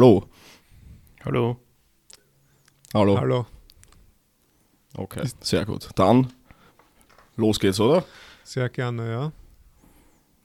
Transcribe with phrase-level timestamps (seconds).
[0.00, 0.24] Hallo.
[1.26, 1.56] Hallo.
[2.94, 3.18] Hallo.
[3.18, 3.46] Hallo.
[4.96, 5.90] Okay, sehr gut.
[5.94, 6.32] Dann
[7.36, 8.02] los geht's, oder?
[8.42, 9.32] Sehr gerne, ja.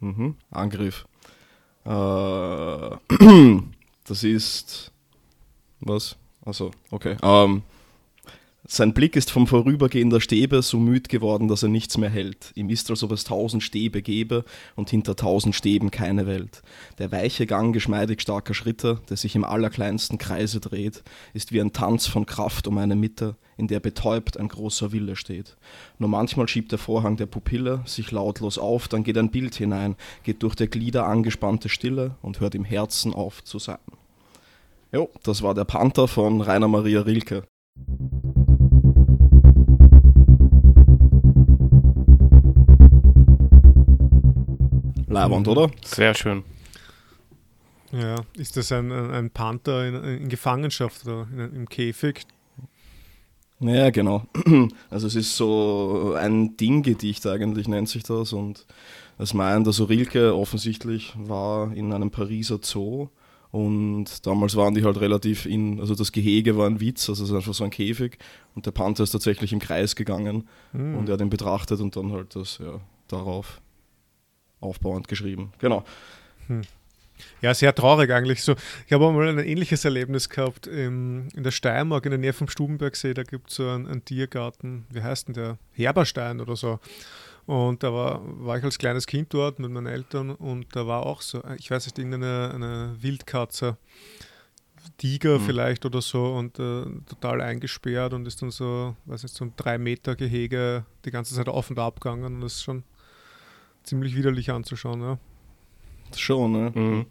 [0.02, 0.36] Mhm.
[0.52, 1.08] Angriff.
[1.86, 1.90] Äh,
[4.04, 4.92] das ist.
[5.80, 6.18] Was?
[6.44, 7.16] Also, okay.
[7.24, 7.64] Ähm,
[8.68, 12.52] sein Blick ist vom Vorübergehen der Stäbe so müd geworden, dass er nichts mehr hält.
[12.56, 14.44] Ihm ist, als ob es tausend Stäbe gäbe
[14.76, 16.64] und hinter tausend Stäben keine Welt.
[16.98, 21.74] Der weiche Gang geschmeidig starker Schritte, der sich im allerkleinsten Kreise dreht, ist wie ein
[21.74, 25.58] Tanz von Kraft um eine Mitte, in der betäubt ein großer Wille steht.
[26.00, 29.96] Nur manchmal schiebt der Vorhang der Pupille sich lautlos auf, dann geht ein Bild hinein,
[30.24, 33.78] geht durch der Glieder angespannte Stille und hört im Herzen auf zu sein.
[34.92, 37.44] Jo, das war der Panther von Rainer Maria Rilke.
[45.16, 45.48] Mhm.
[45.48, 45.72] oder?
[45.84, 46.44] Sehr schön.
[47.92, 52.26] Ja, ist das ein, ein, Panther in, in Gefangenschaft oder in, im Käfig?
[53.60, 54.24] Ja, genau.
[54.90, 58.34] Also es ist so ein Dinggedicht eigentlich, nennt sich das.
[58.34, 58.66] Und
[59.18, 63.08] es meint, also Rilke offensichtlich war in einem Pariser Zoo
[63.52, 67.30] und damals waren die halt relativ in, also das Gehege war ein Witz, also es
[67.30, 68.18] ist einfach so ein Käfig
[68.54, 70.98] und der Panther ist tatsächlich im Kreis gegangen Hm.
[70.98, 73.62] und er hat ihn betrachtet und dann halt das, ja, darauf
[74.62, 75.54] aufbauend geschrieben.
[75.60, 75.84] Genau.
[77.42, 78.44] Ja, sehr traurig eigentlich.
[78.44, 82.20] So, ich habe auch mal ein ähnliches Erlebnis gehabt im, in der Steiermark, in der
[82.20, 83.14] Nähe vom Stubenbergsee.
[83.14, 85.58] Da gibt es so einen, einen Tiergarten, wie heißt denn der?
[85.74, 86.80] Herberstein oder so.
[87.46, 91.06] Und da war, war ich als kleines Kind dort mit meinen Eltern und da war
[91.06, 93.78] auch so, ich weiß nicht, irgendeine eine Wildkatze,
[94.98, 95.44] Tiger Mhm.
[95.44, 99.54] vielleicht oder so und äh, total eingesperrt und ist dann so, weiß nicht, so ein
[99.58, 102.84] drei Meter Gehege die ganze Zeit auf und ab gegangen und das ist schon
[103.86, 105.18] ziemlich widerlich anzuschauen, ja.
[106.16, 106.72] Schon, ne?
[106.74, 107.06] Mhm.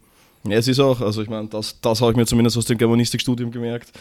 [0.47, 2.77] Ja, es ist auch, also ich meine, das, das habe ich mir zumindest aus dem
[2.77, 3.91] Germanistikstudium gemerkt.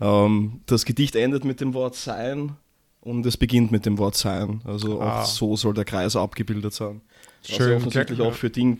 [0.00, 2.52] Ähm, das Gedicht endet mit dem Wort sein
[3.00, 4.60] und es beginnt mit dem Wort sein.
[4.64, 5.24] Also auch Ah.
[5.24, 7.00] so soll der Kreis abgebildet sein.
[7.42, 8.24] Was Schön, ja offensichtlich ja.
[8.26, 8.78] auch für, Ding,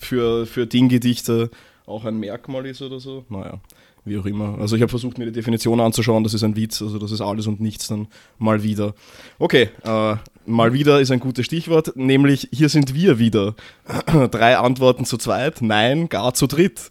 [0.00, 1.50] für, für Dinggedichte
[1.86, 3.24] auch ein Merkmal ist oder so.
[3.28, 3.60] Naja,
[4.08, 4.58] wie auch immer.
[4.58, 7.20] Also ich habe versucht, mir die Definition anzuschauen, das ist ein Witz, also das ist
[7.20, 8.08] alles und nichts dann
[8.38, 8.94] mal wieder.
[9.38, 13.54] Okay, äh, mal wieder ist ein gutes Stichwort, nämlich hier sind wir wieder.
[14.30, 16.90] Drei Antworten zu zweit, nein, gar zu dritt.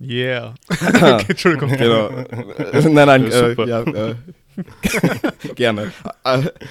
[0.00, 0.54] Yeah.
[1.28, 1.70] Entschuldigung.
[1.70, 2.08] Genau.
[2.08, 4.14] Äh, nein, nein, Ja, äh, ja, äh,
[5.54, 5.92] gerne.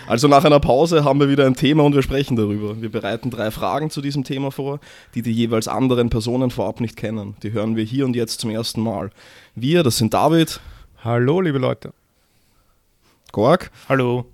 [0.08, 2.82] Also nach einer Pause haben wir wieder ein Thema und wir sprechen darüber.
[2.82, 4.80] Wir bereiten drei Fragen zu diesem Thema vor,
[5.14, 7.36] die die jeweils anderen Personen vorab nicht kennen.
[7.44, 9.12] Die hören wir hier und jetzt zum ersten Mal.
[9.56, 10.60] Wir, das sind David,
[11.04, 11.94] Hallo, liebe Leute.
[13.32, 14.26] Gorg Hallo.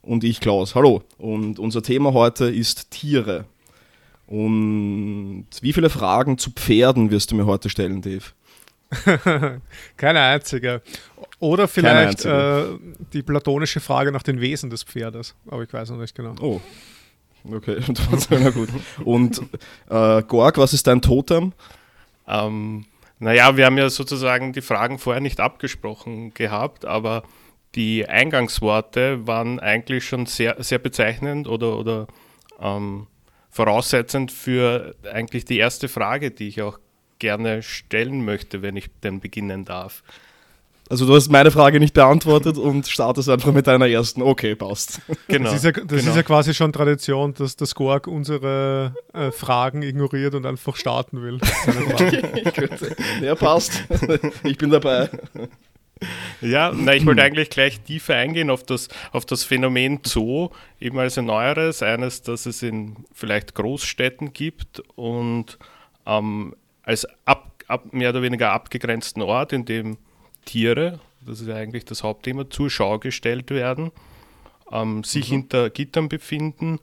[0.00, 0.74] und ich, Klaus.
[0.74, 1.02] Hallo.
[1.18, 3.44] Und unser Thema heute ist Tiere.
[4.26, 8.22] Und wie viele Fragen zu Pferden wirst du mir heute stellen, Dave?
[9.96, 10.82] Keine einzige.
[11.38, 12.78] Oder vielleicht einzige.
[12.80, 15.34] äh, die platonische Frage nach den Wesen des Pferdes.
[15.48, 16.34] Aber ich weiß noch nicht genau.
[16.40, 16.60] Oh.
[17.50, 17.78] Okay,
[18.30, 18.68] na gut.
[19.04, 19.40] Und
[19.88, 21.54] äh, Gorg, was ist dein Totem?
[22.28, 22.84] Ähm,
[23.18, 27.22] naja, wir haben ja sozusagen die Fragen vorher nicht abgesprochen gehabt, aber
[27.74, 32.08] die Eingangsworte waren eigentlich schon sehr, sehr bezeichnend oder, oder
[32.60, 33.06] ähm,
[33.48, 36.78] voraussetzend für eigentlich die erste Frage, die ich auch
[37.20, 40.02] gerne stellen möchte, wenn ich denn beginnen darf.
[40.90, 44.22] Also du hast meine Frage nicht beantwortet und startest einfach mit deiner ersten.
[44.22, 45.00] Okay, passt.
[45.28, 45.44] Genau.
[45.44, 46.10] Das, ist ja, das genau.
[46.10, 51.22] ist ja quasi schon Tradition, dass das Gorg unsere äh, Fragen ignoriert und einfach starten
[51.22, 51.38] will.
[53.22, 53.84] Ja, passt.
[54.42, 55.08] Ich bin dabei.
[56.40, 60.48] Ja, na, ich wollte eigentlich gleich tiefer eingehen auf das, auf das Phänomen Zoo,
[60.80, 65.58] eben als ein neueres, eines, das es in vielleicht Großstädten gibt und
[66.06, 69.98] ähm, als ab, ab, mehr oder weniger abgegrenzten Ort, in dem
[70.44, 73.90] Tiere, das ist ja eigentlich das Hauptthema, zur Schau gestellt werden,
[74.72, 76.78] ähm, sich hinter Gittern befinden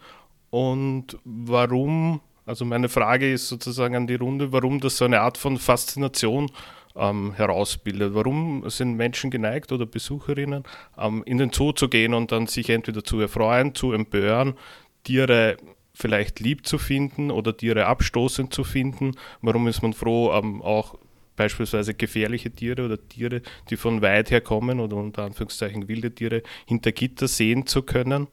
[0.49, 5.37] und warum, also meine Frage ist sozusagen an die Runde, warum das so eine Art
[5.37, 6.49] von Faszination
[6.95, 8.13] ähm, herausbildet.
[8.13, 10.63] Warum sind Menschen geneigt oder Besucherinnen,
[10.97, 14.55] ähm, in den Zoo zu gehen und dann sich entweder zu erfreuen, zu empören,
[15.03, 15.57] Tiere
[15.97, 19.17] vielleicht lieb zu finden oder Tiere abstoßend zu finden?
[19.41, 20.95] Warum ist man froh, ähm, auch
[21.35, 26.43] beispielsweise gefährliche Tiere oder Tiere, die von weit her kommen oder unter Anführungszeichen wilde Tiere
[26.67, 28.27] hinter Gitter sehen zu können?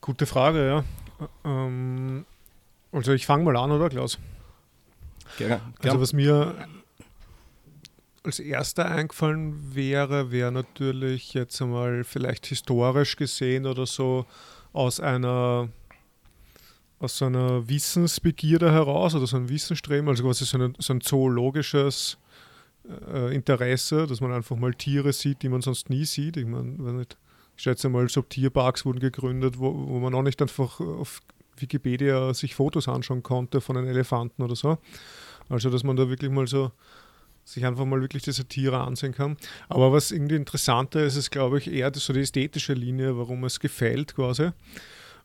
[0.00, 0.84] Gute Frage, ja.
[1.44, 2.24] Ähm,
[2.92, 4.18] also ich fange mal an, oder Klaus?
[5.36, 5.60] Gerne.
[5.82, 6.54] Also was mir
[8.22, 14.26] als erster eingefallen wäre, wäre natürlich jetzt einmal vielleicht historisch gesehen oder so
[14.76, 15.68] aus einer
[16.98, 21.02] aus so einer Wissensbegierde heraus oder so ein Wissensstreben, also quasi so ein, so ein
[21.02, 22.16] zoologisches
[23.12, 26.38] äh, Interesse, dass man einfach mal Tiere sieht, die man sonst nie sieht.
[26.38, 30.80] Ich meine, ich schätze mal, so Tierparks wurden gegründet, wo, wo man auch nicht einfach
[30.80, 31.20] auf
[31.58, 34.78] Wikipedia sich Fotos anschauen konnte von einem Elefanten oder so.
[35.48, 36.72] Also, dass man da wirklich mal so
[37.46, 39.36] sich einfach mal wirklich diese Tiere ansehen kann.
[39.68, 43.60] Aber was irgendwie interessanter ist, ist, glaube ich, eher so die ästhetische Linie, warum es
[43.60, 44.50] gefällt quasi.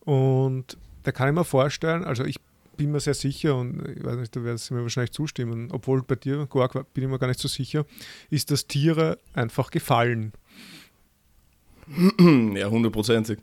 [0.02, 2.38] Und da kann ich mir vorstellen, also ich
[2.78, 6.16] bin mir sehr sicher und ich weiß nicht, du wirst mir wahrscheinlich zustimmen, obwohl bei
[6.16, 7.86] dir, Gorg, bin ich mir gar nicht so sicher,
[8.30, 10.32] ist, dass Tiere einfach gefallen.
[12.56, 13.40] Ja, hundertprozentig.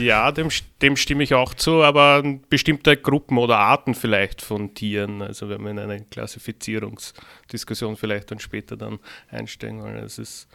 [0.00, 0.48] Ja, dem,
[0.82, 5.62] dem stimme ich auch zu, aber bestimmte Gruppen oder Arten vielleicht von Tieren, also wenn
[5.62, 9.96] wir in eine Klassifizierungsdiskussion vielleicht dann später dann einsteigen wollen.
[9.96, 10.48] Es ist,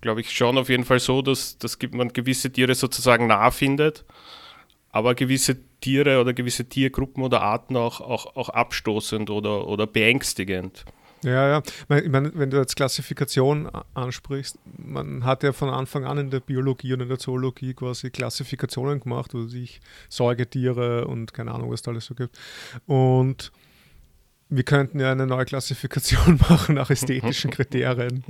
[0.00, 4.04] glaube ich, schon auf jeden Fall so, dass, dass man gewisse Tiere sozusagen nah findet,
[4.90, 10.84] aber gewisse Tiere oder gewisse Tiergruppen oder Arten auch, auch, auch abstoßend oder, oder beängstigend.
[11.24, 11.62] Ja, ja.
[11.98, 16.40] Ich meine, wenn du jetzt Klassifikation ansprichst, man hat ja von Anfang an in der
[16.40, 21.82] Biologie und in der Zoologie quasi Klassifikationen gemacht, wo sich Säugetiere und keine Ahnung, was
[21.82, 22.36] da alles so gibt.
[22.86, 23.52] Und
[24.54, 28.22] wir könnten ja eine neue Klassifikation machen nach ästhetischen Kriterien.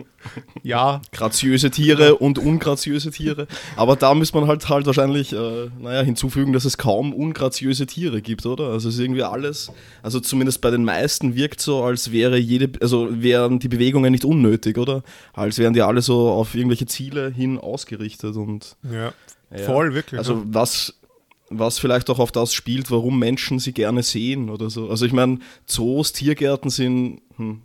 [0.62, 1.02] Ja.
[1.10, 3.48] Graziöse Tiere und ungraziöse Tiere.
[3.76, 8.22] Aber da muss man halt halt wahrscheinlich, äh, naja, hinzufügen, dass es kaum ungraziöse Tiere
[8.22, 8.69] gibt, oder?
[8.69, 9.72] Also es ist irgendwie alles,
[10.02, 14.24] also zumindest bei den meisten wirkt so, als wäre jede, also wären die Bewegungen nicht
[14.24, 15.02] unnötig, oder?
[15.32, 18.76] Als wären die alle so auf irgendwelche Ziele hin ausgerichtet und.
[18.84, 19.12] Ja.
[19.50, 19.64] ja.
[19.64, 20.19] Voll, wirklich.
[20.19, 20.42] Also ja.
[20.46, 20.94] was
[21.58, 24.88] was vielleicht auch auf das spielt, warum Menschen sie gerne sehen oder so.
[24.90, 27.62] Also ich meine, Zoos, Tiergärten sind, hm,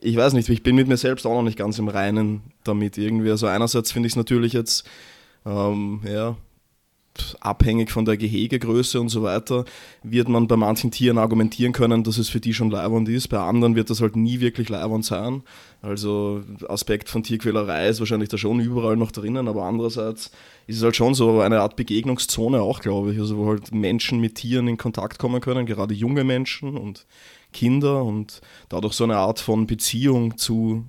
[0.00, 2.98] ich weiß nicht, ich bin mit mir selbst auch noch nicht ganz im Reinen damit
[2.98, 3.30] irgendwie.
[3.30, 4.88] Also einerseits finde ich es natürlich jetzt,
[5.44, 6.36] ähm, ja,
[7.40, 9.64] abhängig von der Gehegegröße und so weiter,
[10.02, 13.28] wird man bei manchen Tieren argumentieren können, dass es für die schon leibend ist.
[13.28, 15.42] Bei anderen wird das halt nie wirklich leibend sein.
[15.82, 20.30] Also Aspekt von Tierquälerei ist wahrscheinlich da schon überall noch drinnen, aber andererseits
[20.66, 23.18] ist es halt schon so eine Art Begegnungszone auch, glaube ich.
[23.18, 27.06] Also wo halt Menschen mit Tieren in Kontakt kommen können, gerade junge Menschen und
[27.52, 30.84] Kinder und dadurch so eine Art von Beziehung zu,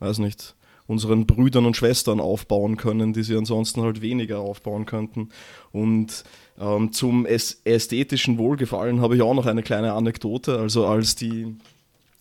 [0.00, 0.54] weiß nicht,
[0.92, 5.30] unseren Brüdern und Schwestern aufbauen können, die sie ansonsten halt weniger aufbauen könnten.
[5.72, 6.24] Und
[6.60, 10.58] ähm, zum ästhetischen Wohlgefallen habe ich auch noch eine kleine Anekdote.
[10.58, 11.56] Also als die,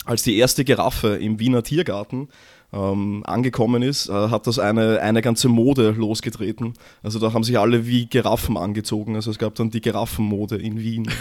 [0.05, 2.29] als die erste Giraffe im Wiener Tiergarten
[2.73, 6.73] ähm, angekommen ist, äh, hat das eine, eine ganze Mode losgetreten.
[7.03, 9.15] Also da haben sich alle wie Giraffen angezogen.
[9.15, 11.11] Also es gab dann die Giraffenmode in Wien.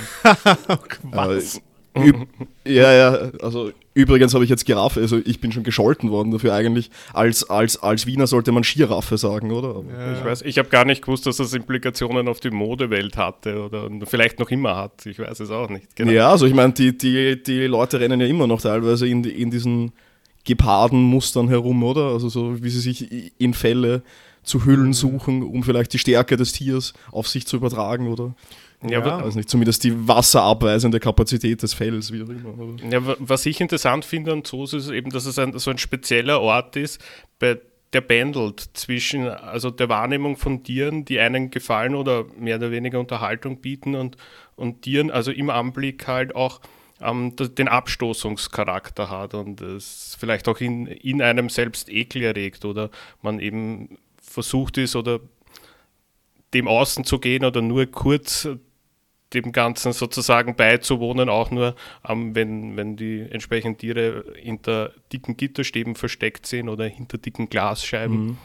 [1.03, 1.57] Was?
[1.57, 1.61] Äh,
[2.65, 6.55] ja, ja, also übrigens habe ich jetzt Giraffe, also ich bin schon gescholten worden dafür
[6.55, 6.91] eigentlich.
[7.13, 9.83] Als, als, als Wiener sollte man Skiraffe sagen, oder?
[9.91, 13.65] Ja, ich weiß, ich habe gar nicht gewusst, dass das Implikationen auf die Modewelt hatte
[13.65, 15.05] oder vielleicht noch immer hat.
[15.07, 15.97] Ich weiß es auch nicht.
[15.97, 16.13] Genau.
[16.13, 19.51] Ja, also ich meine, die, die, die Leute rennen ja immer noch teilweise in, in
[19.51, 19.93] diesen
[20.45, 22.07] Gepardenmustern herum, oder?
[22.13, 24.03] Also so wie sie sich in Fälle
[24.43, 28.35] zu Hüllen suchen, um vielleicht die Stärke des Tiers auf sich zu übertragen, oder?
[28.83, 29.19] Ja, ja.
[29.19, 32.77] Also nicht zumindest die wasserabweisende Kapazität des Fells, wie auch immer.
[32.91, 36.41] Ja, was ich interessant finde an Zoos ist eben, dass es ein, so ein spezieller
[36.41, 36.99] Ort ist,
[37.39, 37.59] bei
[37.93, 43.01] der pendelt zwischen also der Wahrnehmung von Tieren, die einen gefallen oder mehr oder weniger
[43.01, 44.17] Unterhaltung bieten und,
[44.57, 46.61] und Tieren, also im Anblick halt auch
[47.01, 52.91] ähm, den Abstoßungscharakter hat und es vielleicht auch in, in einem selbst Ekel erregt oder
[53.23, 55.21] man eben versucht ist oder
[56.55, 58.49] dem Außen zu gehen oder nur kurz
[59.35, 61.77] dem Ganzen sozusagen beizuwohnen, auch nur
[62.09, 68.27] ähm, wenn, wenn die entsprechenden Tiere hinter dicken Gitterstäben versteckt sind oder hinter dicken Glasscheiben.
[68.27, 68.39] Mhm.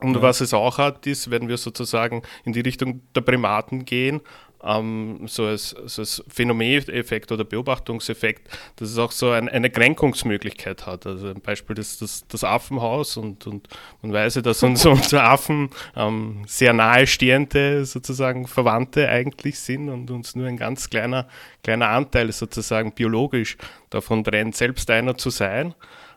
[0.00, 0.22] Und ja.
[0.22, 4.20] was es auch hat, ist, wenn wir sozusagen in die Richtung der Primaten gehen,
[4.62, 10.86] ähm, so, als, so als Phänomeneffekt oder Beobachtungseffekt, dass es auch so ein, eine Kränkungsmöglichkeit
[10.86, 11.06] hat.
[11.06, 13.68] Also ein Beispiel ist das, das Affenhaus und, und
[14.02, 20.10] man weiß ja, dass uns unsere Affen ähm, sehr nahestehende sozusagen Verwandte eigentlich sind und
[20.10, 21.28] uns nur ein ganz kleiner,
[21.62, 23.56] kleiner Anteil sozusagen biologisch
[23.90, 25.74] davon trennt, selbst einer zu sein.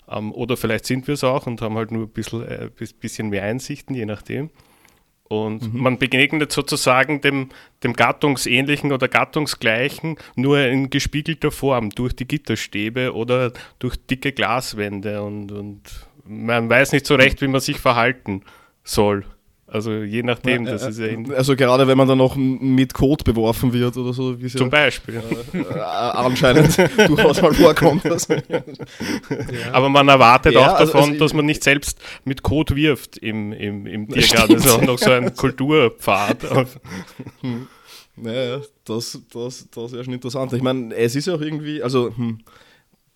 [0.10, 2.70] Ähm, oder vielleicht sind wir es auch und haben halt nur ein bisschen, äh,
[3.00, 4.50] bisschen mehr Einsichten, je nachdem.
[5.32, 5.82] Und mhm.
[5.82, 7.48] man begegnet sozusagen dem,
[7.86, 15.24] dem Gattungsähnlichen oder Gattungsgleichen nur in gespiegelter Form durch die Gitterstäbe oder durch dicke Glaswände
[15.24, 15.82] und, und
[16.26, 18.44] man weiß nicht so recht, wie man sich verhalten
[18.84, 19.24] soll.
[19.74, 23.72] Also je nachdem, das ist ja Also gerade wenn man dann noch mit Code beworfen
[23.72, 24.42] wird oder so.
[24.42, 25.24] Wie Zum ja, Beispiel.
[25.54, 28.02] Äh, anscheinend durchaus mal vorkommt.
[28.12, 28.62] Also, ja.
[29.72, 33.54] Aber man erwartet auch also, davon, also, dass man nicht selbst mit Code wirft im,
[33.54, 36.68] im, im Tiergarten, sondern noch so ein Kulturpfad.
[37.40, 37.68] hm.
[38.18, 40.52] Naja, das, das, das wäre schon interessant.
[40.52, 42.40] Ich meine, es ist ja auch irgendwie, also hm,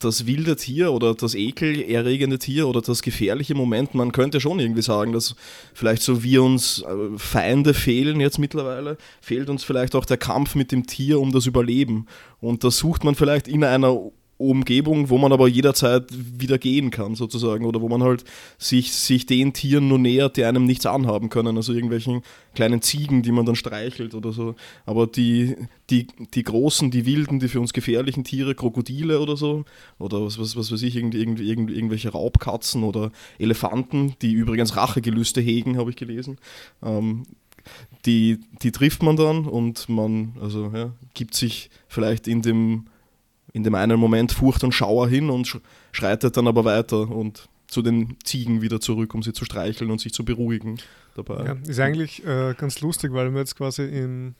[0.05, 4.81] das wilde Tier oder das ekelerregende Tier oder das gefährliche Moment, man könnte schon irgendwie
[4.81, 5.35] sagen, dass
[5.73, 10.55] vielleicht so wie uns äh, Feinde fehlen jetzt mittlerweile, fehlt uns vielleicht auch der Kampf
[10.55, 12.05] mit dem Tier um das Überleben.
[12.39, 13.99] Und das sucht man vielleicht in einer
[14.37, 18.25] Umgebung, wo man aber jederzeit wieder gehen kann, sozusagen, oder wo man halt
[18.57, 22.21] sich, sich den Tieren nur nähert, die einem nichts anhaben können, also irgendwelchen
[22.53, 24.55] kleinen Ziegen, die man dann streichelt oder so.
[24.85, 25.55] Aber die,
[25.89, 29.63] die, die großen, die wilden, die für uns gefährlichen Tiere, Krokodile oder so,
[29.99, 34.75] oder was, was, was weiß ich, irgend, irgend, irgend, irgendwelche Raubkatzen oder Elefanten, die übrigens
[34.75, 36.39] Rachegelüste hegen, habe ich gelesen.
[36.83, 37.23] Ähm,
[38.05, 42.87] die, die trifft man dann und man also, ja, gibt sich vielleicht in dem
[43.55, 45.61] in dem einen Moment Furcht und Schauer hin und
[45.93, 50.01] schreitet dann aber weiter und zu den Ziegen wieder zurück, um sie zu streicheln und
[50.01, 50.77] sich zu beruhigen
[51.15, 51.45] dabei.
[51.45, 54.35] Ja, ist eigentlich äh, ganz lustig, weil wir jetzt quasi in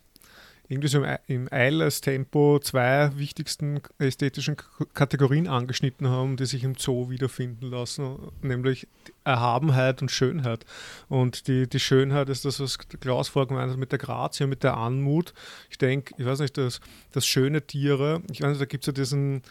[0.67, 4.57] irgendwie so im, Eilers-Tempo zwei wichtigsten ästhetischen
[4.93, 8.87] Kategorien angeschnitten haben, die sich im Zoo wiederfinden lassen, nämlich
[9.23, 10.65] Erhabenheit und Schönheit.
[11.07, 14.63] Und die, die Schönheit ist das, was Klaus vorher gemeint hat, mit der Grazie, mit
[14.63, 15.33] der Anmut.
[15.69, 16.79] Ich denke, ich weiß nicht, das,
[17.11, 19.43] das schöne Tiere, ich weiß nicht, da gibt es ja diesen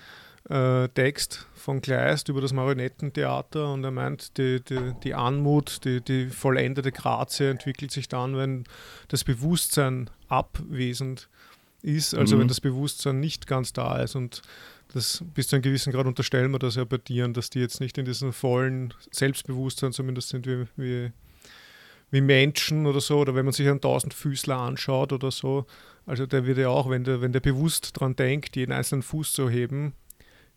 [0.48, 6.02] äh, Text von Kleist über das Marionettentheater und er meint, die, die, die Anmut, die,
[6.02, 8.64] die vollendete Grazie entwickelt sich dann, wenn
[9.08, 11.28] das Bewusstsein abwesend
[11.82, 12.40] ist, also mhm.
[12.40, 14.42] wenn das Bewusstsein nicht ganz da ist und
[14.92, 17.80] das bis zu einem gewissen Grad unterstellen wir das ja bei Tieren, dass die jetzt
[17.80, 21.12] nicht in diesem vollen Selbstbewusstsein zumindest sind wie, wie,
[22.10, 25.66] wie Menschen oder so, oder wenn man sich einen Tausendfüßler anschaut oder so,
[26.06, 29.32] also der wird ja auch, wenn der, wenn der bewusst daran denkt, jeden einzelnen Fuß
[29.32, 29.94] zu heben,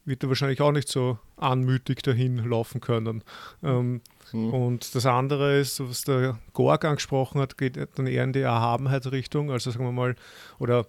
[0.08, 3.24] wird er wahrscheinlich auch nicht so anmütig dahin laufen können.
[3.62, 4.54] Ähm, mhm.
[4.54, 9.52] Und das andere ist, was der Gorg angesprochen hat, geht dann eher in die Erhabenheitsrichtung,
[9.52, 10.16] also sagen wir mal,
[10.60, 10.88] oder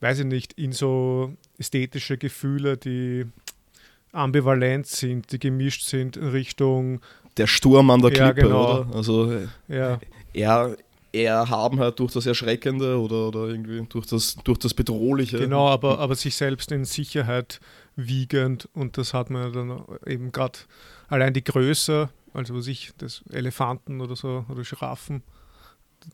[0.00, 3.26] weiß ich nicht, in so ästhetische Gefühle, die
[4.12, 7.00] ambivalent sind, die gemischt sind in Richtung
[7.36, 8.80] der Sturm an der Klippe, ja, genau.
[8.80, 8.96] oder?
[8.96, 9.32] Also
[9.68, 10.00] ja.
[10.32, 10.76] er,
[11.12, 15.38] Erhabenheit durch das Erschreckende oder, oder irgendwie durch das, durch das Bedrohliche.
[15.38, 17.60] Genau, aber, aber sich selbst in Sicherheit
[17.96, 20.58] wiegend und das hat man dann eben gerade
[21.08, 25.22] allein die Größe, also was ich, das Elefanten oder so oder Giraffen,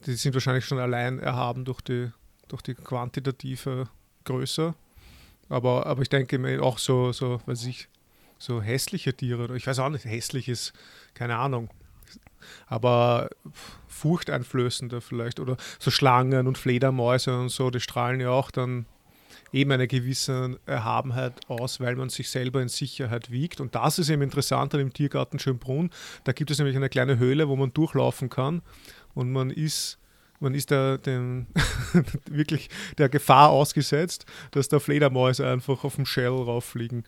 [0.06, 2.11] die sind wahrscheinlich schon allein erhaben durch die,
[2.49, 3.88] durch die quantitative
[4.25, 4.75] Größe.
[5.49, 7.88] Aber, aber ich denke mir auch so, so, weiß ich,
[8.38, 10.73] so hässliche Tiere, oder ich weiß auch nicht, hässlich ist,
[11.14, 11.71] keine Ahnung.
[12.66, 13.30] Aber
[13.87, 18.87] furchteinflößender vielleicht, oder so Schlangen und Fledermäuse und so, die strahlen ja auch dann
[19.56, 23.60] eben eine gewisse Erhabenheit aus, weil man sich selber in Sicherheit wiegt.
[23.60, 25.90] Und das ist eben interessant an dem Tiergarten Schönbrunn.
[26.25, 28.62] Da gibt es nämlich eine kleine Höhle, wo man durchlaufen kann
[29.14, 29.98] und man ist
[30.38, 31.46] man ist da dem,
[32.30, 37.04] wirklich der Gefahr ausgesetzt, dass da Fledermäuse einfach auf dem Shell rauffliegen.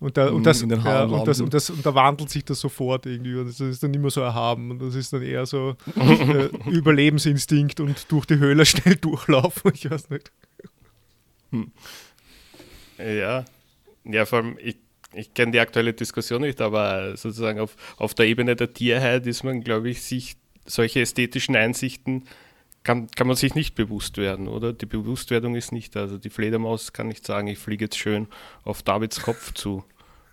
[0.00, 3.06] Und, da, und, das, ja, und, das, und, das, und da wandelt sich das sofort
[3.06, 3.36] irgendwie.
[3.36, 4.72] Und das ist dann nicht mehr so erhaben.
[4.72, 9.70] Und das ist dann eher so äh, Überlebensinstinkt und durch die Höhle schnell durchlaufen.
[9.74, 10.32] Ich weiß nicht.
[11.52, 11.70] Hm.
[12.98, 13.44] Ja,
[14.04, 14.76] ja, vor allem, ich,
[15.14, 19.44] ich kenne die aktuelle Diskussion nicht, aber sozusagen auf, auf der Ebene der Tierheit ist
[19.44, 22.24] man, glaube ich, sich solche ästhetischen Einsichten
[22.84, 24.72] kann, kann man sich nicht bewusst werden, oder?
[24.72, 26.00] Die Bewusstwerdung ist nicht da.
[26.00, 28.26] Also die Fledermaus kann nicht sagen, ich fliege jetzt schön
[28.64, 29.84] auf Davids Kopf zu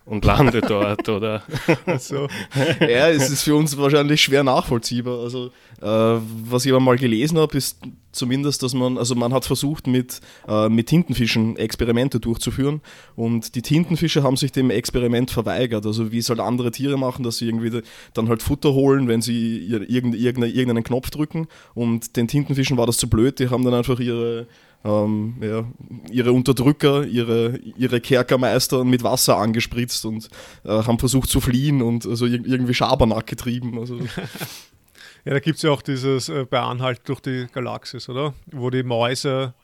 [0.04, 1.42] und lande dort, oder?
[1.98, 2.26] so.
[2.80, 5.20] Ja, es ist für uns wahrscheinlich schwer nachvollziehbar.
[5.20, 7.78] Also, äh, was ich aber mal gelesen habe, ist
[8.12, 12.80] zumindest, dass man, also man hat versucht, mit, äh, mit Tintenfischen Experimente durchzuführen
[13.14, 15.86] und die Tintenfische haben sich dem Experiment verweigert.
[15.86, 17.82] Also, wie es halt andere Tiere machen, dass sie irgendwie
[18.14, 22.96] dann halt Futter holen, wenn sie irgendeinen, irgendeinen Knopf drücken und den Tintenfischen war das
[22.96, 24.46] zu blöd, die haben dann einfach ihre
[24.84, 25.64] ähm, ja,
[26.10, 30.28] ihre Unterdrücker, ihre, ihre Kerkermeister mit Wasser angespritzt und
[30.64, 33.78] äh, haben versucht zu fliehen und also irgendwie Schabernack getrieben.
[33.78, 33.98] Also.
[35.24, 38.34] ja, da gibt es ja auch dieses äh, bei Anhalt durch die Galaxis, oder?
[38.50, 39.54] Wo die Mäuse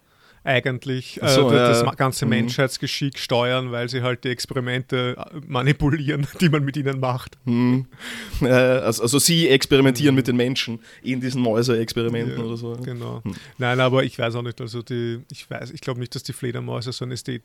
[0.47, 1.91] eigentlich äh, so, das ja.
[1.93, 2.31] ganze mhm.
[2.31, 7.37] Menschheitsgeschick steuern, weil sie halt die Experimente äh, manipulieren, die man mit ihnen macht.
[7.45, 7.87] Mhm.
[8.43, 10.17] Äh, also, also, sie experimentieren mhm.
[10.17, 12.76] mit den Menschen in diesen Mäuse-Experimenten ja, oder so.
[12.76, 13.23] Genau.
[13.25, 13.35] Mhm.
[13.57, 16.35] Nein, aber ich weiß auch nicht, also die, ich weiß, ich glaube nicht, dass die
[16.35, 17.43] Fledermäuse so ein Ästhet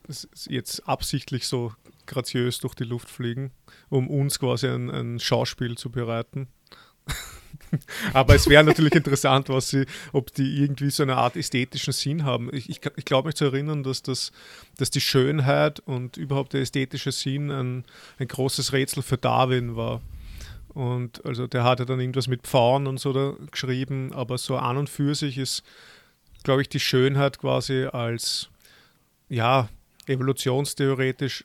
[0.48, 1.72] jetzt absichtlich so
[2.06, 3.52] graziös durch die Luft fliegen,
[3.88, 6.48] um uns quasi ein, ein Schauspiel zu bereiten.
[8.12, 12.24] Aber es wäre natürlich interessant, was sie, ob die irgendwie so eine Art ästhetischen Sinn
[12.24, 12.50] haben.
[12.52, 14.32] Ich, ich, ich glaube mich zu erinnern, dass, das,
[14.78, 17.84] dass die Schönheit und überhaupt der ästhetische Sinn ein,
[18.18, 20.00] ein großes Rätsel für Darwin war.
[20.68, 24.78] Und also der hatte dann irgendwas mit Pfauen und so da geschrieben, aber so an
[24.78, 25.62] und für sich ist
[26.42, 28.48] glaube ich, die Schönheit quasi als,
[29.28, 29.68] ja,
[30.06, 31.44] evolutionstheoretisch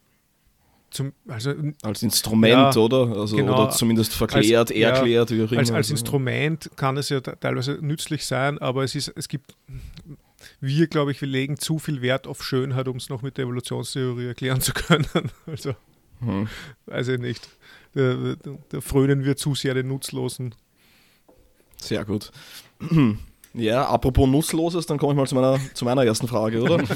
[0.98, 3.16] zum, also, als Instrument, ja, oder?
[3.18, 3.64] Also, genau.
[3.64, 5.60] Oder zumindest verklärt, als, erklärt, ja, wie auch immer.
[5.60, 9.56] Als, als Instrument kann es ja teilweise nützlich sein, aber es, ist, es gibt,
[10.60, 13.46] wir, glaube ich, wir legen zu viel Wert auf Schönheit, um es noch mit der
[13.46, 15.08] Evolutionstheorie erklären zu können.
[15.46, 15.76] Also,
[16.20, 16.48] Hm.
[16.88, 17.48] weiß ich nicht.
[17.94, 20.56] Da, da, da frönen wir zu sehr den Nutzlosen.
[21.78, 22.32] Sehr gut.
[23.54, 26.78] Ja, apropos Nutzloses, dann komme ich mal zu meiner, zu meiner ersten Frage, oder?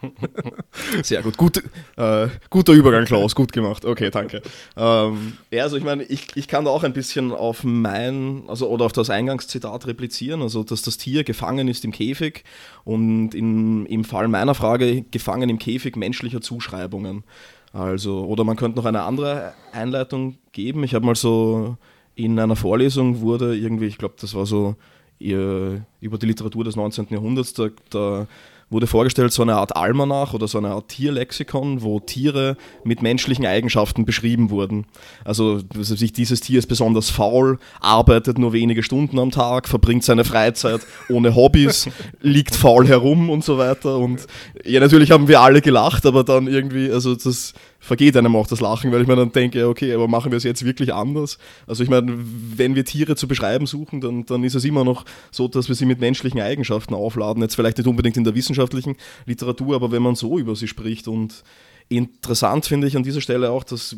[1.02, 1.36] Sehr gut.
[1.36, 1.62] gut
[1.96, 3.34] äh, guter Übergang, Klaus.
[3.34, 3.84] Gut gemacht.
[3.84, 4.42] Okay, danke.
[4.76, 8.68] Ähm, ja, also ich meine, ich, ich kann da auch ein bisschen auf mein, also
[8.68, 12.44] oder auf das Eingangszitat replizieren, also dass das Tier gefangen ist im Käfig
[12.84, 17.24] und in, im Fall meiner Frage gefangen im Käfig menschlicher Zuschreibungen.
[17.72, 20.84] Also, oder man könnte noch eine andere Einleitung geben.
[20.84, 21.76] Ich habe mal so
[22.14, 24.74] in einer Vorlesung wurde irgendwie, ich glaube, das war so
[25.18, 27.08] ihr, über die Literatur des 19.
[27.10, 28.26] Jahrhunderts, da, da
[28.70, 33.46] wurde vorgestellt so eine Art Almanach oder so eine Art Tierlexikon, wo Tiere mit menschlichen
[33.46, 34.86] Eigenschaften beschrieben wurden.
[35.24, 39.68] Also was weiß ich, dieses Tier ist besonders faul, arbeitet nur wenige Stunden am Tag,
[39.68, 41.88] verbringt seine Freizeit ohne Hobbys,
[42.20, 43.96] liegt faul herum und so weiter.
[43.96, 44.26] Und
[44.64, 48.60] ja, natürlich haben wir alle gelacht, aber dann irgendwie, also das vergeht einem auch das
[48.60, 51.38] Lachen, weil ich mir dann denke, okay, aber machen wir es jetzt wirklich anders?
[51.66, 55.04] Also ich meine, wenn wir Tiere zu beschreiben suchen, dann, dann ist es immer noch
[55.30, 57.42] so, dass wir sie mit menschlichen Eigenschaften aufladen.
[57.42, 61.06] Jetzt vielleicht nicht unbedingt in der wissenschaftlichen Literatur, aber wenn man so über sie spricht.
[61.06, 61.44] Und
[61.88, 63.96] interessant finde ich an dieser Stelle auch, dass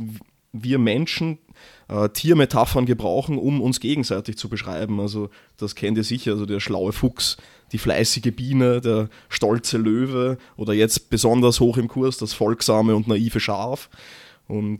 [0.53, 1.39] wir Menschen
[1.89, 5.01] äh, Tiermetaphern gebrauchen, um uns gegenseitig zu beschreiben.
[5.01, 7.37] Also das kennt ihr sicher, also der schlaue Fuchs,
[7.73, 13.09] die fleißige Biene, der stolze Löwe oder jetzt besonders hoch im Kurs das folgsame und
[13.09, 13.89] naive Schaf.
[14.49, 14.79] Und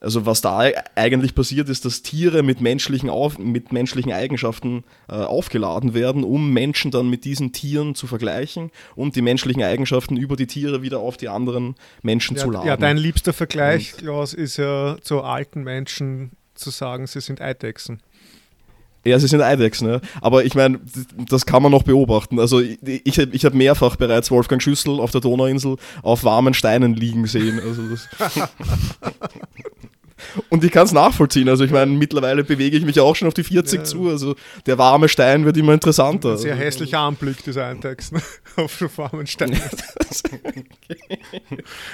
[0.00, 0.62] also was da
[0.94, 6.52] eigentlich passiert ist, dass Tiere mit menschlichen, Auf mit menschlichen Eigenschaften äh, aufgeladen werden, um
[6.52, 11.00] Menschen dann mit diesen Tieren zu vergleichen und die menschlichen Eigenschaften über die Tiere wieder
[11.00, 12.66] auf die anderen Menschen Ja, zu laden.
[12.66, 18.00] ja dein liebster Vergleich, Klaus, ist ja zu alten Menschen zu sagen, sie sind Eidechsen.
[19.04, 20.00] Ja, sie sind Eidechsen, ne?
[20.20, 20.78] aber ich meine,
[21.28, 22.38] das kann man noch beobachten.
[22.38, 26.94] Also ich, ich, ich habe mehrfach bereits Wolfgang Schüssel auf der Donauinsel auf warmen Steinen
[26.94, 27.60] liegen sehen.
[27.60, 28.08] Also das
[30.48, 31.48] Und ich kann es nachvollziehen.
[31.48, 33.84] Also ich meine, mittlerweile bewege ich mich auch schon auf die 40 Ja.
[33.84, 34.08] zu.
[34.08, 34.34] Also
[34.66, 36.32] der warme Stein wird immer interessanter.
[36.32, 38.20] Ein sehr Also, hässlicher Anblick, dieser Eidechsen
[38.56, 39.60] auf so warmen Steinen.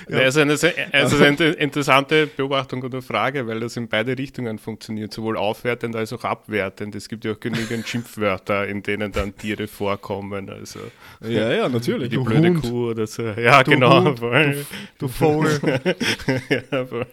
[0.08, 0.18] Ja.
[0.20, 0.52] Also eine,
[0.92, 6.12] also eine interessante Beobachtung oder Frage, weil das in beide Richtungen funktioniert, sowohl aufwertend als
[6.12, 6.94] auch abwertend.
[6.94, 10.48] Es gibt ja auch genügend Schimpfwörter, in denen dann Tiere vorkommen.
[10.50, 10.80] Also
[11.26, 12.10] ja, ja, natürlich.
[12.10, 12.62] die Du blöde Hund.
[12.62, 13.22] Kuh oder so.
[13.22, 14.04] Ja, Du genau.
[14.04, 14.20] Hund.
[14.98, 15.60] Du Vogel.
[16.72, 17.06] ja, voll.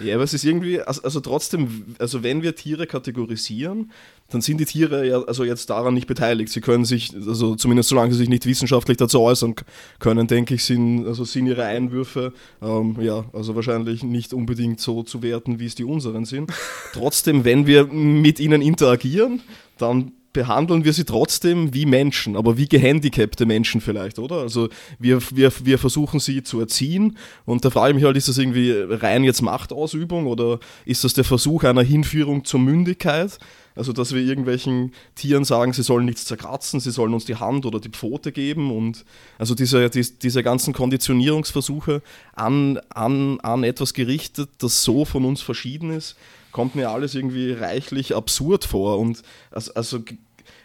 [0.00, 3.90] Ja, aber es ist irgendwie, also, also trotzdem, also wenn wir Tiere kategorisieren,
[4.30, 6.52] dann sind die Tiere ja also jetzt daran nicht beteiligt.
[6.52, 9.54] Sie können sich, also zumindest solange sie sich nicht wissenschaftlich dazu äußern
[9.98, 12.32] können, denke ich, sind, also sind ihre Einwürfe
[12.62, 16.52] ähm, ja, also wahrscheinlich nicht unbedingt so zu werten, wie es die unseren sind.
[16.92, 19.40] Trotzdem, wenn wir mit ihnen interagieren,
[19.78, 24.36] dann behandeln wir sie trotzdem wie Menschen, aber wie gehandicapte Menschen vielleicht, oder?
[24.36, 28.28] Also wir, wir, wir versuchen sie zu erziehen und da frage ich mich halt, ist
[28.28, 33.38] das irgendwie rein jetzt Machtausübung oder ist das der Versuch einer Hinführung zur Mündigkeit?
[33.74, 37.64] Also dass wir irgendwelchen Tieren sagen, sie sollen nichts zerkratzen, sie sollen uns die Hand
[37.64, 39.04] oder die Pfote geben und
[39.38, 42.02] also diese, dies- diese ganzen Konditionierungsversuche
[42.34, 46.16] an, an, an etwas gerichtet, das so von uns verschieden ist,
[46.58, 50.00] kommt mir alles irgendwie reichlich absurd vor und also, also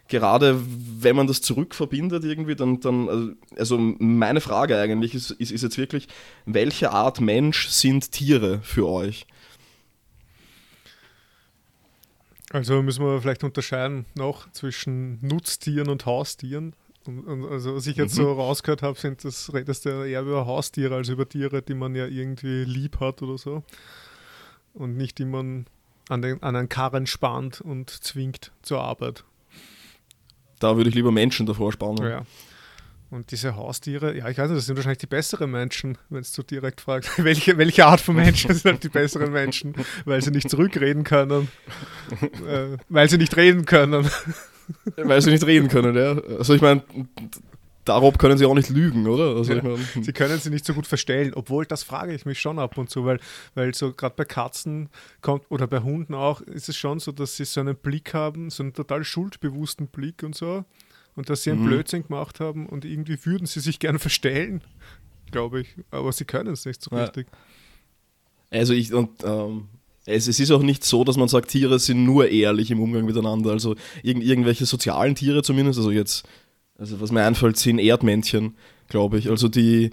[0.07, 0.59] gerade
[0.99, 5.61] wenn man das zurückverbindet irgendwie, dann, dann also- also meine Frage eigentlich ist, ist, ist
[5.61, 6.07] jetzt wirklich,
[6.47, 9.27] welche Art Mensch sind Tiere für euch?
[12.49, 16.73] Also müssen wir vielleicht unterscheiden noch zwischen Nutztieren und Haustieren.
[17.05, 20.47] Und, und also was ich jetzt so rausgehört habe, sind das redest du eher über
[20.47, 23.63] Haustiere als über Tiere, die man ja irgendwie lieb hat oder so.
[24.73, 25.67] Und nicht die man
[26.09, 29.23] an, den, an einen Karren spannt und zwingt zur Arbeit.
[30.59, 32.05] Da würde ich lieber Menschen davor spannen.
[32.05, 32.23] Ja.
[33.13, 36.41] Und diese Haustiere, ja, ich weiß nicht, das sind wahrscheinlich die besseren Menschen, wenn du
[36.41, 37.11] direkt fragst.
[37.23, 39.75] Welche, welche Art von Menschen sind halt die besseren Menschen?
[40.05, 41.47] Weil sie nicht zurückreden können.
[42.47, 44.09] äh, weil sie nicht reden können.
[44.95, 46.17] Weil sie nicht reden können, ja.
[46.37, 46.81] Also ich meine,
[47.85, 49.35] darauf können sie auch nicht lügen, oder?
[49.35, 49.57] Also Ja.
[49.57, 52.59] ich meine, Sie können sie nicht so gut verstellen, obwohl das frage ich mich schon
[52.59, 53.19] ab und zu, weil,
[53.55, 54.89] weil so gerade bei Katzen
[55.21, 58.49] kommt oder bei Hunden auch, ist es schon so, dass sie so einen Blick haben,
[58.49, 60.65] so einen total schuldbewussten Blick und so
[61.15, 61.65] und dass sie einen Mhm.
[61.67, 64.61] Blödsinn gemacht haben und irgendwie würden sie sich gerne verstellen,
[65.31, 67.03] glaube ich, aber sie können es nicht so Ja.
[67.03, 67.27] richtig.
[68.49, 69.67] Also ich und ähm,
[70.05, 73.05] es, es ist auch nicht so, dass man sagt, Tiere sind nur ehrlich im Umgang
[73.05, 73.51] miteinander.
[73.51, 76.23] Also irgend, irgendwelche sozialen Tiere zumindest, also jetzt,
[76.77, 78.55] also was mir einfällt, sind Erdmännchen,
[78.87, 79.29] glaube ich.
[79.29, 79.91] Also die,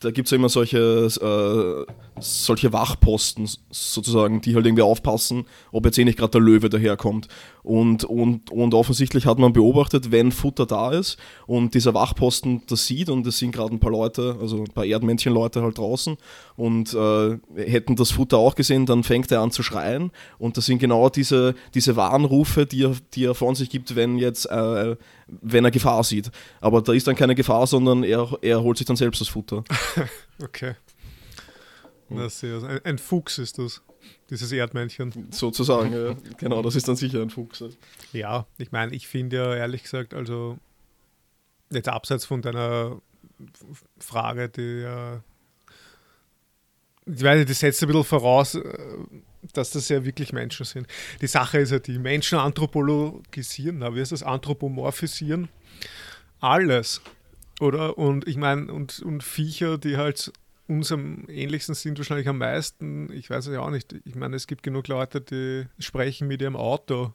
[0.00, 5.84] da gibt es ja immer solche, äh, solche Wachposten sozusagen, die halt irgendwie aufpassen, ob
[5.86, 7.28] jetzt eh nicht gerade der Löwe daherkommt.
[7.64, 12.86] Und, und, und offensichtlich hat man beobachtet, wenn Futter da ist und dieser Wachposten das
[12.86, 16.18] sieht und es sind gerade ein paar Leute, also ein paar Erdmännchenleute halt draußen
[16.56, 20.66] und äh, hätten das Futter auch gesehen, dann fängt er an zu schreien und das
[20.66, 24.96] sind genau diese, diese Warnrufe, die er, die er von sich gibt, wenn jetzt äh,
[25.26, 26.30] wenn er Gefahr sieht.
[26.60, 29.64] Aber da ist dann keine Gefahr, sondern er, er holt sich dann selbst das Futter.
[30.42, 30.74] okay.
[32.16, 33.82] Das ist ein, ein Fuchs ist das,
[34.30, 35.28] dieses Erdmännchen.
[35.30, 36.16] Sozusagen, ja.
[36.38, 37.64] Genau, das ist dann sicher ein Fuchs.
[38.12, 40.58] Ja, ich meine, ich finde ja ehrlich gesagt, also
[41.70, 43.00] jetzt abseits von deiner
[43.98, 45.22] Frage, die ja.
[47.06, 48.62] Ich weiß das setzt ein bisschen voraus, äh,
[49.52, 50.86] dass das ja wirklich Menschen sind.
[51.20, 54.22] Die Sache ist ja, die Menschen anthropologisieren, na, wie ist das?
[54.22, 55.48] Anthropomorphisieren.
[56.40, 57.02] Alles.
[57.60, 57.98] Oder?
[57.98, 60.32] Und ich meine, und, und Viecher, die halt
[60.66, 63.12] uns am ähnlichsten sind, wahrscheinlich am meisten.
[63.12, 63.94] Ich weiß es ja auch nicht.
[64.04, 67.12] Ich meine, es gibt genug Leute, die sprechen mit ihrem Auto,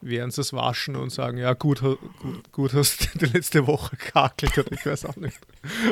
[0.00, 3.96] während sie es waschen und sagen: Ja, gut, gut, gut hast du die letzte Woche
[3.96, 5.38] gekakelt oder ich weiß auch nicht.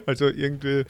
[0.07, 0.85] Also irgendwie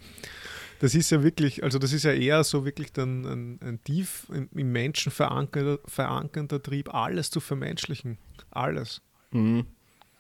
[0.82, 4.26] das ist ja wirklich, also das ist ja eher so wirklich dann ein, ein tief
[4.32, 8.18] im, Menschen verankerter, verankerter Trieb, alles zu vermenschlichen.
[8.50, 9.00] Alles.
[9.30, 9.66] Mhm.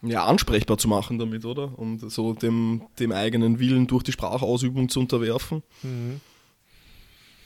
[0.02, 1.78] Ja, ansprechbar zu machen damit, oder?
[1.78, 5.62] Und so dem, dem eigenen Willen durch die Sprachausübung zu unterwerfen.
[5.82, 6.20] Mhm.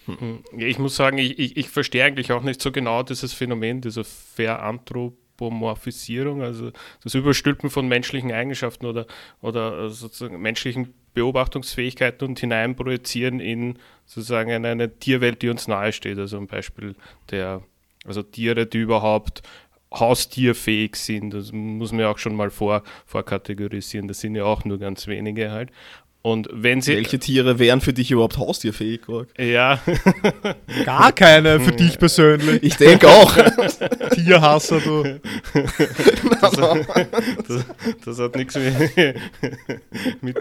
[0.07, 0.43] mhm.
[0.57, 4.05] Ich muss sagen, ich, ich, ich verstehe eigentlich auch nicht so genau dieses Phänomen dieser
[4.05, 6.73] Veranthropomorphisierung, also
[7.05, 9.07] das Überstülpen von menschlichen Eigenschaften oder,
[9.43, 16.19] oder sozusagen menschlichen Beobachtungsfähigkeiten und hineinprojizieren in sozusagen eine, eine Tierwelt, die uns nahesteht.
[16.19, 16.95] Also ein Beispiel
[17.31, 17.63] der,
[18.07, 19.43] also Tiere, die überhaupt
[20.01, 21.31] haustierfähig sind.
[21.31, 24.09] Das muss man ja auch schon mal vor, vorkategorisieren.
[24.09, 25.71] Das sind ja auch nur ganz wenige halt.
[26.27, 29.29] Und wenn sie, Welche Tiere wären für dich überhaupt haustierfähig, Gorg?
[29.39, 29.79] Ja.
[30.85, 32.65] Gar keine für dich persönlich.
[32.65, 33.33] Ich denke auch.
[34.13, 35.05] Tierhasser, du.
[36.41, 36.53] Das,
[37.47, 37.65] das,
[38.05, 39.17] das, hat nichts mit,
[40.21, 40.37] mit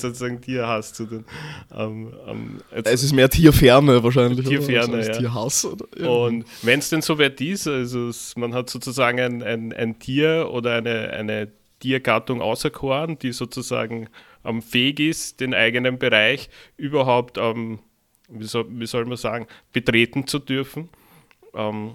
[0.00, 1.24] sozusagen Tierhass zu tun.
[1.70, 4.46] Um, um, es ist mehr Tierferne wahrscheinlich.
[4.46, 5.12] Tierferne, ja.
[5.12, 5.64] Tierhass.
[5.64, 6.08] Oder, ja.
[6.08, 10.50] Und wenn es denn so weit ist, also man hat sozusagen ein, ein, ein Tier
[10.52, 11.48] oder eine, eine
[11.80, 14.08] Tiergattung auserkoren, die sozusagen
[14.44, 17.78] ähm, fähig ist, den eigenen Bereich überhaupt, ähm,
[18.28, 20.88] wie, soll, wie, soll, man sagen, betreten zu dürfen.
[21.54, 21.92] Ähm,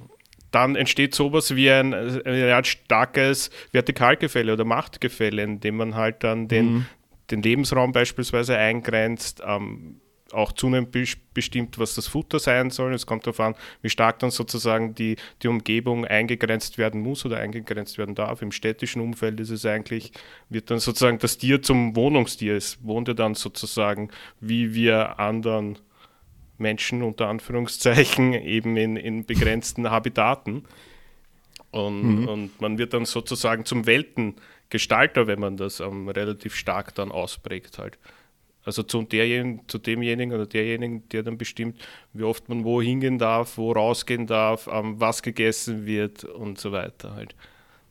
[0.52, 6.24] dann entsteht sowas wie ein, ein Art starkes Vertikalgefälle oder Machtgefälle, in dem man halt
[6.24, 6.86] dann den, mhm.
[7.30, 10.96] den Lebensraum beispielsweise eingrenzt, ähm, auch zunehmend
[11.34, 12.94] bestimmt, was das Futter sein soll.
[12.94, 17.38] Es kommt darauf an, wie stark dann sozusagen die, die Umgebung eingegrenzt werden muss oder
[17.38, 18.42] eingegrenzt werden darf.
[18.42, 20.12] Im städtischen Umfeld ist es eigentlich,
[20.50, 22.56] wird dann sozusagen das Tier zum Wohnungstier.
[22.56, 25.78] Es wohnt ja dann sozusagen wie wir anderen
[26.58, 30.65] Menschen unter Anführungszeichen eben in, in begrenzten Habitaten.
[31.72, 32.28] Und, mhm.
[32.28, 37.78] und man wird dann sozusagen zum Weltengestalter, wenn man das ähm, relativ stark dann ausprägt
[37.78, 38.00] halt.
[38.69, 41.82] Also zu, derjenigen, zu demjenigen oder derjenigen, der dann bestimmt,
[42.13, 47.15] wie oft man wo hingehen darf, wo rausgehen darf, was gegessen wird und so weiter
[47.15, 47.36] halt.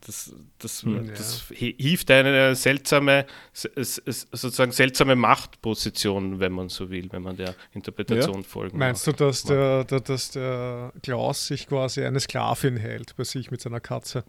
[0.07, 1.57] Das, das, hm, das ja.
[1.77, 8.43] hieft eine seltsame, sozusagen seltsame Machtposition, wenn man so will, wenn man der Interpretation ja.
[8.43, 9.19] folgen Meinst macht.
[9.19, 13.81] du, dass der, dass der Klaus sich quasi eine Sklavin hält bei sich mit seiner
[13.81, 14.23] Katze?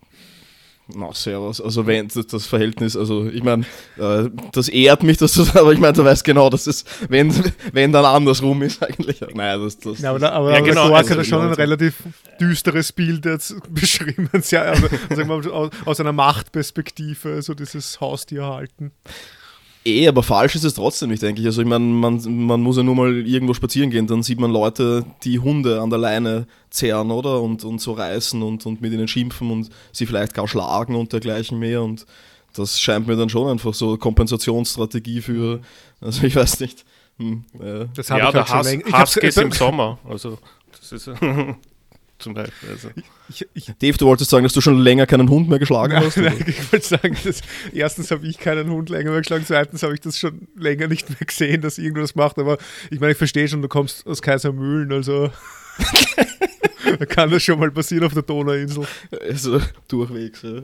[0.96, 1.62] Na, servus.
[1.62, 3.64] Also wenn das Verhältnis, also ich meine,
[3.98, 7.34] äh, das ehrt mich, dass du aber ich meine, du weißt genau, dass es, wenn,
[7.74, 9.22] wenn dann andersrum ist eigentlich.
[9.34, 11.96] Naja, das, das, ja, aber, aber, ja, genau, der Quark hat schon ein relativ
[12.40, 14.30] düsteres Bild jetzt beschrieben.
[14.50, 18.92] Ja, also, also aus, aus einer Machtperspektive, also dieses Haustier halten.
[19.86, 21.48] Eh, aber falsch ist es trotzdem nicht, denke ich.
[21.48, 24.52] Also ich meine, man, man muss ja nur mal irgendwo spazieren gehen, dann sieht man
[24.52, 27.42] Leute, die Hunde an der Leine zerren, oder?
[27.42, 31.14] Und, und so reißen und, und mit ihnen schimpfen und sie vielleicht gar schlagen und
[31.14, 31.82] dergleichen mehr.
[31.82, 32.06] Und
[32.54, 35.62] das scheint mir dann schon einfach so Kompensationsstrategie für,
[36.02, 36.86] also ich weiß nicht.
[37.18, 37.86] Hm, äh.
[37.96, 39.98] Das ja, ich halt der Hass, Hass geht im Sommer.
[40.08, 40.38] Also
[40.72, 41.08] das ist
[42.20, 42.70] zum Beispiel.
[42.70, 42.90] Also.
[43.30, 46.04] Ich, ich, Dave, du wolltest sagen, dass du schon länger keinen Hund mehr geschlagen nein,
[46.06, 46.18] hast?
[46.18, 47.42] Nein, ich wollte sagen, dass
[47.74, 51.10] erstens habe ich keinen Hund länger mehr geschlagen, zweitens habe ich das schon länger nicht
[51.10, 52.58] mehr gesehen, dass irgendwas macht, aber
[52.92, 55.32] ich meine, ich verstehe schon, du kommst aus Kaisermühlen, also
[57.00, 58.86] da kann das schon mal passieren auf der Donauinsel.
[59.22, 60.62] Also durchwegs, ja.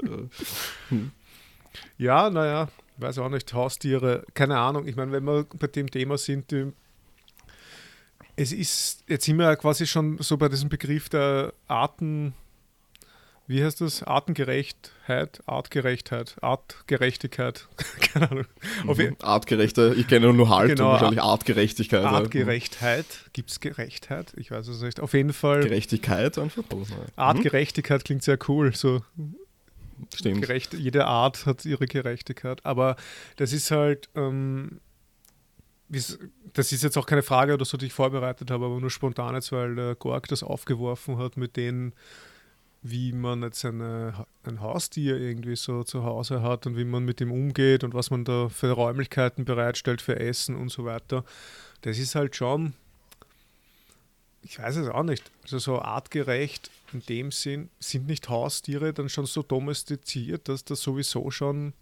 [0.89, 1.11] Hm.
[1.97, 4.87] Ja, naja, weiß auch nicht, Haustiere, keine Ahnung.
[4.87, 6.71] Ich meine, wenn wir bei dem Thema sind, die
[8.35, 12.33] es ist, jetzt sind wir ja quasi schon so bei diesem Begriff der Arten,
[13.47, 14.01] wie heißt das?
[14.03, 17.67] Artengerechtheit, Artgerechtheit, Artgerechtigkeit,
[18.01, 18.45] keine Ahnung.
[18.83, 19.15] Mhm.
[19.21, 22.03] Artgerechte, ich kenne nur Haltung, Genau, wahrscheinlich Artgerechtigkeit.
[22.03, 22.09] ja.
[22.09, 24.33] Artgerechtheit, gibt es Gerechtheit?
[24.35, 24.99] Ich weiß es nicht.
[24.99, 26.63] Auf jeden Fall, Gerechtigkeit einfach.
[26.73, 29.01] Mhm, Artgerechtigkeit klingt sehr cool, so
[30.13, 30.41] Stimmt.
[30.41, 32.65] gerecht, jede Art hat ihre Gerechtigkeit.
[32.65, 32.95] Aber
[33.37, 34.81] das ist halt, ähm,
[35.87, 39.35] das ist jetzt auch keine Frage oder so, die ich vorbereitet habe, aber nur spontan
[39.35, 41.93] jetzt, weil der Gorg das aufgeworfen hat mit denen,
[42.81, 47.19] wie man jetzt eine, ein Haustier irgendwie so zu Hause hat und wie man mit
[47.19, 51.23] dem umgeht und was man da für Räumlichkeiten bereitstellt für Essen und so weiter.
[51.81, 52.73] Das ist halt schon,
[54.43, 59.09] ich weiß es auch nicht, also so artgerecht in dem Sinn, sind nicht Haustiere dann
[59.09, 61.73] schon so domestiziert, dass das sowieso schon,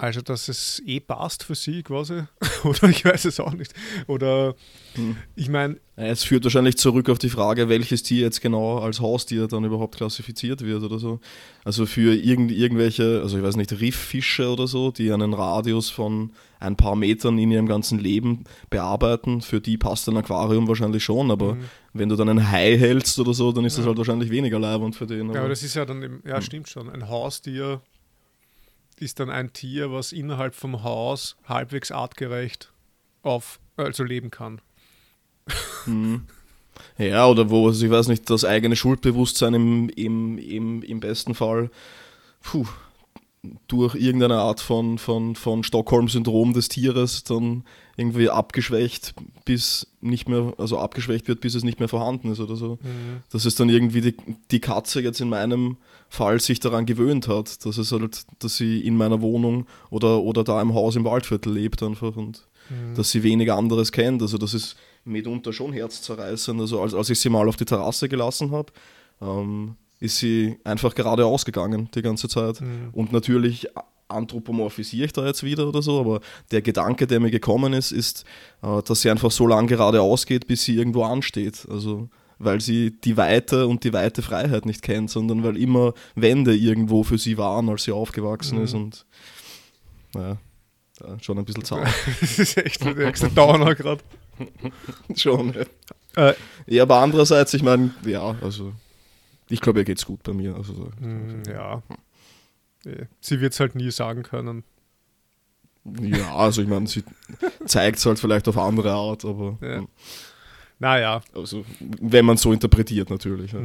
[0.00, 2.22] also dass es eh passt für sie quasi,
[2.64, 3.72] oder ich weiß es auch nicht.
[4.06, 4.54] Oder
[4.94, 5.16] Hm.
[5.36, 9.00] ich meine, Ja, Es führt wahrscheinlich zurück auf die Frage, welches Tier jetzt genau als
[9.00, 11.20] Haustier dann überhaupt klassifiziert wird oder so.
[11.64, 16.32] Also für irgend, irgendwelche, also ich weiß nicht, Rifffische oder so, die einen Radius von
[16.58, 21.30] ein paar Metern in ihrem ganzen Leben bearbeiten, für die passt ein Aquarium wahrscheinlich schon,
[21.30, 21.64] aber Mhm.
[21.92, 23.88] wenn du dann einen Hai hältst oder so, dann ist das Ja.
[23.90, 25.26] halt wahrscheinlich weniger leibend für den.
[25.26, 26.42] ja, aber- aber das ist ja dann, eben, ja Hm.
[26.42, 27.80] stimmt schon, ein Haustier
[29.00, 32.72] ist dann ein Tier, was innerhalb vom Haus halbwegs artgerecht
[33.22, 34.60] auf, also leben kann.
[35.86, 36.26] Mhm.
[36.98, 41.34] Ja, oder wo, also ich weiß nicht, das eigene Schuldbewusstsein im, im, im, im besten
[41.34, 41.70] Fall
[42.42, 42.66] puh,
[43.68, 47.64] durch irgendeine Art von, von, von Stockholm-Syndrom des Tieres dann
[47.96, 49.14] irgendwie abgeschwächt,
[49.46, 52.78] bis nicht mehr, also abgeschwächt wird, bis es nicht mehr vorhanden ist oder so.
[52.82, 53.22] Mhm.
[53.30, 54.16] Dass es dann irgendwie die,
[54.50, 58.80] die Katze jetzt in meinem Fall sich daran gewöhnt hat, dass es halt, dass sie
[58.80, 62.94] in meiner Wohnung oder, oder da im Haus im Waldviertel lebt einfach und Mhm.
[62.94, 64.22] dass sie weniger anderes kennt.
[64.22, 66.60] Also das ist mitunter schon herzzerreißend.
[66.60, 68.72] Also als, als ich sie mal auf die Terrasse gelassen habe,
[69.20, 72.60] ähm, ist sie einfach geradeaus gegangen die ganze Zeit.
[72.60, 72.88] Mhm.
[72.92, 73.68] Und natürlich
[74.08, 78.24] anthropomorphisiere ich da jetzt wieder oder so, aber der Gedanke, der mir gekommen ist, ist,
[78.62, 81.66] äh, dass sie einfach so lange geradeaus geht, bis sie irgendwo ansteht.
[81.70, 82.08] Also
[82.42, 87.02] weil sie die Weite und die weite Freiheit nicht kennt, sondern weil immer Wände irgendwo
[87.04, 88.64] für sie waren, als sie aufgewachsen Mhm.
[88.64, 89.06] ist und
[90.14, 90.38] naja,
[91.00, 91.86] ja, schon ein bisschen zart.
[92.20, 94.02] Das ist echt der nächste Downer gerade.
[95.16, 95.54] schon.
[96.16, 96.30] Ja.
[96.30, 96.34] Äh,
[96.66, 98.72] Ja, aber andererseits, ich meine, ja, also
[99.50, 100.54] ich glaube, ihr geht's gut bei mir.
[100.54, 100.90] Also, so.
[101.00, 101.82] Mm, Ja.
[102.86, 104.64] Eh, Sie wird es halt nie sagen können.
[106.00, 107.02] ja, also ich meine, sie
[107.66, 109.84] zeigt es halt vielleicht auf andere Art, aber Ja.
[110.78, 111.66] Naja, also,
[112.00, 113.52] wenn man es so interpretiert natürlich.
[113.52, 113.60] Ja.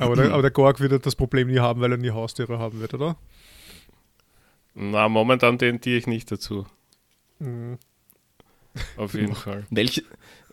[0.00, 2.80] aber, der, aber der Gorg wird das Problem nie haben, weil er nie Haustiere haben
[2.80, 3.16] wird, oder?
[4.74, 6.66] Na, momentan tendiere ich nicht dazu.
[7.38, 7.74] Mm.
[8.96, 9.64] Auf jeden Fall.
[9.70, 10.02] Welch,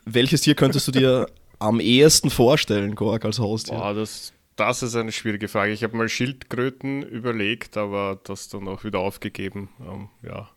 [0.06, 1.28] welches Tier könntest du dir
[1.60, 3.78] am ehesten vorstellen, Gorg, als Haustier?
[3.78, 5.72] Boah, das, das ist eine schwierige Frage.
[5.72, 9.70] Ich habe mal Schildkröten überlegt, aber das dann auch wieder aufgegeben.
[9.88, 10.50] Ähm, ja,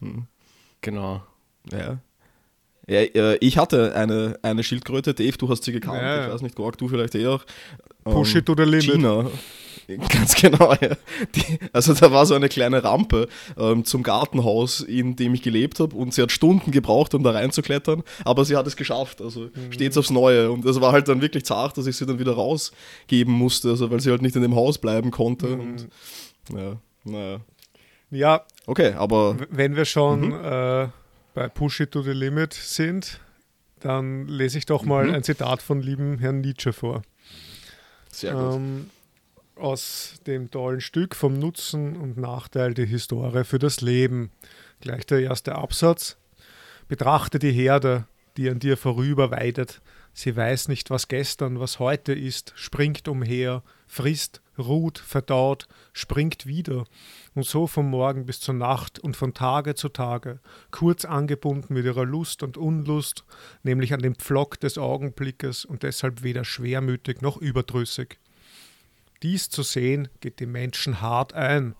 [0.00, 0.26] Hm.
[0.80, 1.22] genau.
[1.70, 1.98] Ja.
[2.88, 6.42] Ja, äh, ich hatte eine, eine Schildkröte, Dave, du hast sie gekannt, Ja, ich weiß
[6.42, 7.44] nicht, Gorg, du vielleicht eh auch.
[8.02, 8.82] Push Ähm, it to the limit.
[8.84, 9.30] China.
[10.08, 10.96] Ganz genau, ja.
[11.34, 15.80] Die, also da war so eine kleine Rampe ähm, zum Gartenhaus, in dem ich gelebt
[15.80, 19.50] habe und sie hat Stunden gebraucht, um da reinzuklettern, aber sie hat es geschafft, also
[19.54, 19.72] Mhm.
[19.72, 22.32] stets aufs Neue und es war halt dann wirklich zart, dass ich sie dann wieder
[22.32, 25.60] rausgeben musste, also weil sie halt nicht in dem Haus bleiben konnte Mhm.
[25.60, 25.88] und
[26.56, 27.40] ja, naja.
[28.10, 30.44] Ja, Okay, aber wenn wir schon Mhm.
[30.44, 30.88] äh,
[31.34, 33.18] bei Push it to the limit sind,
[33.80, 35.14] dann lese ich doch mal Mhm.
[35.14, 37.02] ein Zitat von lieben Herrn Nietzsche vor.
[38.12, 38.54] sehr gut.
[38.54, 38.90] Ähm,
[39.62, 44.30] aus dem tollen Stück vom Nutzen und Nachteil der Historie für das Leben.
[44.80, 46.16] Gleich der erste Absatz.
[46.88, 49.80] Betrachte die Herde, die an dir vorüber weidet.
[50.12, 56.84] Sie weiß nicht, was gestern, was heute ist, springt umher, frisst, ruht, verdaut, springt wieder.
[57.34, 61.86] Und so vom Morgen bis zur Nacht und von Tage zu Tage, kurz angebunden mit
[61.86, 63.24] ihrer Lust und Unlust,
[63.62, 68.18] nämlich an den Pflock des Augenblickes und deshalb weder schwermütig noch überdrüssig.
[69.22, 71.74] Dies zu sehen geht dem Menschen hart ein,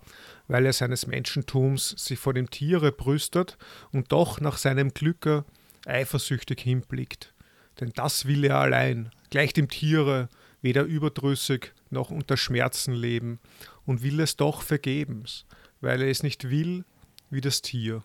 [0.48, 3.59] weil er seines Menschentums sich vor dem Tiere brüstet
[3.90, 5.44] und doch nach seinem Glücke
[5.87, 7.35] eifersüchtig hinblickt.
[7.81, 10.28] Denn das will er allein, gleich dem Tiere,
[10.61, 13.40] weder überdrüssig noch unter Schmerzen leben
[13.85, 15.44] und will es doch vergebens,
[15.81, 16.85] weil er es nicht will
[17.31, 18.05] wie das Tier.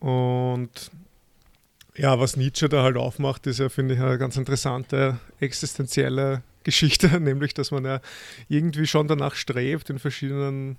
[0.00, 0.90] Und
[1.96, 7.20] ja, was Nietzsche da halt aufmacht, ist ja, finde ich, eine ganz interessante existenzielle Geschichte,
[7.20, 8.00] nämlich, dass man ja
[8.48, 10.76] irgendwie schon danach strebt, in verschiedenen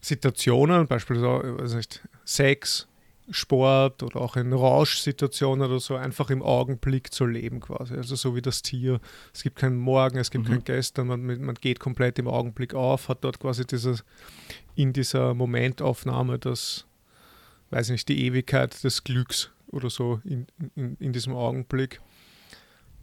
[0.00, 2.88] Situationen, beispielsweise weiß nicht, Sex
[3.30, 7.94] Sport oder auch in Rauschsituationen oder so einfach im Augenblick zu leben quasi.
[7.94, 9.00] Also so wie das Tier.
[9.34, 10.52] Es gibt keinen Morgen, es gibt mhm.
[10.52, 14.04] kein Gestern, man, man geht komplett im Augenblick auf, hat dort quasi dieses,
[14.74, 16.86] in dieser Momentaufnahme das,
[17.70, 22.00] weiß ich nicht, die Ewigkeit des Glücks oder so in, in, in diesem Augenblick.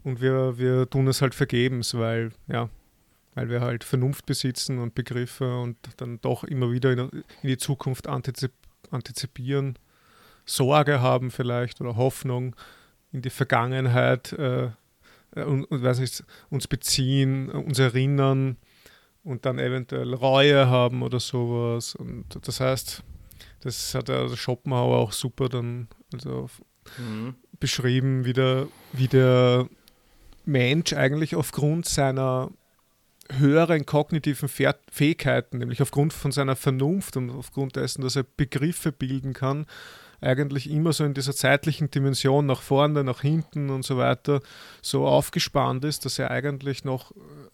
[0.05, 2.69] Und wir, wir tun es halt vergebens, weil, ja,
[3.33, 6.99] weil wir halt Vernunft besitzen und Begriffe und dann doch immer wieder in,
[7.41, 8.51] in die Zukunft antizip,
[8.91, 9.79] antizipieren,
[10.45, 12.55] Sorge haben vielleicht oder Hoffnung
[13.11, 14.69] in die Vergangenheit äh,
[15.33, 18.57] und, und weiß nicht, uns beziehen, uns erinnern
[19.23, 21.95] und dann eventuell Reue haben oder sowas.
[21.95, 23.03] Und das heißt,
[23.61, 26.47] das hat der Schopenhauer auch super dann also
[26.99, 27.33] mhm.
[27.59, 29.67] beschrieben, wie der, wie der
[30.47, 32.51] Mensch eigentlich aufgrund seiner
[33.31, 39.33] höheren kognitiven Fähigkeiten, nämlich aufgrund von seiner Vernunft und aufgrund dessen, dass er Begriffe bilden
[39.33, 39.65] kann,
[40.21, 44.41] eigentlich immer so in dieser zeitlichen Dimension nach vorne, nach hinten und so weiter
[44.81, 47.11] so aufgespannt ist, dass er eigentlich noch,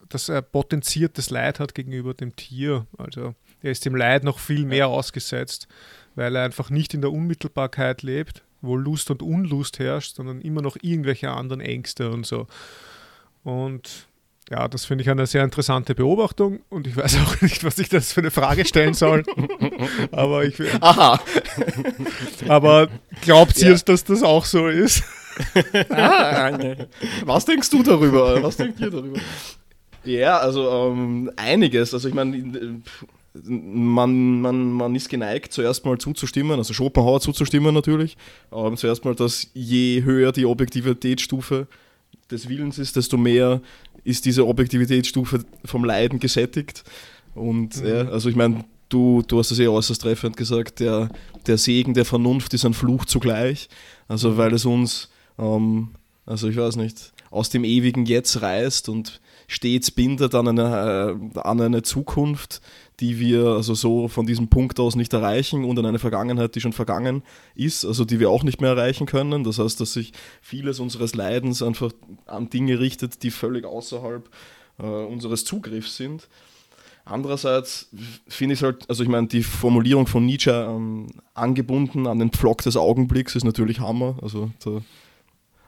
[0.08, 2.86] dass er potenziertes Leid hat gegenüber dem Tier.
[2.98, 5.68] Also er ist dem Leid noch viel mehr ausgesetzt,
[6.14, 10.62] weil er einfach nicht in der Unmittelbarkeit lebt, wo Lust und Unlust herrscht, sondern immer
[10.62, 12.46] noch irgendwelche anderen Ängste und so.
[13.42, 14.06] Und
[14.50, 17.88] ja, das finde ich eine sehr interessante Beobachtung und ich weiß auch nicht, was ich
[17.88, 19.24] das für eine Frage stellen soll.
[20.12, 21.20] aber ich Aha.
[22.48, 22.88] aber
[23.20, 23.78] glaubt ihr, ja.
[23.78, 25.02] dass das auch so ist?
[25.88, 26.52] ah,
[27.24, 28.42] was denkst du darüber?
[28.42, 29.18] Was denkt ihr darüber?
[30.04, 31.94] Ja, also ähm, einiges.
[31.94, 32.82] Also ich meine,
[33.34, 38.16] man, man, man ist geneigt, zuerst mal zuzustimmen, also Schopenhauer zuzustimmen natürlich.
[38.52, 41.66] Ähm, zuerst mal, dass je höher die Objektivitätsstufe
[42.30, 43.60] des Willens ist, desto mehr
[44.04, 46.84] ist diese Objektivitätsstufe vom Leiden gesättigt.
[47.34, 47.88] Und mhm.
[47.88, 51.08] ja, also ich meine, du, du hast es ja äußerst treffend gesagt, der,
[51.46, 53.68] der Segen der Vernunft ist ein Fluch zugleich.
[54.08, 54.36] Also mhm.
[54.36, 55.90] weil es uns, ähm,
[56.26, 61.38] also ich weiß nicht, aus dem ewigen Jetzt reißt und stets bindet an eine, äh,
[61.40, 62.60] an eine Zukunft,
[63.00, 66.60] die wir also so von diesem Punkt aus nicht erreichen und an eine Vergangenheit, die
[66.60, 67.22] schon vergangen
[67.54, 69.44] ist, also die wir auch nicht mehr erreichen können.
[69.44, 71.92] Das heißt, dass sich vieles unseres Leidens einfach
[72.26, 74.28] an Dinge richtet, die völlig außerhalb
[74.78, 76.28] äh, unseres Zugriffs sind.
[77.04, 77.88] Andererseits
[78.28, 82.30] finde ich es halt, also ich meine, die Formulierung von Nietzsche ähm, angebunden an den
[82.30, 84.16] Pflock des Augenblicks ist natürlich Hammer.
[84.22, 84.82] Also da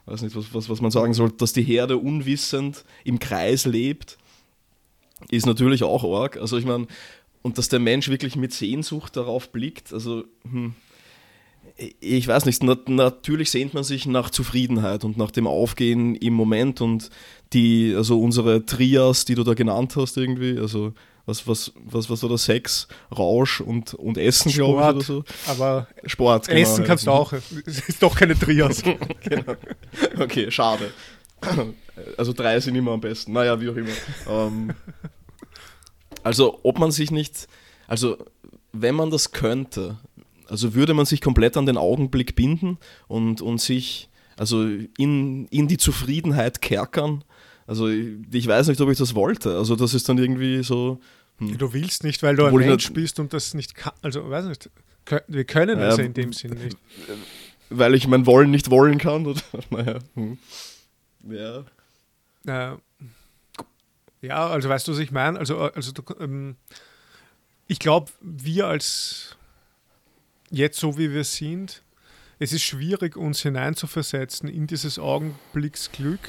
[0.07, 4.19] weiß nicht, was, was, was man sagen soll, dass die Herde unwissend im Kreis lebt
[5.31, 6.37] ist natürlich auch arg.
[6.37, 6.87] Also ich meine,
[7.43, 10.75] und dass der Mensch wirklich mit Sehnsucht darauf blickt, also hm,
[12.01, 16.35] ich weiß nicht, nat natürlich sehnt man sich nach Zufriedenheit und nach dem Aufgehen im
[16.35, 17.11] Moment und
[17.53, 20.93] die, also unsere Trias, die du da genannt hast irgendwie, also
[21.27, 22.45] was, was, was, was war das?
[22.45, 25.25] Sex, Rausch und, und Essen, glaube ich, oder so.
[25.47, 27.33] Aber Sport, genau, Essen kannst du auch.
[27.33, 27.51] Es
[27.89, 28.83] ist doch keine Trias.
[29.23, 29.55] genau.
[30.19, 30.93] Okay, schade.
[32.17, 33.33] Also drei sind immer am besten.
[33.33, 33.89] Naja, wie auch immer.
[34.29, 34.75] Ähm,
[36.25, 37.47] also, ob man sich nicht,
[37.87, 38.17] also
[38.73, 39.99] wenn man das könnte,
[40.49, 44.67] also würde man sich komplett an den Augenblick binden und, und sich also
[44.99, 47.25] in, in die Zufriedenheit kerkern.
[47.67, 49.57] Also ich weiß nicht, ob ich das wollte.
[49.57, 51.01] Also das ist dann irgendwie so.
[51.39, 51.57] Hm.
[51.57, 53.95] Du willst nicht, weil du ein Mensch bist und das nicht kann.
[54.03, 54.71] Also weiß nicht.
[55.29, 56.77] Wir können es ja, in dem Sinn nicht.
[57.71, 59.27] Weil ich mein Wollen nicht wollen kann.
[59.27, 59.41] Oder?
[59.71, 59.99] Naja.
[60.15, 60.39] Hm.
[61.29, 61.65] Ja.
[62.47, 62.77] Äh,
[64.21, 65.39] ja, also weißt du, was ich meine?
[65.39, 66.57] Also, also ähm,
[67.67, 69.37] ich glaube, wir als
[70.51, 71.83] jetzt so wie wir sind,
[72.39, 76.29] es ist schwierig, uns hineinzuversetzen in dieses Augenblicksglück,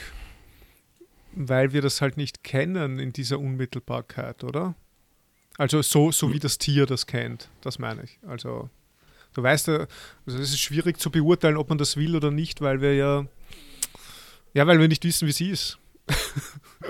[1.33, 4.75] weil wir das halt nicht kennen in dieser Unmittelbarkeit, oder?
[5.57, 8.19] Also so, so wie das Tier das kennt, das meine ich.
[8.27, 8.69] Also
[9.33, 9.87] du weißt also
[10.25, 13.25] es ist schwierig zu beurteilen, ob man das will oder nicht, weil wir ja,
[14.55, 15.77] ja, weil wir nicht wissen, wie sie ist.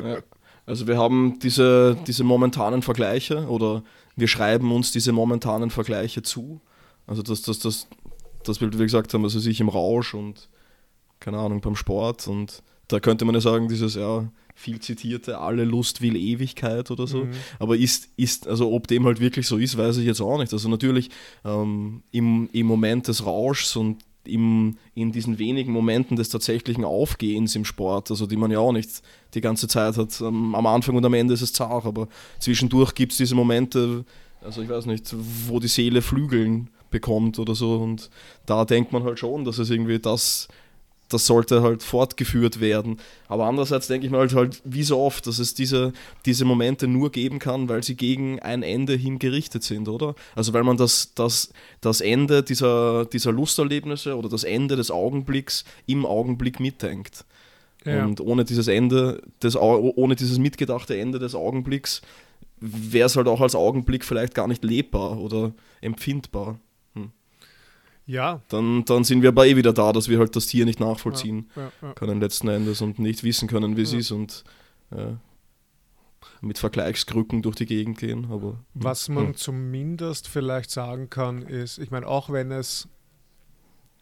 [0.01, 0.19] Ja.
[0.65, 3.83] Also wir haben diese, diese momentanen Vergleiche oder
[4.15, 6.61] wir schreiben uns diese momentanen Vergleiche zu.
[7.05, 7.87] Also das, das, das,
[8.43, 10.49] das wie wir gesagt haben, also sich im Rausch und
[11.19, 15.65] keine Ahnung, beim Sport und da könnte man ja sagen, dieses ja viel zitierte, alle
[15.65, 17.25] Lust will Ewigkeit oder so.
[17.25, 17.31] Mhm.
[17.59, 20.53] Aber ist, ist, also ob dem halt wirklich so ist, weiß ich jetzt auch nicht.
[20.53, 21.09] Also natürlich
[21.43, 23.97] ähm, im, im Moment des Rauschs und
[24.27, 28.71] im, in diesen wenigen Momenten des tatsächlichen Aufgehens im Sport, also die man ja auch
[28.71, 29.01] nicht
[29.33, 30.21] die ganze Zeit hat.
[30.21, 32.07] Am Anfang und am Ende ist es zart, aber
[32.39, 34.05] zwischendurch gibt es diese Momente,
[34.41, 35.13] also ich weiß nicht,
[35.47, 38.09] wo die Seele Flügeln bekommt oder so und
[38.45, 40.47] da denkt man halt schon, dass es irgendwie das
[41.09, 42.97] das sollte halt fortgeführt werden.
[43.27, 45.93] Aber andererseits denke ich mir halt, halt wie so oft, dass es diese,
[46.25, 50.15] diese Momente nur geben kann, weil sie gegen ein Ende hin gerichtet sind, oder?
[50.35, 51.51] Also weil man das, das,
[51.81, 57.25] das Ende dieser, dieser Lusterlebnisse oder das Ende des Augenblicks im Augenblick mitdenkt.
[57.85, 58.03] Ja.
[58.03, 62.01] Und ohne dieses Ende, des, ohne dieses mitgedachte Ende des Augenblicks
[62.59, 66.59] wäre es halt auch als Augenblick vielleicht gar nicht lebbar oder empfindbar.
[68.05, 68.41] Ja.
[68.49, 71.49] Dann, dann sind wir aber eh wieder da, dass wir halt das Tier nicht nachvollziehen
[71.55, 74.43] ja, ja, können letzten Endes und nicht wissen können, wie es ist und
[74.91, 75.13] äh,
[76.41, 78.25] mit Vergleichskrücken durch die Gegend gehen.
[78.25, 78.57] Aber, hm.
[78.73, 82.87] Was man zumindest vielleicht sagen kann, ist, ich meine, auch wenn es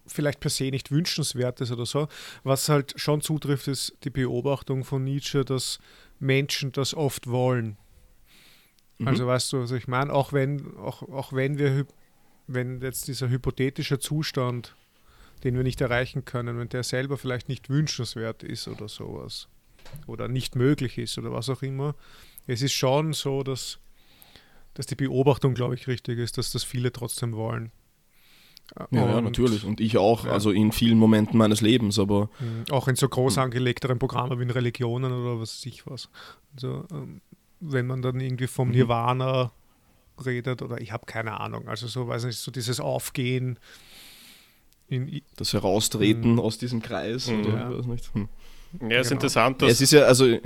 [0.05, 2.07] vielleicht per se nicht wünschenswert ist oder so,
[2.43, 5.79] was halt schon zutrifft, ist die Beobachtung von Nietzsche, dass
[6.19, 7.77] Menschen das oft wollen.
[8.97, 9.07] Mhm.
[9.07, 11.85] Also weißt du, also ich meine, auch wenn, auch, auch wenn wir
[12.47, 14.75] wenn jetzt dieser hypothetische Zustand,
[15.43, 19.47] den wir nicht erreichen können, wenn der selber vielleicht nicht wünschenswert ist oder sowas
[20.07, 21.95] oder nicht möglich ist oder was auch immer,
[22.47, 23.79] es ist schon so, dass,
[24.73, 27.71] dass die Beobachtung, glaube ich, richtig ist, dass das viele trotzdem wollen.
[28.91, 29.65] Ja, ja, natürlich.
[29.65, 30.31] Und ich auch, ja.
[30.31, 32.29] also in vielen Momenten meines Lebens, aber.
[32.39, 32.65] Mhm.
[32.71, 36.09] Auch in so groß angelegteren Programmen wie in Religionen oder was weiß ich was.
[36.55, 37.21] Also, ähm,
[37.59, 38.75] wenn man dann irgendwie vom mhm.
[38.75, 39.51] Nirvana
[40.23, 41.67] redet oder ich habe keine Ahnung.
[41.67, 43.59] Also so, weiß nicht, so dieses Aufgehen.
[45.37, 46.39] das Heraustreten mhm.
[46.39, 47.45] aus diesem Kreis mhm.
[47.45, 47.77] oder ja.
[47.77, 48.13] weiß nicht.
[48.13, 48.29] Hm.
[48.89, 49.17] Ja, ist genau.
[49.17, 49.61] interessant.
[49.61, 50.37] Dass es ist ja, also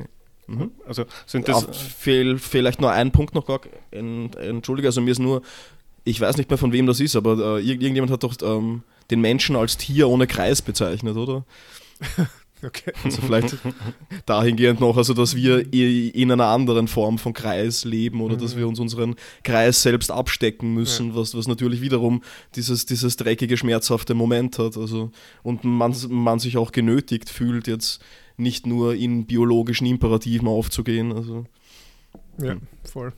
[0.47, 0.71] Mhm.
[0.85, 1.65] Also sind das.
[1.77, 3.59] Fehl, vielleicht nur ein Punkt noch, gar,
[3.91, 5.41] entschuldige, also mir ist nur,
[6.05, 9.21] ich weiß nicht mehr von wem das ist, aber äh, irgendjemand hat doch ähm, den
[9.21, 11.45] Menschen als Tier ohne Kreis bezeichnet, oder?
[12.63, 12.91] Okay.
[13.03, 13.57] Also vielleicht
[14.25, 18.41] dahingehend noch, also dass wir in einer anderen Form von Kreis leben oder mhm.
[18.41, 21.15] dass wir uns unseren Kreis selbst abstecken müssen, ja.
[21.15, 22.23] was, was natürlich wiederum
[22.55, 24.75] dieses, dieses dreckige, schmerzhafte Moment hat.
[24.75, 25.11] Also,
[25.43, 28.01] und man, man sich auch genötigt fühlt, jetzt
[28.37, 31.11] nicht nur in biologischen Imperativen aufzugehen.
[31.11, 31.45] Also,
[32.39, 32.61] ja, hm.
[32.83, 33.13] voll.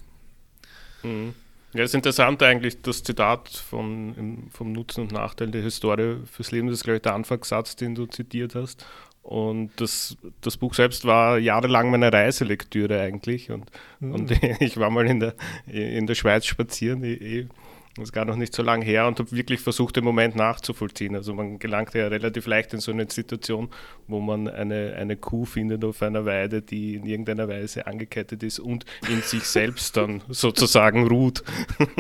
[1.04, 1.34] Mhm.
[1.74, 6.52] Ja, es ist interessant eigentlich, das Zitat von, vom Nutzen und Nachteil der Historie fürs
[6.52, 8.88] Leben, das ist, glaube ich, der Anfangssatz, den du zitiert hast.
[9.22, 13.52] Und das, das Buch selbst war jahrelang meine Reiselektüre eigentlich.
[13.52, 14.14] Und, mhm.
[14.14, 15.36] und ich war mal in der,
[15.68, 17.48] in der Schweiz spazieren, eh,
[17.96, 21.16] das ist gar noch nicht so lange her und habe wirklich versucht, den Moment nachzuvollziehen.
[21.16, 23.70] Also man gelangt ja relativ leicht in so eine Situation,
[24.08, 28.60] wo man eine, eine Kuh findet auf einer Weide, die in irgendeiner Weise angekettet ist
[28.60, 31.44] und in sich selbst dann sozusagen ruht.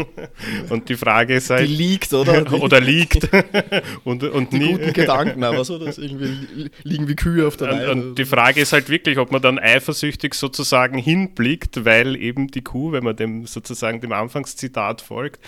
[0.70, 1.68] und die Frage ist halt...
[1.68, 2.52] Die liegt, oder?
[2.62, 3.28] oder liegt.
[4.04, 7.72] und, und die nie, guten Gedanken, aber so, dass irgendwie liegen wie Kühe auf der
[7.72, 7.92] Weide.
[7.92, 12.62] Und die Frage ist halt wirklich, ob man dann eifersüchtig sozusagen hinblickt, weil eben die
[12.62, 15.40] Kuh, wenn man dem sozusagen dem Anfangszitat folgt,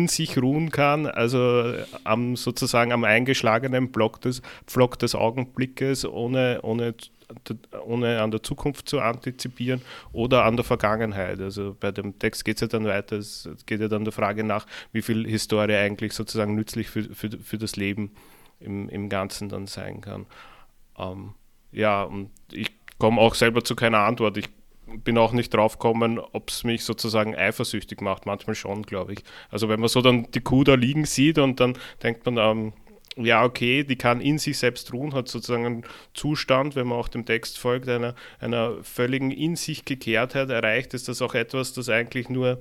[0.00, 1.74] in sich ruhen kann, also
[2.04, 6.94] am sozusagen am eingeschlagenen Block des, Pflock des Augenblickes, ohne, ohne,
[7.84, 9.82] ohne an der Zukunft zu antizipieren
[10.12, 11.40] oder an der Vergangenheit.
[11.40, 14.44] Also bei dem Text geht es ja dann weiter, es geht ja dann der Frage
[14.44, 18.12] nach, wie viel Historie eigentlich sozusagen nützlich für, für, für das Leben
[18.58, 20.26] im, im Ganzen dann sein kann.
[20.98, 21.34] Ähm,
[21.72, 24.36] ja, und ich komme auch selber zu keiner Antwort.
[24.36, 24.48] Ich
[24.98, 28.26] bin auch nicht drauf gekommen, ob es mich sozusagen eifersüchtig macht.
[28.26, 29.20] Manchmal schon, glaube ich.
[29.50, 32.72] Also wenn man so dann die Kuh da liegen sieht und dann denkt man, ähm,
[33.16, 35.84] ja, okay, die kann in sich selbst ruhen, hat sozusagen einen
[36.14, 41.08] Zustand, wenn man auch dem Text folgt, einer, einer völligen In sich Gekehrtheit erreicht, ist
[41.08, 42.58] das auch etwas, das eigentlich nur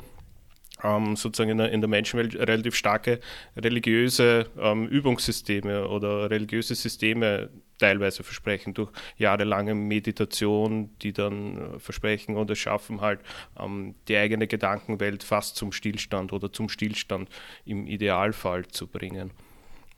[0.83, 3.19] ähm, sozusagen in der, in der, Menschenwelt relativ starke
[3.57, 12.35] religiöse ähm, Übungssysteme oder religiöse Systeme teilweise versprechen durch jahrelange Meditation, die dann äh, versprechen
[12.35, 13.21] oder schaffen halt
[13.57, 17.29] ähm, die eigene Gedankenwelt fast zum Stillstand oder zum Stillstand
[17.65, 19.31] im Idealfall zu bringen.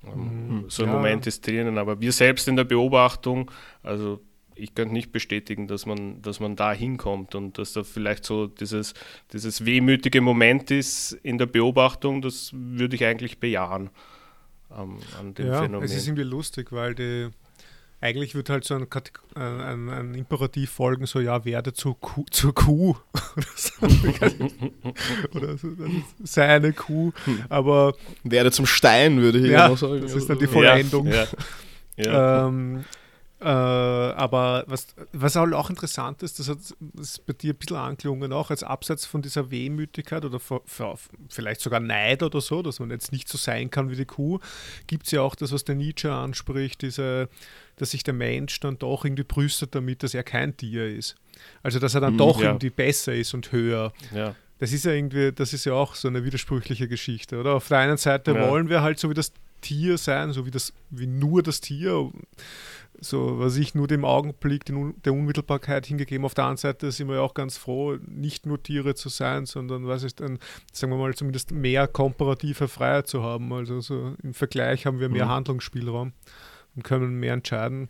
[0.06, 0.70] Ähm, mhm.
[0.70, 0.96] So ein ja.
[0.96, 3.52] Moment ist drinnen, aber wir selbst in der Beobachtung,
[3.84, 4.22] also
[4.56, 8.48] ich könnte nicht bestätigen, dass man, dass man da hinkommt und dass da vielleicht so
[8.48, 8.94] dieses,
[9.34, 13.90] dieses wehmütige Moment ist in der Beobachtung, das würde ich eigentlich bejahen
[14.78, 15.86] ähm, an dem ja, Phänomen.
[15.86, 17.30] Es ist irgendwie lustig, weil die,
[18.00, 18.88] eigentlich wird halt so ein,
[19.36, 22.96] ein, ein, Imperativ folgen, so ja, werde zur Kuh, zur Kuh.
[25.36, 25.68] oder, so.
[26.24, 27.12] sei eine Kuh.
[27.50, 30.02] Aber werde zum Stein, würde ich ja, sagen.
[30.02, 31.08] Das ist dann die Vollendung.
[31.08, 31.28] Ja,
[31.96, 32.06] ja.
[32.06, 32.48] ja.
[32.48, 32.84] Ähm,
[33.42, 37.78] äh, aber was, was auch interessant ist, das hat das ist bei dir ein bisschen
[37.78, 40.94] angelungen, auch als Abseits von dieser Wehmütigkeit oder für, für,
[41.28, 44.40] vielleicht sogar Neid oder so, dass man jetzt nicht so sein kann wie die Kuh,
[44.86, 47.30] gibt es ja auch das, was der Nietzsche anspricht, diese,
[47.78, 51.16] dass sich der Mensch dann doch irgendwie brüstet damit, dass er kein Tier ist.
[51.64, 52.50] Also dass er dann mm, doch ja.
[52.50, 53.92] irgendwie besser ist und höher.
[54.14, 54.36] Ja.
[54.60, 57.56] Das ist ja irgendwie, das ist ja auch so eine widersprüchliche Geschichte, oder?
[57.56, 58.48] Auf der einen Seite ja.
[58.48, 62.12] wollen wir halt so wie das Tier sein, so wie das, wie nur das Tier
[63.04, 66.24] so, was ich nur dem Augenblick der Unmittelbarkeit hingegeben.
[66.24, 69.48] Auf der anderen Seite sind wir ja auch ganz froh, nicht nur Tiere zu sein,
[69.48, 70.38] sondern, was ist dann,
[70.72, 73.52] sagen wir mal, zumindest mehr komparative Freiheit zu haben.
[73.54, 75.32] Also so im Vergleich haben wir mehr mhm.
[75.32, 76.14] Handlungsspielraum
[76.76, 77.90] und können mehr entscheiden,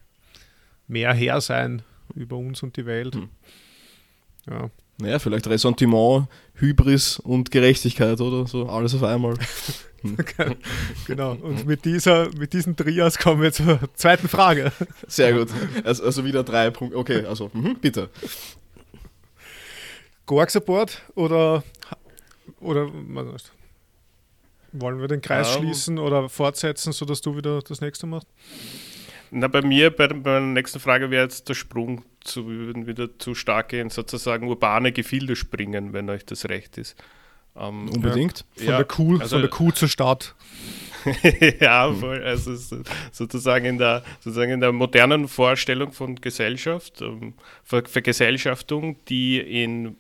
[0.87, 1.81] mehr Herr sein
[2.15, 3.15] über uns und die Welt.
[3.15, 3.29] Mhm.
[4.49, 4.69] Ja.
[5.01, 9.33] Naja, vielleicht Ressentiment, Hybris und Gerechtigkeit oder so, alles auf einmal.
[11.07, 14.71] genau, und mit, dieser, mit diesen Trias kommen wir zur zweiten Frage.
[15.07, 15.49] Sehr gut.
[15.83, 16.97] Also, also wieder drei Punkte.
[16.97, 18.09] Okay, also mhm, bitte.
[20.27, 21.63] Gorg Support oder,
[22.59, 22.91] oder
[24.71, 28.27] wollen wir den Kreis um, schließen oder fortsetzen, sodass du wieder das nächste machst?
[29.31, 33.33] Na, bei mir, bei, bei der nächsten Frage wäre jetzt der Sprung zu, wieder zu
[33.33, 36.95] stark in sozusagen urbane Gefilde springen, wenn euch das recht ist.
[37.55, 38.45] Ähm, Unbedingt.
[38.55, 40.35] Von, ja, der Kuh, also, von der Kuh zur Stadt.
[41.59, 42.55] ja, voll, also
[43.11, 49.95] sozusagen in der sozusagen in der modernen Vorstellung von Gesellschaft, ähm, Ver Vergesellschaftung, die in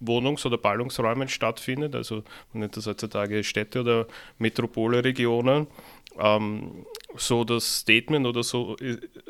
[0.00, 2.22] Wohnungs- oder Ballungsräumen stattfindet, also
[2.52, 4.06] man nennt das heutzutage Städte oder
[4.38, 5.66] Metropolregionen,
[6.18, 6.86] ähm,
[7.16, 8.76] so das Statement oder so,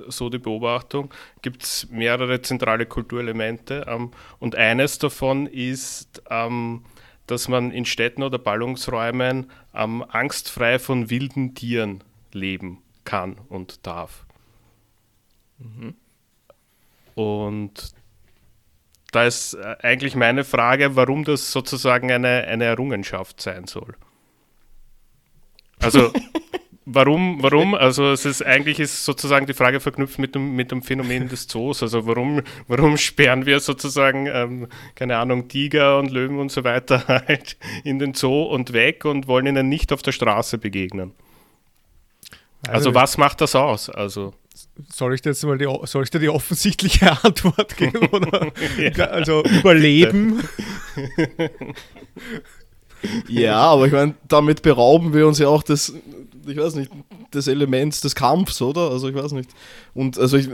[0.08, 1.12] so die Beobachtung,
[1.42, 6.84] gibt es mehrere zentrale Kulturelemente ähm, und eines davon ist, ähm,
[7.26, 14.26] dass man in Städten oder Ballungsräumen ähm, angstfrei von wilden Tieren leben kann und darf.
[15.58, 15.94] Mhm.
[17.14, 17.94] Und
[19.12, 23.94] da ist äh, eigentlich meine Frage, warum das sozusagen eine, eine Errungenschaft sein soll.
[25.78, 26.12] Also
[26.86, 27.74] Warum, warum?
[27.74, 31.46] Also es ist eigentlich ist sozusagen die Frage verknüpft mit dem, mit dem Phänomen des
[31.46, 31.82] Zoos.
[31.82, 37.06] Also warum, warum sperren wir sozusagen, ähm, keine Ahnung, Tiger und Löwen und so weiter
[37.26, 41.12] halt in den Zoo und weg und wollen ihnen nicht auf der Straße begegnen?
[42.66, 43.88] Also, also was macht das aus?
[43.88, 44.34] Also
[44.88, 48.08] soll ich dir jetzt mal die, soll ich dir die offensichtliche Antwort geben?
[48.08, 48.52] Oder?
[48.78, 50.46] ja, also überleben.
[53.28, 55.94] ja, aber ich meine, damit berauben wir uns ja auch des
[56.46, 56.90] ich weiß nicht,
[57.32, 58.90] des Elements des Kampfs, oder?
[58.90, 59.50] Also ich weiß nicht.
[59.94, 60.48] Und also ich,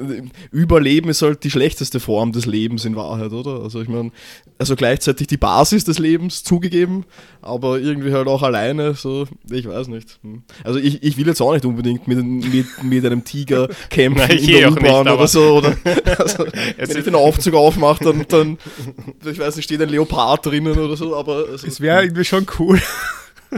[0.51, 3.63] Überleben ist halt die schlechteste Form des Lebens in Wahrheit, oder?
[3.63, 4.11] Also ich meine,
[4.59, 7.05] also gleichzeitig die Basis des Lebens zugegeben,
[7.43, 10.19] aber irgendwie halt auch alleine, so, ich weiß nicht.
[10.23, 10.43] Hm.
[10.65, 14.39] Also ich, ich will jetzt auch nicht unbedingt mit, mit, mit einem Tiger kämpfen Nein,
[14.39, 15.77] in der U-Bahn oder so, oder?
[16.19, 16.45] Also,
[16.77, 18.59] wenn ich den Aufzug aufmache, dann, dann,
[19.25, 21.47] ich weiß nicht, steht ein Leopard drinnen oder so, aber...
[21.51, 22.81] Also, es wäre irgendwie schon cool.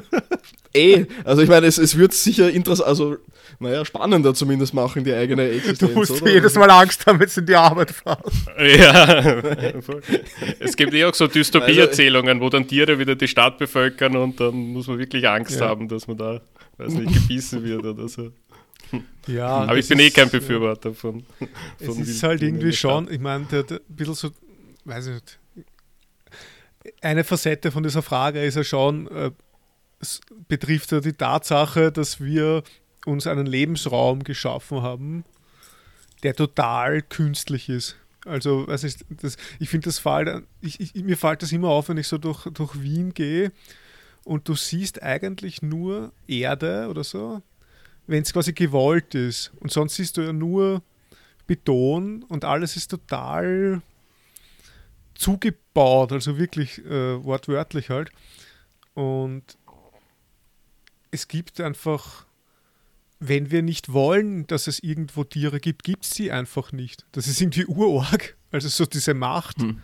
[0.75, 3.17] eh, also ich meine, es, es wird sicher interessant, also
[3.59, 5.79] naja, spannender zumindest machen, die eigene Existenz.
[5.79, 6.33] Du musst oder?
[6.33, 8.49] jedes Mal Angst haben, wenn du in die Arbeit fahrst.
[8.59, 9.21] Ja,
[10.59, 14.55] es gibt eh auch so Dystopie-Erzählungen, wo dann Tiere wieder die Stadt bevölkern und dann
[14.55, 15.69] muss man wirklich Angst ja.
[15.69, 16.41] haben, dass man da,
[16.79, 18.33] weiß nicht, gebissen wird oder so.
[19.27, 21.25] Ja, aber ich bin eh kein Befürworter von,
[21.79, 24.31] von Es ist halt irgendwie schon, ich meine, der, der, ein bisschen so,
[24.85, 25.39] weiß ich nicht,
[27.01, 29.31] eine Facette von dieser Frage ist ja schon, äh,
[30.49, 32.63] betrifft ja die Tatsache, dass wir
[33.07, 35.25] uns einen Lebensraum geschaffen haben,
[36.23, 37.97] der total künstlich ist.
[38.25, 41.89] Also, weiß ich, das, ich finde, das fällt, ich, ich, mir fällt das immer auf,
[41.89, 43.51] wenn ich so durch, durch Wien gehe
[44.25, 47.43] und du siehst eigentlich nur Erde oder so,
[48.07, 49.53] wenn es quasi gewollt ist.
[49.59, 50.83] Und sonst siehst du ja nur
[51.47, 53.83] Beton und alles ist total
[55.15, 58.11] zugebaut, also wirklich äh, wortwörtlich halt.
[58.95, 59.43] Und
[61.13, 62.27] es gibt einfach,
[63.21, 67.07] wenn wir nicht wollen, dass es irgendwo Tiere gibt, gibt es sie einfach nicht.
[67.13, 68.37] Das ist irgendwie urorg.
[68.51, 69.81] Also so diese Macht, hm.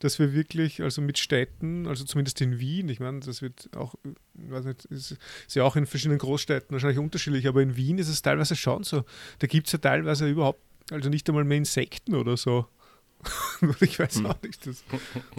[0.00, 3.94] dass wir wirklich, also mit Städten, also zumindest in Wien, ich meine, das wird auch,
[4.34, 5.12] weiß nicht, ist,
[5.46, 8.84] ist ja auch in verschiedenen Großstädten wahrscheinlich unterschiedlich, aber in Wien ist es teilweise schon
[8.84, 9.04] so.
[9.38, 10.60] Da gibt es ja teilweise überhaupt,
[10.90, 12.66] also nicht einmal mehr Insekten oder so.
[13.80, 14.26] ich weiß hm.
[14.26, 14.66] auch nicht.
[14.66, 14.84] Das.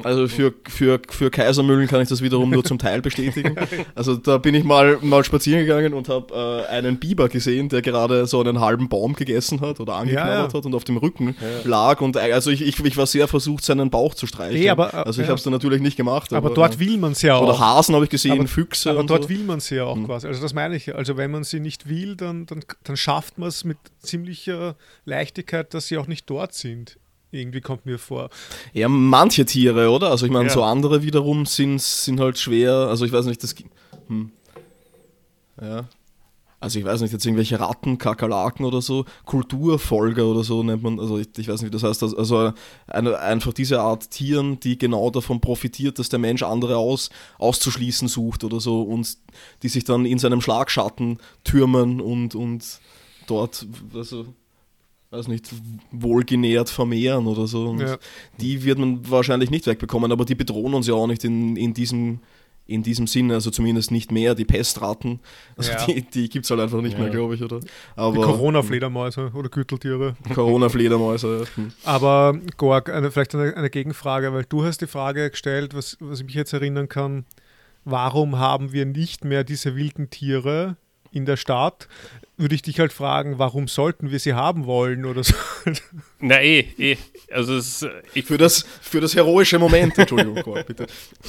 [0.04, 3.56] Also für, für, für Kaisermühlen kann ich das wiederum nur zum Teil bestätigen.
[3.94, 7.82] Also da bin ich mal, mal spazieren gegangen und habe äh, einen Biber gesehen, der
[7.82, 10.54] gerade so einen halben Baum gegessen hat oder angeknabbert ja, ja.
[10.54, 11.70] hat und auf dem Rücken ja.
[11.70, 12.02] lag.
[12.02, 14.60] Und äh, also ich, ich, ich war sehr versucht, seinen Bauch zu streicheln.
[14.60, 16.34] Nee, aber, äh, also ich habe es dann natürlich nicht gemacht.
[16.34, 17.44] Aber, aber dort will man es ja auch.
[17.44, 18.92] Oder Hasen habe ich gesehen, aber, Füchse.
[18.92, 19.30] Aber dort so.
[19.30, 20.06] will man es ja auch hm.
[20.06, 20.28] quasi.
[20.28, 20.94] Also das meine ich.
[20.96, 24.76] Also wenn man sie nicht will, dann, dann, dann schafft man es mit ziemlicher
[25.06, 26.98] Leichtigkeit, dass sie auch nicht dort sind.
[27.36, 28.30] Irgendwie kommt mir vor.
[28.74, 30.10] Ja, manche Tiere, oder?
[30.10, 30.54] Also ich meine, ja.
[30.54, 32.72] so andere wiederum sind, sind halt schwer.
[32.74, 33.56] Also ich weiß nicht, das.
[34.08, 34.32] Hm.
[35.62, 35.88] Ja.
[36.66, 41.00] Also ich weiß nicht, jetzt irgendwelche Ratten, Kakerlaken oder so, Kulturfolger oder so nennt man,
[41.00, 42.54] also ich, ich weiß nicht, wie das heißt, also
[42.88, 48.08] eine, einfach diese Art Tieren, die genau davon profitiert, dass der Mensch andere aus, auszuschließen
[48.08, 49.18] sucht oder so und
[49.62, 52.80] die sich dann in seinem Schlagschatten türmen und, und
[53.28, 54.26] dort, also
[55.16, 55.51] weiß nicht,
[55.91, 57.76] wohlgenährt vermehren oder so.
[57.76, 57.97] Ja.
[58.39, 61.74] die wird man wahrscheinlich nicht wegbekommen, aber die bedrohen uns ja auch nicht in, in
[61.74, 62.20] diesem
[62.68, 65.20] in diesem Sinne, also zumindest nicht mehr, die Pestratten,
[65.55, 65.86] also Ja.
[65.86, 67.03] die, die gibt es halt einfach nicht Ja.
[67.03, 67.59] mehr, glaube ich, oder?
[67.59, 70.16] Die Aber Corona-Fledermäuse oder Gürteltiere.
[70.34, 71.41] Corona-Fledermäuse.
[71.41, 71.63] ja.
[71.63, 71.72] Hm.
[71.84, 76.22] Aber Gorg, eine, vielleicht eine, eine Gegenfrage, weil du hast die Frage gestellt, was, was
[76.22, 77.26] ich mich jetzt erinnern kann,
[77.84, 80.76] warum haben wir nicht mehr diese wilden Tiere
[81.16, 81.88] in der Stadt?
[82.38, 85.34] Würde ich dich halt fragen, warum sollten wir sie haben wollen oder so?
[86.20, 86.97] Na eh, eh.
[87.32, 90.86] Also es, ich, Für, das, für das heroische Moment, Entschuldigung, bitte.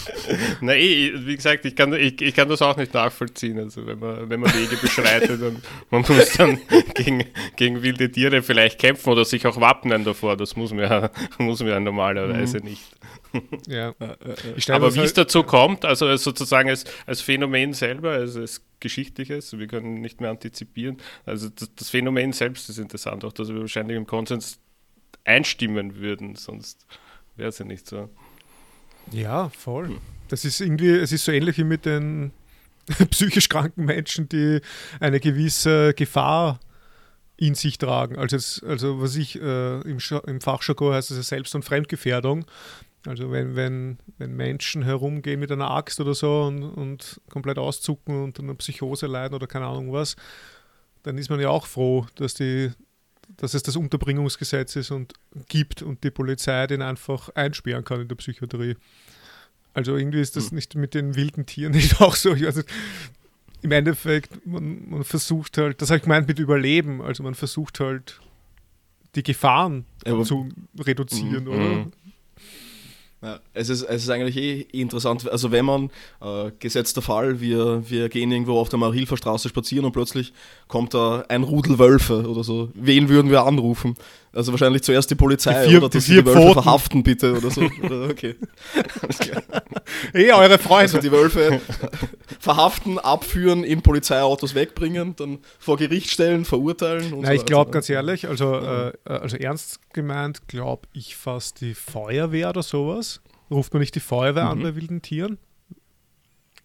[0.60, 3.56] na eh, wie gesagt, ich kann, ich, ich kann das auch nicht nachvollziehen.
[3.60, 6.58] Also wenn man, wenn man Wege beschreitet und man muss dann
[6.94, 7.24] gegen,
[7.54, 11.60] gegen wilde Tiere vielleicht kämpfen oder sich auch wappnen davor, das muss man ja, muss
[11.60, 12.82] man ja normalerweise nicht.
[13.66, 13.94] Ja.
[14.56, 17.72] Ich stell mir Aber wie es halt- dazu kommt, also als sozusagen als, als Phänomen
[17.72, 20.98] selber, also als Geschichtliches, wir können nicht mehr antizipieren.
[21.24, 24.58] Also das, das Phänomen selbst ist interessant, auch dass wir wahrscheinlich im Konsens
[25.24, 26.86] einstimmen würden, sonst
[27.36, 28.08] wäre es ja nicht so.
[29.12, 29.96] Ja, voll.
[30.28, 32.32] Das ist irgendwie, es ist so ähnlich wie mit den
[33.10, 34.60] psychisch kranken Menschen, die
[35.00, 36.60] eine gewisse Gefahr
[37.36, 38.16] in sich tragen.
[38.18, 42.46] Also, es, also was ich äh, im, im Fachjargon heißt es ja Selbst- und Fremdgefährdung.
[43.06, 48.22] Also wenn, wenn, wenn Menschen herumgehen mit einer Axt oder so und, und komplett auszucken
[48.24, 50.16] und an einer Psychose leiden oder keine Ahnung was,
[51.04, 52.70] dann ist man ja auch froh, dass die
[53.38, 55.12] dass es das Unterbringungsgesetz ist und
[55.48, 58.76] gibt und die Polizei den einfach einsperren kann in der Psychiatrie.
[59.74, 62.34] Also irgendwie ist das nicht mit den wilden Tieren nicht auch so.
[62.34, 62.64] Nicht,
[63.62, 67.80] Im Endeffekt, man, man versucht halt, das habe ich gemeint mit Überleben, also man versucht
[67.80, 68.20] halt
[69.16, 71.50] die Gefahren Aber- zu reduzieren, Mhm.
[71.50, 71.86] oder?
[73.26, 75.90] Ja, es, ist, es ist eigentlich eh interessant, also wenn man,
[76.22, 80.32] äh, gesetzter Fall, wir, wir gehen irgendwo auf der Marilfer Straße spazieren und plötzlich
[80.68, 82.68] kommt da ein Rudel Wölfe oder so.
[82.74, 83.96] Wen würden wir anrufen?
[84.36, 87.36] Also wahrscheinlich zuerst die Polizei Die vier- oder dass die sie die Wölfe verhaften bitte
[87.36, 87.62] oder so.
[88.10, 88.34] Okay.
[90.12, 90.82] Eh, eure Freunde.
[90.82, 91.60] Also die Wölfe
[92.40, 97.70] verhaften, abführen, in Polizeiautos wegbringen, dann vor Gericht stellen, verurteilen und Na, so ich glaube
[97.70, 98.88] ganz ehrlich, also, Ja.
[98.88, 103.20] äh, also ernst gemeint, glaube ich fast die Feuerwehr oder sowas.
[103.50, 104.62] Ruft man nicht die Feuerwehr an Mhm.
[104.62, 105.38] bei wilden Tieren?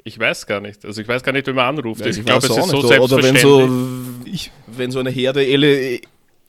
[0.03, 0.83] Ich weiß gar nicht.
[0.83, 2.01] Also ich weiß gar nicht, wie man anruft.
[2.01, 2.99] Ja, ich glaube, es ist so nicht.
[2.99, 4.51] Oder wenn selbstverständlich.
[4.67, 5.99] so, wenn so eine Herde Ele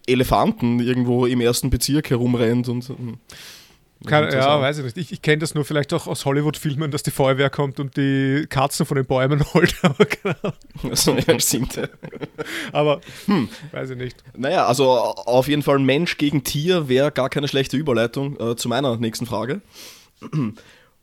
[0.07, 3.19] Elefanten irgendwo im ersten Bezirk herumrennt und hm.
[4.07, 4.61] Kann, ja, auch.
[4.61, 4.97] weiß ich nicht.
[4.97, 8.47] Ich, ich kenne das nur vielleicht auch aus Hollywood-Filmen, dass die Feuerwehr kommt und die
[8.49, 9.75] Katzen von den Bäumen holt.
[9.83, 10.57] Aber, Ahnung.
[10.91, 11.81] Also, ja, stimmt.
[12.73, 13.49] Aber Hm.
[13.71, 14.17] weiß ich nicht.
[14.37, 18.69] Naja, also auf jeden Fall Mensch gegen Tier wäre gar keine schlechte Überleitung äh, zu
[18.69, 19.61] meiner nächsten Frage.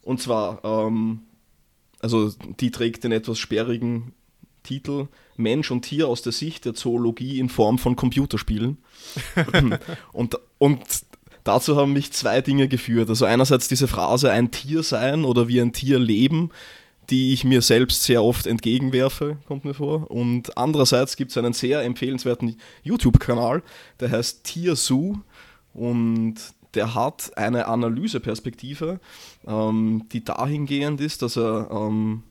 [0.01, 1.21] Und zwar, ähm,
[2.01, 4.13] also die trägt den etwas sperrigen
[4.69, 8.77] Titel Mensch und Tier aus der Sicht der Zoologie in Form von Computerspielen.
[10.13, 10.79] und, und
[11.43, 13.09] dazu haben mich zwei Dinge geführt.
[13.09, 16.51] Also einerseits diese Phrase ein Tier sein oder wie ein Tier leben,
[17.09, 20.11] die ich mir selbst sehr oft entgegenwerfe, kommt mir vor.
[20.11, 23.63] Und andererseits gibt es einen sehr empfehlenswerten YouTube-Kanal,
[23.99, 25.17] der heißt Tierzoo
[25.73, 26.35] und
[26.75, 28.99] der hat eine Analyseperspektive,
[29.47, 32.21] ähm, die dahingehend ist, dass er ähm,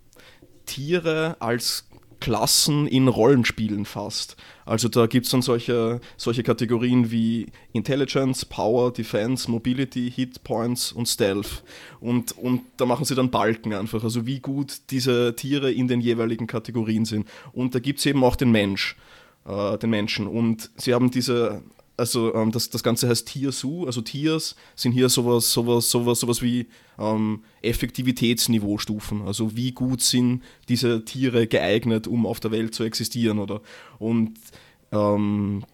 [0.68, 1.87] Tiere als
[2.20, 4.36] Klassen in Rollenspielen fasst.
[4.64, 10.92] Also da gibt es dann solche, solche Kategorien wie Intelligence, Power, Defense, Mobility, Hit Points
[10.92, 11.62] und Stealth.
[12.00, 16.00] Und, und da machen sie dann Balken einfach, also wie gut diese Tiere in den
[16.00, 17.26] jeweiligen Kategorien sind.
[17.52, 18.96] Und da gibt es eben auch den Mensch,
[19.46, 20.26] äh, den Menschen.
[20.26, 21.62] Und sie haben diese
[21.98, 26.40] also ähm, das, das Ganze heißt Tiersu, also Tiers sind hier sowas, sowas, sowas, sowas
[26.40, 26.66] wie
[26.98, 29.22] ähm, Effektivitätsniveaustufen.
[29.22, 33.60] Also wie gut sind diese Tiere geeignet, um auf der Welt zu existieren, oder?
[33.98, 34.38] Und
[34.92, 35.64] ähm,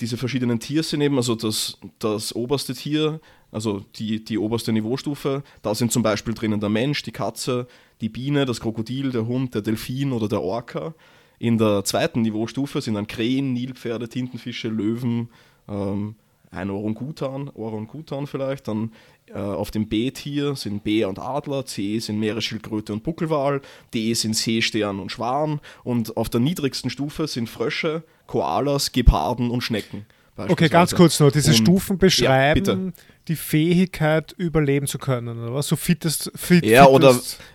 [0.00, 3.20] diese verschiedenen Tiers sind eben, also das, das oberste Tier,
[3.50, 7.66] also die, die oberste Niveaustufe, da sind zum Beispiel drinnen der Mensch, die Katze,
[8.00, 10.94] die Biene, das Krokodil, der Hund, der Delfin oder der Orca.
[11.38, 15.28] In der zweiten Niveaustufe sind dann Krähen, Nilpferde, Tintenfische, Löwen,
[15.68, 16.14] ähm,
[16.50, 18.92] ein Orangutan, Orangutan vielleicht, dann
[19.28, 23.62] äh, auf dem B-Tier sind Bär und Adler, C sind Meeresschildkröte und Buckelwal,
[23.94, 29.62] D sind Seestern und Schwan und auf der niedrigsten Stufe sind Frösche, Koalas, Geparden und
[29.62, 30.04] Schnecken.
[30.36, 31.30] Okay, ganz kurz noch.
[31.30, 32.92] Diese Und- Stufen beschreiben bitte.
[33.28, 35.68] die Fähigkeit, überleben zu können, oder was?
[35.68, 37.46] So fittest, fit, Ja, oder- fittest of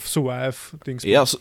[0.00, 0.54] survive
[0.86, 1.04] Dings.
[1.04, 1.38] Ja, so-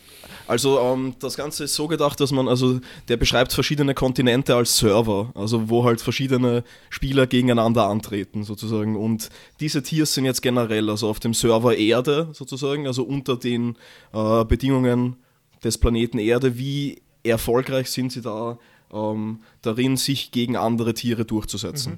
[0.48, 4.78] also ähm, das Ganze ist so gedacht, dass man, also der beschreibt verschiedene Kontinente als
[4.78, 8.96] Server, also wo halt verschiedene Spieler gegeneinander antreten sozusagen.
[8.96, 9.30] Und
[9.60, 13.76] diese Tiers sind jetzt generell, also auf dem Server Erde sozusagen, also unter den
[14.14, 15.16] äh, Bedingungen
[15.64, 18.60] des Planeten Erde, wie erfolgreich sind sie da,
[18.94, 21.98] ähm, darin, sich gegen andere Tiere durchzusetzen.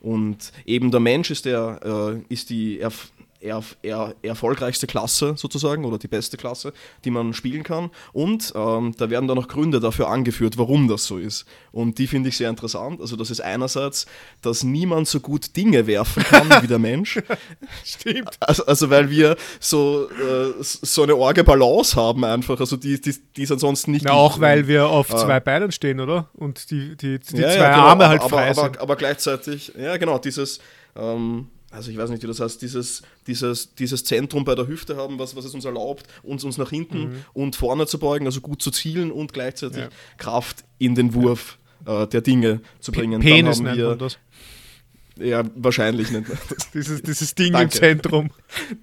[0.00, 1.80] Und eben der Mensch ist, der,
[2.28, 2.78] äh, ist die
[3.42, 6.72] erf er, er, erfolgreichste Klasse sozusagen oder die beste Klasse,
[7.04, 7.90] die man spielen kann.
[8.12, 11.44] Und ähm, da werden dann noch Gründe dafür angeführt, warum das so ist.
[11.72, 13.00] Und die finde ich sehr interessant.
[13.00, 14.06] Also das ist einerseits,
[14.40, 17.20] dass niemand so gut Dinge werfen kann wie der Mensch.
[17.84, 18.36] Stimmt.
[18.40, 23.14] Also, also weil wir so, äh, so eine orge Balance haben einfach, also die, die,
[23.36, 25.16] die es ansonsten nicht Na, auch weil wir auf Ah.
[25.16, 26.28] zwei Beinen stehen, oder?
[26.34, 28.64] Und die, die, die Ja, zwei ja, genau, Arme halt aber, frei aber, sind.
[28.76, 30.60] aber, aber gleichzeitig, ja genau, dieses,
[30.96, 34.96] ähm, also ich weiß nicht, wie das heißt, dieses, dieses, dieses Zentrum bei der Hüfte
[34.96, 38.40] haben, was, was es uns erlaubt, uns, uns nach hinten und vorne zu beugen, also
[38.40, 39.82] gut zu zielen und gleichzeitig Mhm.
[39.82, 39.88] Ja.
[40.18, 43.12] Kraft in den Wurf äh, der Dinge zu bringen.
[43.12, 44.18] Dann Penis haben nennt wir, man das.
[45.18, 46.26] Ja, wahrscheinlich nicht.
[46.74, 47.64] Dieses, dieses Ding Danke.
[47.64, 48.30] im Zentrum.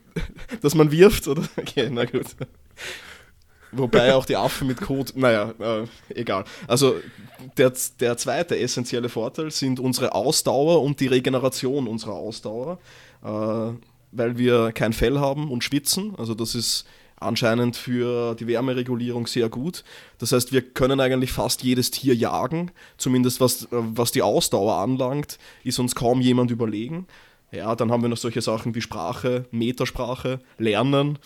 [0.62, 1.44] Dass man wirft, oder?
[1.58, 2.26] Okay, na gut.
[3.72, 6.46] Wobei auch die Affen mit Kot, naja, äh, egal.
[6.68, 6.96] Also
[7.58, 12.80] der, der zweite essentielle Vorteil sind unsere Ausdauer und die Regeneration unserer Ausdauer,
[13.24, 13.28] äh,
[14.12, 16.14] weil wir kein Fell haben und schwitzen.
[16.18, 16.86] Also das ist
[17.20, 19.84] anscheinend für die Wärmeregulierung sehr gut.
[20.18, 25.38] Das heißt, wir können eigentlich fast jedes Tier jagen, zumindest was, was die Ausdauer anlangt,
[25.64, 27.08] ist uns kaum jemand überlegen.
[27.52, 31.18] Ja, dann haben wir noch solche Sachen wie Sprache, Metasprache, Lernen.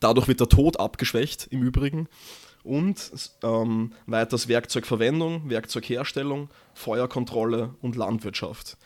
[0.00, 2.08] Dadurch wird der Tod abgeschwächt im Übrigen.
[2.64, 3.10] Und
[3.42, 8.76] ähm, weiters Werkzeugverwendung, Werkzeugherstellung, Feuerkontrolle und Landwirtschaft.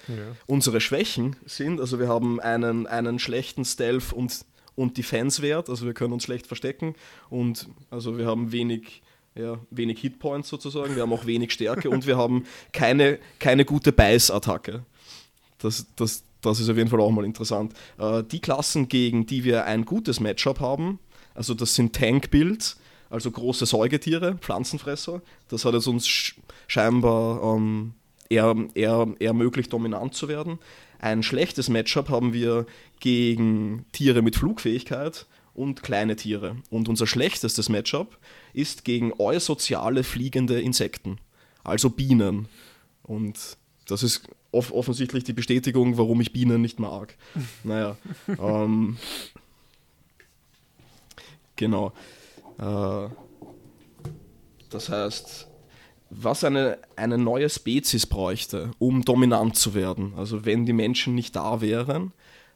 [0.47, 4.45] Unsere Schwächen sind, also wir haben einen, einen schlechten Stealth- und,
[4.77, 6.95] und Defense-Wert, also wir können uns schlecht verstecken
[7.29, 9.03] und also wir haben wenig,
[9.35, 13.91] ja, wenig Hitpoints sozusagen, wir haben auch wenig Stärke und wir haben keine, keine gute
[13.91, 14.85] Beißattacke.
[15.59, 17.72] Das, das, das ist auf jeden Fall auch mal interessant.
[17.99, 20.99] Äh, die Klassen, gegen die wir ein gutes Matchup haben,
[21.34, 22.78] also das sind Tank-Builds,
[23.09, 25.22] also große Säugetiere, Pflanzenfresser.
[25.49, 26.36] Das hat es uns sch
[26.66, 27.95] scheinbar ähm,
[28.28, 30.59] eher, eher, eher möglich, dominant zu werden.
[30.99, 32.66] Ein schlechtes Matchup haben wir
[33.01, 36.57] gegen Tiere mit Flugfähigkeit und kleine Tiere.
[36.70, 38.18] Und unser schlechtestes Matchup
[38.55, 41.18] ist gegen eusoziale fliegende Insekten,
[41.64, 42.49] also Bienen.
[43.03, 47.17] Und das ist off offensichtlich die Bestätigung, warum ich Bienen nicht mag.
[47.65, 47.97] Naja,
[48.29, 48.97] ähm,
[51.57, 51.93] genau.
[52.59, 53.09] Äh,
[54.71, 55.49] das heißt,
[56.11, 61.37] was eine, eine neue Spezies bräuchte, um dominant zu werden, also wenn die Menschen nicht
[61.37, 62.13] da wären,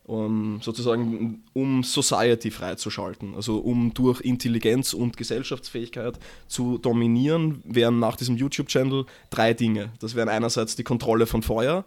[0.07, 8.17] um, sozusagen um Society freizuschalten, also um durch Intelligenz und Gesellschaftsfähigkeit zu dominieren, wären nach
[8.17, 9.91] diesem YouTube-Channel drei Dinge.
[10.01, 11.85] Das wären einerseits die Kontrolle von Feuer,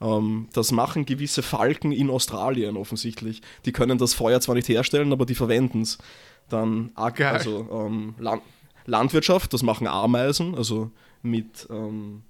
[0.00, 3.42] ähm, das machen gewisse Falken in Australien offensichtlich.
[3.64, 5.98] Die können das Feuer zwar nicht herstellen, aber die verwenden es.
[6.48, 7.34] Dann Geil.
[7.34, 8.42] also, ähm, Land
[8.84, 10.90] Landwirtschaft, das machen Ameisen, also
[11.22, 12.22] mit, ähm,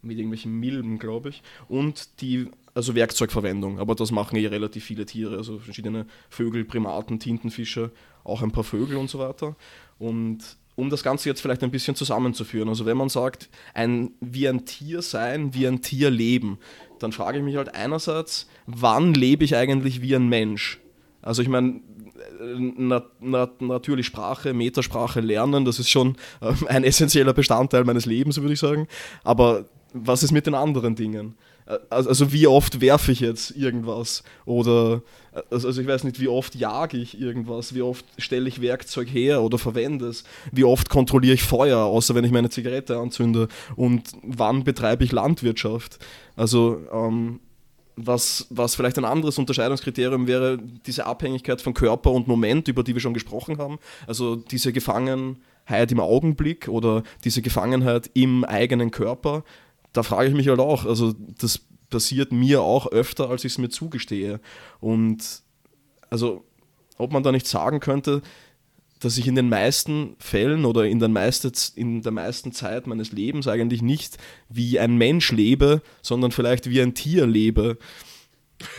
[0.00, 1.42] mit irgendwelchen Milben, glaube ich.
[1.68, 7.20] Und die, also Werkzeugverwendung, aber das machen eh relativ viele Tiere, also verschiedene Vögel, Primaten,
[7.20, 7.92] Tintenfische,
[8.24, 9.56] auch ein paar Vögel und so weiter.
[9.98, 10.40] Und
[10.76, 14.64] um das Ganze jetzt vielleicht ein bisschen zusammenzuführen, also wenn man sagt, ein, wie ein
[14.64, 16.58] Tier sein, wie ein Tier leben,
[16.98, 20.80] dann frage ich mich halt einerseits, wann lebe ich eigentlich wie ein Mensch?
[21.22, 21.80] Also ich meine,
[22.40, 28.40] na, na, natürlich Sprache, Metasprache lernen, das ist schon ähm, ein essentieller Bestandteil meines Lebens,
[28.40, 28.88] würde ich sagen.
[29.22, 31.36] Aber was ist mit den anderen Dingen?
[31.66, 34.22] Äh, Also, also wie oft werfe ich jetzt irgendwas?
[34.44, 35.02] Oder
[35.32, 38.60] äh, also also ich weiß nicht, wie oft jage ich irgendwas, wie oft stelle ich
[38.60, 42.98] Werkzeug her oder verwende es, wie oft kontrolliere ich Feuer, außer wenn ich meine Zigarette
[42.98, 45.98] anzünde und wann betreibe ich Landwirtschaft?
[46.36, 47.40] Also ähm,
[47.96, 52.94] was, was vielleicht ein anderes Unterscheidungskriterium wäre, diese Abhängigkeit von Körper und Moment, über die
[52.94, 53.78] wir schon gesprochen haben.
[54.06, 59.44] Also diese Gefangenheit im Augenblick oder diese Gefangenheit im eigenen Körper.
[59.94, 63.58] Da frage ich mich halt auch, also das passiert mir auch öfter, als ich es
[63.58, 64.40] mir zugestehe.
[64.80, 65.42] Und
[66.10, 66.44] also,
[66.98, 68.20] ob man da nicht sagen könnte,
[69.00, 73.12] dass ich in den meisten Fällen oder in, den meiste, in der meisten Zeit meines
[73.12, 74.18] Lebens eigentlich nicht
[74.48, 77.78] wie ein Mensch lebe, sondern vielleicht wie ein Tier lebe.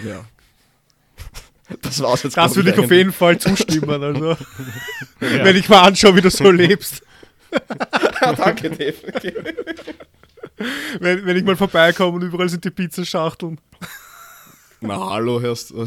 [0.05, 0.25] Ja.
[1.81, 2.37] Das war's jetzt.
[2.37, 4.03] Das würde ich auf jeden Fall zustimmen.
[4.03, 4.37] Also,
[5.19, 7.01] Wenn ich mal anschaue, wie du so lebst.
[8.21, 8.95] Ja, danke, Dave.
[9.07, 9.33] Okay.
[10.99, 13.59] Wenn, wenn ich mal vorbeikomme und überall sind die Pizzaschachteln.
[14.81, 15.85] Na, hallo, hörst du.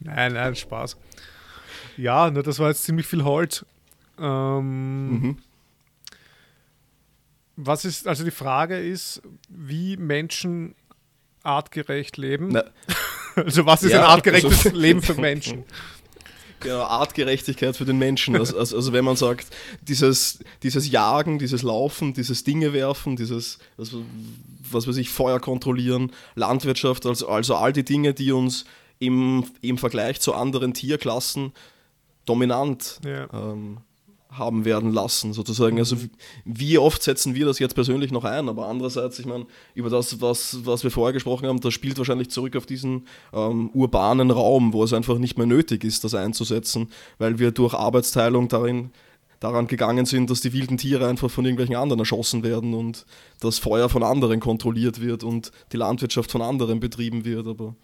[0.00, 0.96] Nein, nein, Spaß.
[1.96, 3.64] Ja, na, das war jetzt ziemlich viel Holz.
[4.18, 5.38] Ähm, Mhm.
[7.58, 10.74] Was ist, also die Frage ist, wie Menschen
[11.42, 12.48] artgerecht leben.
[12.48, 12.64] Na,
[13.36, 15.64] Also was ist Ja, ein artgerechtes also- Leben für Menschen?
[16.60, 18.36] genau, Artgerechtigkeit für den Menschen.
[18.36, 19.48] Also, also, also, wenn man sagt,
[19.82, 24.04] dieses, dieses Jagen, dieses Laufen, dieses Dinge werfen, dieses, also,
[24.70, 28.64] was weiß ich, Feuer kontrollieren, Landwirtschaft, also, also all die Dinge, die uns
[28.98, 31.52] im, im Vergleich zu anderen Tierklassen
[32.24, 33.28] dominant ja.
[33.32, 33.78] ähm,
[34.38, 35.78] haben werden lassen, sozusagen.
[35.78, 35.96] Also
[36.44, 40.20] wie oft setzen wir das jetzt persönlich noch ein, aber andererseits, ich meine, über das,
[40.20, 44.72] was, was wir vorher gesprochen haben, das spielt wahrscheinlich zurück auf diesen ähm, urbanen Raum,
[44.72, 48.90] wo es einfach nicht mehr nötig ist, das einzusetzen, weil wir durch Arbeitsteilung darin
[49.40, 53.04] daran gegangen sind, dass die wilden Tiere einfach von irgendwelchen anderen erschossen werden und
[53.40, 57.74] das Feuer von anderen kontrolliert wird und die Landwirtschaft von anderen betrieben wird, aber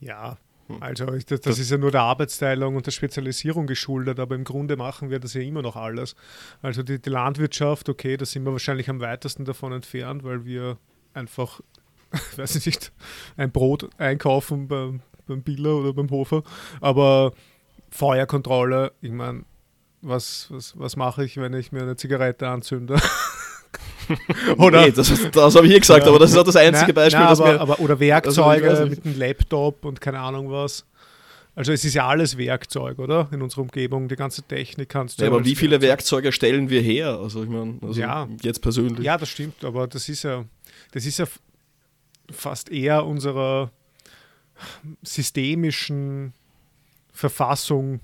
[0.00, 0.38] ja.
[0.80, 4.76] Also das, das, ist ja nur der Arbeitsteilung und der Spezialisierung geschuldet, aber im Grunde
[4.76, 6.16] machen wir das ja immer noch alles.
[6.60, 10.78] Also die, die Landwirtschaft, okay, da sind wir wahrscheinlich am weitesten davon entfernt, weil wir
[11.14, 11.60] einfach,
[12.36, 12.92] weiß ich nicht,
[13.36, 16.42] ein Brot einkaufen beim, beim Biller oder beim Hofer.
[16.80, 17.32] Aber
[17.90, 19.44] Feuerkontrolle, ich meine,
[20.02, 22.96] was, was, was mache ich, wenn ich mir eine Zigarette anzünde?
[24.58, 26.08] oder, nee, das, das habe ich hier gesagt, ja.
[26.08, 29.04] aber das ist auch das einzige Beispiel, na, aber, mir, aber, Oder Werkzeuge also mit
[29.04, 30.84] einem Laptop und keine Ahnung was.
[31.56, 33.28] Also es ist ja alles Werkzeug, oder?
[33.32, 35.24] In unserer Umgebung, die ganze Technik kannst du.
[35.24, 37.18] Ja, aber wie viele Werkzeuge stellen wir her?
[37.18, 39.04] Also ich meine, also ja, jetzt persönlich.
[39.04, 40.44] Ja, das stimmt, aber das ist ja,
[40.92, 41.24] das ist ja
[42.30, 43.70] fast eher unserer
[45.02, 46.34] systemischen
[47.12, 48.00] Verfassung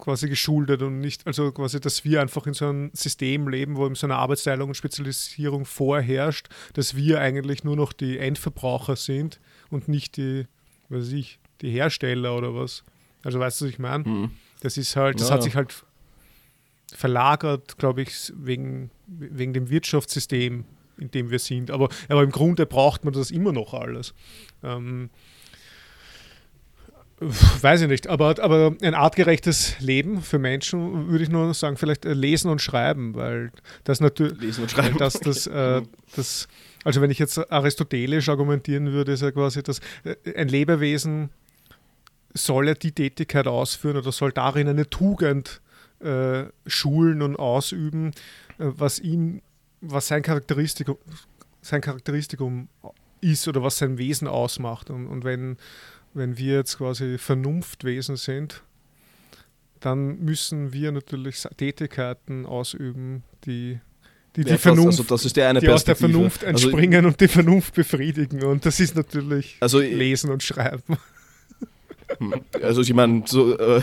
[0.00, 3.86] quasi geschuldet und nicht, also quasi, dass wir einfach in so einem System leben, wo
[3.86, 9.40] eben so eine Arbeitsteilung und Spezialisierung vorherrscht, dass wir eigentlich nur noch die Endverbraucher sind
[9.70, 10.46] und nicht die,
[10.88, 12.84] weiß ich, die Hersteller oder was.
[13.22, 14.08] Also weißt du, was ich meine?
[14.08, 14.30] Mhm.
[14.60, 15.84] Das ist halt, das ja, hat sich halt
[16.92, 20.64] verlagert, glaube ich, wegen, wegen dem Wirtschaftssystem,
[20.98, 21.70] in dem wir sind.
[21.70, 24.14] Aber, aber im Grunde braucht man das immer noch alles.
[24.62, 25.10] Ähm,
[27.20, 32.06] Weiß ich nicht, aber, aber ein artgerechtes Leben für Menschen würde ich nur sagen, vielleicht
[32.06, 33.52] äh, lesen und schreiben, weil
[33.84, 34.40] das natürlich.
[34.40, 34.96] Lesen und schreiben.
[34.96, 35.82] Dass das, äh,
[36.16, 36.48] das,
[36.82, 41.28] also wenn ich jetzt aristotelisch argumentieren würde, ist ja quasi, dass äh, ein Lebewesen
[42.32, 45.60] soll ja die Tätigkeit ausführen oder soll darin eine Tugend
[46.00, 48.12] äh, schulen und ausüben,
[48.58, 49.42] äh, was ihm,
[49.82, 50.96] was sein Charakteristikum,
[51.60, 52.68] sein Charakteristikum
[53.20, 54.88] ist oder was sein Wesen ausmacht.
[54.88, 55.58] Und, und wenn
[56.14, 58.62] wenn wir jetzt quasi Vernunftwesen sind,
[59.80, 63.80] dann müssen wir natürlich Tätigkeiten ausüben, die
[64.36, 67.74] die, die ja, Vernunft, also die aus der Vernunft also entspringen also, und die Vernunft
[67.74, 68.44] befriedigen.
[68.44, 70.98] Und das ist natürlich also, Lesen und Schreiben.
[72.18, 72.34] Hm.
[72.62, 73.80] Also ich meine, so, äh,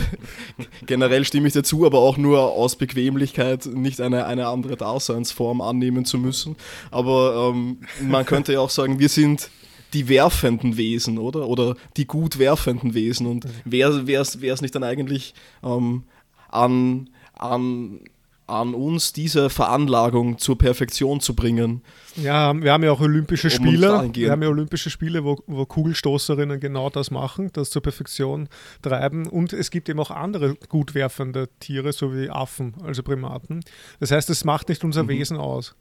[0.86, 6.04] generell stimme ich dazu, aber auch nur aus Bequemlichkeit, nicht eine, eine andere Daseinsform annehmen
[6.04, 6.56] zu müssen.
[6.90, 9.50] Aber ähm, man könnte ja auch sagen, wir sind
[9.94, 11.48] die werfenden Wesen, oder?
[11.48, 13.26] Oder die gut werfenden Wesen.
[13.26, 16.04] Und wäre es nicht dann eigentlich ähm,
[16.48, 18.00] an, an,
[18.46, 21.82] an uns diese Veranlagung zur Perfektion zu bringen?
[22.16, 24.10] Ja, wir haben ja auch Olympische Spiele.
[24.14, 28.48] Wir haben ja Olympische Spiele, wo, wo Kugelstoßerinnen genau das machen, das zur Perfektion
[28.82, 29.26] treiben.
[29.26, 33.60] Und es gibt eben auch andere gut werfende Tiere, so wie Affen, also Primaten.
[34.00, 35.08] Das heißt, es macht nicht unser mhm.
[35.08, 35.74] Wesen aus.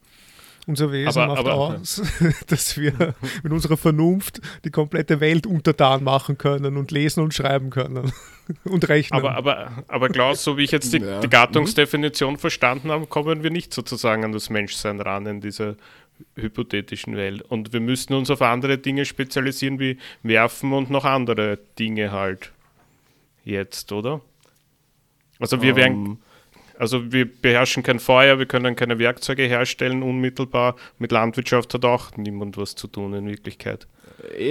[0.67, 2.01] Unser Wesen aber, macht aber, aus,
[2.47, 7.69] dass wir mit unserer Vernunft die komplette Welt untertan machen können und lesen und schreiben
[7.69, 8.11] können
[8.65, 9.17] und rechnen.
[9.17, 11.21] Aber, aber, aber Klaus, so wie ich jetzt die, ja.
[11.21, 15.77] die Gattungsdefinition verstanden habe, kommen wir nicht sozusagen an das Menschsein ran in dieser
[16.35, 17.43] hypothetischen Welt.
[17.43, 22.51] Und wir müssten uns auf andere Dinge spezialisieren, wie Werfen und noch andere Dinge halt
[23.45, 24.19] jetzt, oder?
[25.39, 26.17] Also wir um, werden ähm,
[26.77, 30.75] also wir beherrschen kein Feuer, wir können keine Werkzeuge herstellen unmittelbar.
[30.99, 33.87] Mit Landwirtschaft hat auch niemand was zu tun in Wirklichkeit.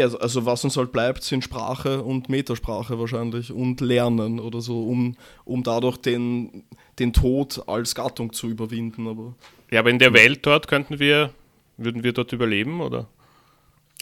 [0.00, 4.88] Also, also was uns halt bleibt, sind Sprache und Metasprache wahrscheinlich und Lernen oder so,
[4.88, 6.64] um, um dadurch den,
[6.98, 9.08] den Tod als Gattung zu überwinden.
[9.08, 9.34] Aber
[9.70, 11.30] ja, aber in der Welt dort könnten wir,
[11.76, 13.08] würden wir dort überleben, oder?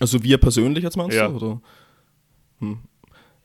[0.01, 1.29] Also wir persönlich jetzt meinst ja.
[1.29, 1.37] du?
[1.37, 1.61] Oder?
[2.61, 2.79] Hm.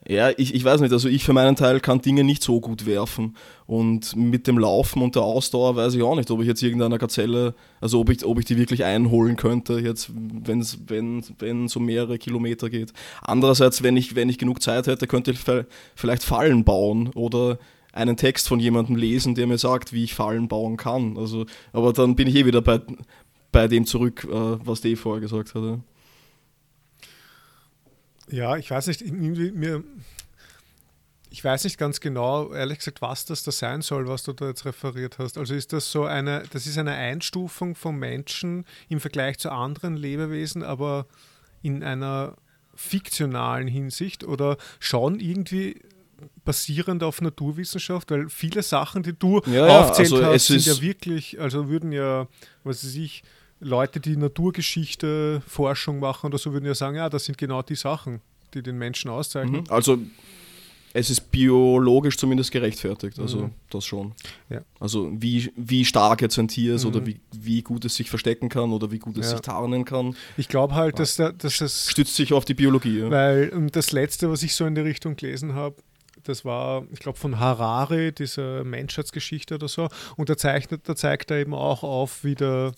[0.07, 2.85] Ja, ich, ich weiß nicht, also ich für meinen Teil kann Dinge nicht so gut
[2.85, 3.35] werfen.
[3.67, 6.97] Und mit dem Laufen und der Ausdauer weiß ich auch nicht, ob ich jetzt irgendeiner
[6.97, 10.65] Gazelle, also ob ich, ob ich die wirklich einholen könnte, jetzt, wenn
[11.37, 12.93] wenn so mehrere Kilometer geht.
[13.21, 15.39] Andererseits, wenn ich, wenn ich genug Zeit hätte, könnte ich
[15.95, 17.59] vielleicht Fallen bauen oder
[17.91, 21.17] einen Text von jemandem lesen, der mir sagt, wie ich Fallen bauen kann.
[21.17, 22.79] Also, aber dann bin ich eh wieder bei,
[23.51, 25.79] bei dem zurück, äh, was Dave vorher gesagt hatte.
[28.31, 29.83] Ja, ich weiß nicht, mir,
[31.29, 34.47] ich weiß nicht ganz genau, ehrlich gesagt, was das da sein soll, was du da
[34.47, 35.37] jetzt referiert hast.
[35.37, 39.95] Also ist das so eine, das ist eine Einstufung von Menschen im Vergleich zu anderen
[39.95, 41.05] Lebewesen, aber
[41.61, 42.35] in einer
[42.75, 45.81] fiktionalen Hinsicht oder schauen irgendwie
[46.43, 50.81] basierend auf Naturwissenschaft, weil viele Sachen, die du Ja, ja, aufzählt also hast, sind ja
[50.81, 52.27] wirklich, also würden ja,
[52.63, 53.23] was weiß ich,
[53.59, 57.75] Leute, die Naturgeschichte, Forschung machen oder so, würden ja sagen, ja, das sind genau die
[57.75, 58.21] Sachen,
[58.53, 59.61] die den Menschen auszeichnen.
[59.61, 59.69] Mhm.
[59.71, 59.97] Also
[60.93, 63.51] es ist biologisch zumindest gerechtfertigt, also Mhm.
[63.69, 64.13] das schon.
[64.49, 64.61] Ja.
[64.79, 66.89] Also wie, wie stark jetzt ein Tier ist Mhm.
[66.89, 69.31] oder wie, wie gut es sich verstecken kann oder wie gut es Ja.
[69.33, 72.99] sich tarnen kann, Ich glaube halt, dass, da, dass es stützt sich auf die Biologie.
[72.99, 73.11] Ja.
[73.11, 75.75] Weil ähm, das letzte, was ich so in die Richtung gelesen habe,
[76.23, 79.87] das war, ich glaube, von Harari, diese Menschheitsgeschichte oder so.
[80.17, 82.73] Und da, zeichnet, da zeigt er eben auch auf, wie der,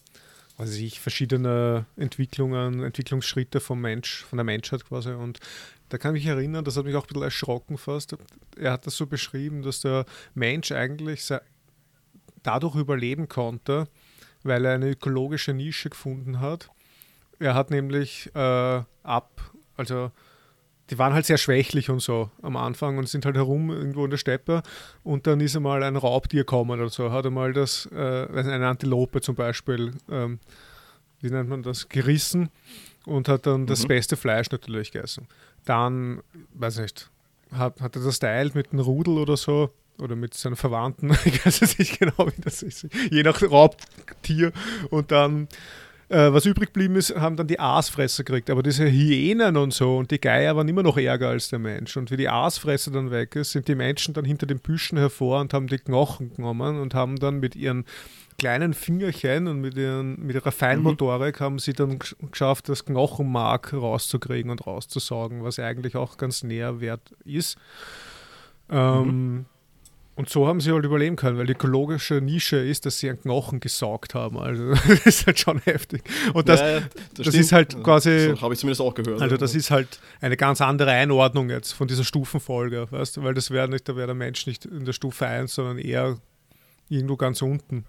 [0.61, 5.09] weiß ich, verschiedene Entwicklungen, Entwicklungsschritte vom Mensch, von der Menschheit quasi.
[5.09, 5.39] Und
[5.89, 8.15] da kann ich mich erinnern, das hat mich auch ein bisschen erschrocken fast.
[8.57, 10.05] Er hat das so beschrieben, dass der
[10.35, 11.27] Mensch eigentlich
[12.43, 13.87] dadurch überleben konnte,
[14.43, 16.69] weil er eine ökologische Nische gefunden hat.
[17.39, 20.11] Er hat nämlich äh, ab, also
[20.91, 24.11] die waren halt sehr schwächlich und so am Anfang und sind halt herum irgendwo in
[24.11, 24.61] der Steppe.
[25.03, 29.21] Und dann ist einmal ein Raubtier gekommen oder so, hat einmal das, äh, eine Antilope
[29.21, 30.39] zum Beispiel, ähm,
[31.21, 32.49] wie nennt man das, gerissen
[33.05, 33.87] und hat dann das Mhm.
[33.87, 35.27] beste Fleisch natürlich gegessen.
[35.65, 36.21] Dann,
[36.55, 37.09] weiß nicht,
[37.51, 39.69] hat, hat er das teilt mit einem Rudel oder so
[39.99, 44.51] oder mit seinen Verwandten, ich weiß es nicht genau, wie das ist, je nach Raubtier.
[44.89, 45.47] Und dann
[46.11, 48.49] äh, was übrig geblieben ist, haben dann die Aasfresser gekriegt.
[48.49, 51.97] Aber diese Hyänen und so und die Geier waren immer noch ärger als der Mensch.
[51.97, 55.39] Und wie die Aasfresser dann weg ist, sind die Menschen dann hinter den Büschen hervor
[55.41, 57.85] und haben die Knochen genommen und haben dann mit ihren
[58.37, 63.71] kleinen Fingerchen und mit, ihren, mit ihrer Feinmotorik haben sie dann gesch- geschafft, das Knochenmark
[63.71, 67.57] rauszukriegen und rauszusaugen, was eigentlich auch ganz nährwert ist.
[68.69, 69.45] Ähm,
[70.15, 73.21] Und so haben sie halt überleben können, weil die ökologische Nische ist, dass sie einen
[73.21, 74.37] Knochen gesaugt haben.
[74.37, 76.03] Also das ist halt schon heftig.
[76.33, 77.35] Und das, Ja, das stimmt.
[77.35, 79.21] ist halt quasi- So habe ich zumindest auch gehört.
[79.21, 83.33] also das ist halt eine ganz andere Einordnung jetzt von dieser Stufenfolge, weißt du, weil
[83.33, 86.17] das wäre nicht, da wäre der Mensch nicht in der Stufe 1, sondern eher
[86.89, 87.85] irgendwo ganz unten.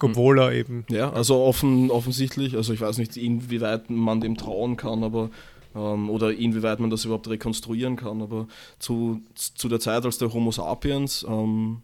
[0.00, 0.84] Obwohl er eben.
[0.90, 5.30] Ja, also offen, offensichtlich, also ich weiß nicht, inwieweit man dem trauen kann, aber
[5.76, 8.48] ähm, oder inwieweit man das überhaupt rekonstruieren kann, aber
[8.78, 11.82] zu, zu der Zeit, als der Homo sapiens ähm,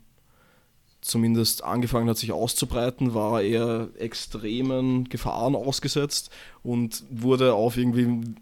[1.02, 6.30] zumindest angefangen hat, sich auszubreiten, war er extremen Gefahren ausgesetzt
[6.62, 8.34] und wurde auf irgendwie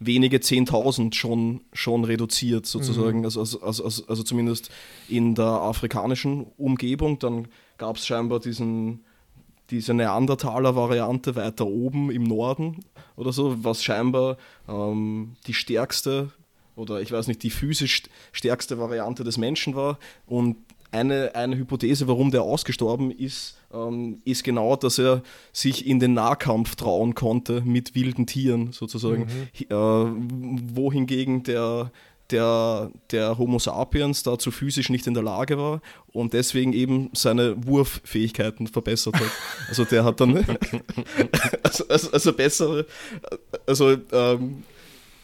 [0.00, 4.70] wenige 10.000 schon, schon reduziert, sozusagen, also, also, also, also, also zumindest
[5.08, 7.18] in der afrikanischen Umgebung.
[7.18, 9.02] Dann gab es scheinbar diesen,
[9.70, 12.84] diese Neandertaler-Variante weiter oben im Norden
[13.16, 14.36] oder so, was scheinbar
[14.68, 16.30] ähm, die stärkste
[16.76, 18.02] oder ich weiß nicht, die physisch
[18.32, 19.98] stärkste Variante des Menschen war.
[20.26, 20.56] Und
[20.90, 26.14] eine, eine Hypothese, warum der ausgestorben ist, ähm, ist genau, dass er sich in den
[26.14, 29.26] Nahkampf trauen konnte mit wilden Tieren sozusagen.
[29.58, 30.12] Hi- Äh,
[30.74, 31.90] wohingegen der,
[32.30, 35.80] der, der Homo sapiens dazu physisch nicht in der Lage war
[36.12, 39.30] und deswegen eben seine Wurffähigkeiten verbessert hat.
[39.68, 40.36] Also der hat dann
[41.62, 42.86] also, also, also bessere,
[43.66, 44.62] also ähm,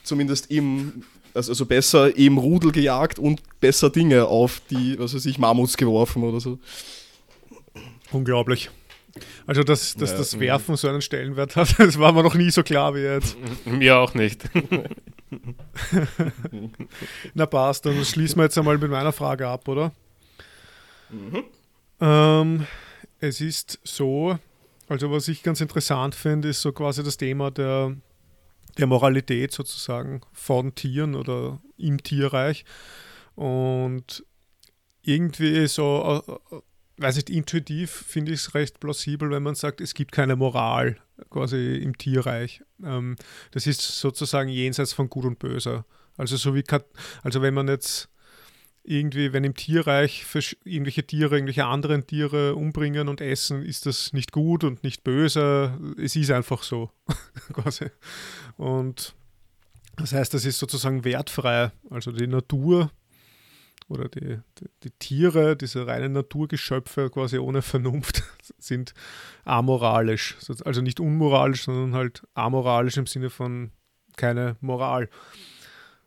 [0.03, 5.25] zumindest im, also, also besser im Rudel gejagt und besser Dinge auf die, was weiß
[5.27, 6.59] ich, Mammuts geworfen oder so.
[8.13, 8.71] Unglaublich.
[9.47, 10.41] Also, dass, dass Ja, das mhm.
[10.41, 13.37] Werfen so einen Stellenwert hat, das war mir noch nie so klar wie jetzt.
[13.65, 14.49] Mir auch nicht.
[17.35, 19.93] Na passt, dann schließen wir jetzt einmal mit meiner Frage ab, oder?
[22.01, 22.67] Ähm,
[23.19, 24.39] es ist so,
[24.89, 27.97] also was ich ganz interessant finde, ist so quasi das Thema der,
[28.79, 32.65] der Moralität sozusagen von Tieren oder im Tierreich.
[33.35, 34.25] Und
[35.03, 36.57] irgendwie so, äh,
[37.01, 40.99] weiß nicht, intuitiv finde ich es recht plausibel, wenn man sagt, es gibt keine Moral
[41.31, 42.63] quasi im Tierreich.
[42.83, 43.17] Ähm,
[43.51, 45.85] das ist sozusagen jenseits von Gut und Böse.
[46.17, 46.87] Also so wie Kat
[47.23, 48.09] also wenn man jetzt
[48.83, 50.25] irgendwie, wenn im Tierreich
[50.65, 55.79] irgendwelche Tiere, irgendwelche anderen Tiere umbringen und essen, ist das nicht gut und nicht böse.
[55.99, 56.91] Es ist einfach so.
[57.53, 57.87] quasi.
[58.57, 59.15] Und
[59.97, 61.73] das heißt, das ist sozusagen wertfrei.
[61.91, 62.91] Also die Natur
[63.91, 68.23] oder die, die, die Tiere, diese reinen Naturgeschöpfe quasi ohne Vernunft
[68.59, 68.95] sind
[69.45, 70.37] amoralisch.
[70.65, 73.73] Also nicht unmoralisch, sondern halt amoralisch im Sinne von
[74.17, 75.09] keine Moral.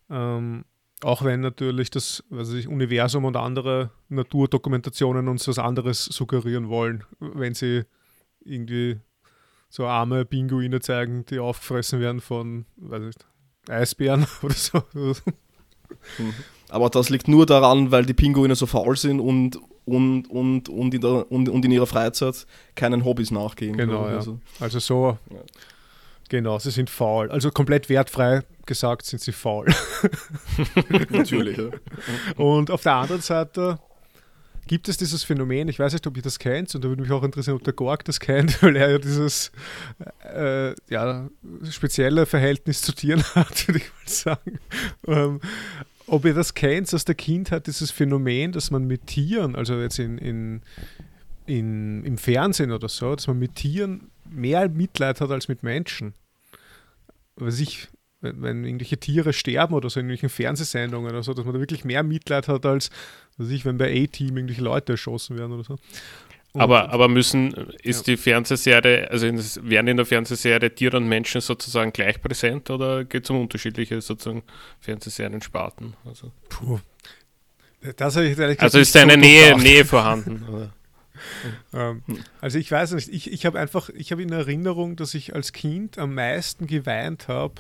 [0.10, 0.66] Ähm,
[1.02, 7.04] auch wenn natürlich das weiß ich, Universum und andere Naturdokumentationen uns was anderes suggerieren wollen,
[7.20, 7.84] wenn sie
[8.40, 9.00] irgendwie
[9.70, 13.26] so arme Pinguine zeigen, die aufgefressen werden von weiß nicht,
[13.68, 14.84] Eisbären oder so.
[16.74, 20.94] Aber das liegt nur daran, weil die Pinguine so faul sind und, und, und, und,
[20.96, 23.78] in, der, und, und in ihrer Freizeit keinen Hobbys nachgehen.
[23.78, 24.16] Genau, ja.
[24.16, 25.38] Also, Also so Ja.
[26.30, 27.30] Genau, sie sind faul.
[27.30, 29.68] Also komplett wertfrei gesagt sind sie faul.
[31.10, 31.58] Natürlich.
[31.58, 31.70] Ja.
[32.38, 33.78] Und auf der anderen Seite
[34.66, 37.12] gibt es dieses Phänomen, ich weiß nicht, ob ihr das kennt, und da würde mich
[37.12, 39.52] auch interessieren, ob der Gorg das kennt, weil er ja dieses
[40.34, 41.30] äh, ja,
[41.70, 44.60] spezielle Verhältnis zu Tieren hat, würde ich mal sagen.
[45.08, 45.40] Ähm,
[46.08, 50.00] ob ihr das kennt, aus der Kindheit, dieses Phänomen, dass man mit Tieren, also jetzt
[50.00, 50.62] in, in,
[51.46, 56.14] in, im Fernsehen oder so, dass man mit Tieren mehr Mitleid hat als mit Menschen.
[57.36, 57.88] Was ich,
[58.22, 61.60] wenn, wenn irgendwelche Tiere sterben oder so in irgendwelchen Fernsehsendungen oder so, dass man da
[61.60, 62.90] wirklich mehr Mitleid hat als,
[63.38, 65.78] was ich, wenn bei A-Team irgendwelche Leute erschossen werden oder so.
[66.56, 67.52] Aber, aber müssen,
[67.82, 68.14] ist ja.
[68.14, 73.06] die Fernsehserie, also in, werden in der Fernsehserie Tiere und Menschen sozusagen gleich präsent oder
[73.06, 74.44] geht es um unterschiedliche sozusagen
[74.80, 75.96] Fernsehserien-Sparten?
[76.06, 76.80] Also, Puh.
[77.98, 80.72] Das ich also ist eine so Nähe, Nähe vorhanden?
[81.74, 82.04] ähm,
[82.40, 85.52] also ich weiß nicht, ich, ich habe einfach, ich habe in Erinnerung, dass ich als
[85.52, 87.56] Kind am meisten geweint habe,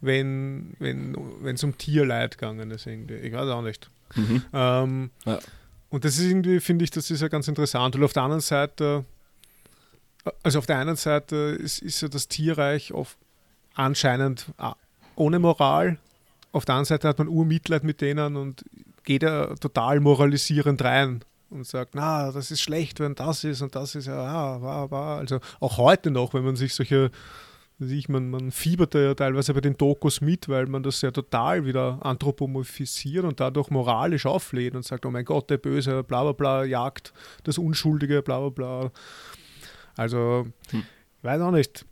[0.00, 2.86] wenn es wenn, um Tierleid gegangen ist.
[2.86, 3.16] Irgendwie.
[3.16, 3.90] Ich weiß auch nicht.
[4.14, 4.42] Mhm.
[4.52, 5.38] Ähm, ja.
[5.90, 7.96] Und das ist irgendwie, finde ich, das ist ja ganz interessant.
[7.96, 9.04] Und auf der anderen Seite,
[10.42, 13.16] also auf der einen Seite ist, ist ja das Tierreich oft
[13.74, 14.74] anscheinend ah,
[15.16, 15.98] ohne Moral.
[16.52, 18.64] Auf der anderen Seite hat man Urmitleid mit denen und
[19.04, 23.74] geht ja total moralisierend rein und sagt, na, das ist schlecht, wenn das ist und
[23.74, 25.18] das ist ja, ja, war, war.
[25.18, 27.10] Also auch heute noch, wenn man sich solche
[27.80, 31.64] ich, man, man fiebert ja teilweise bei den Dokus mit, weil man das ja total
[31.64, 36.32] wieder anthropomorphisiert und dadurch moralisch auflädt und sagt, oh mein Gott, der Böse, bla bla
[36.32, 37.12] bla, jagt
[37.44, 38.92] das Unschuldige, bla bla bla.
[39.96, 40.82] Also, hm.
[41.22, 41.84] weiß auch nicht.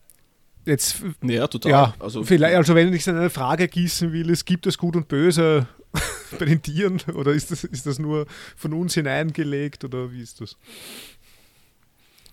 [0.64, 1.70] Jetzt, ja, total.
[1.70, 5.06] Ja, also, vielleicht, also wenn ich eine Frage gießen will, es gibt es Gut und
[5.06, 5.68] Böse
[6.38, 8.26] bei den Tieren oder ist das, ist das nur
[8.56, 10.56] von uns hineingelegt oder wie ist das?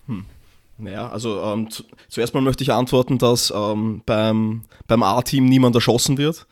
[0.06, 0.26] Hm.
[0.76, 5.74] Naja, also ähm, zu, zuerst mal möchte ich antworten, dass ähm, beim, beim A-Team niemand
[5.74, 6.46] erschossen wird.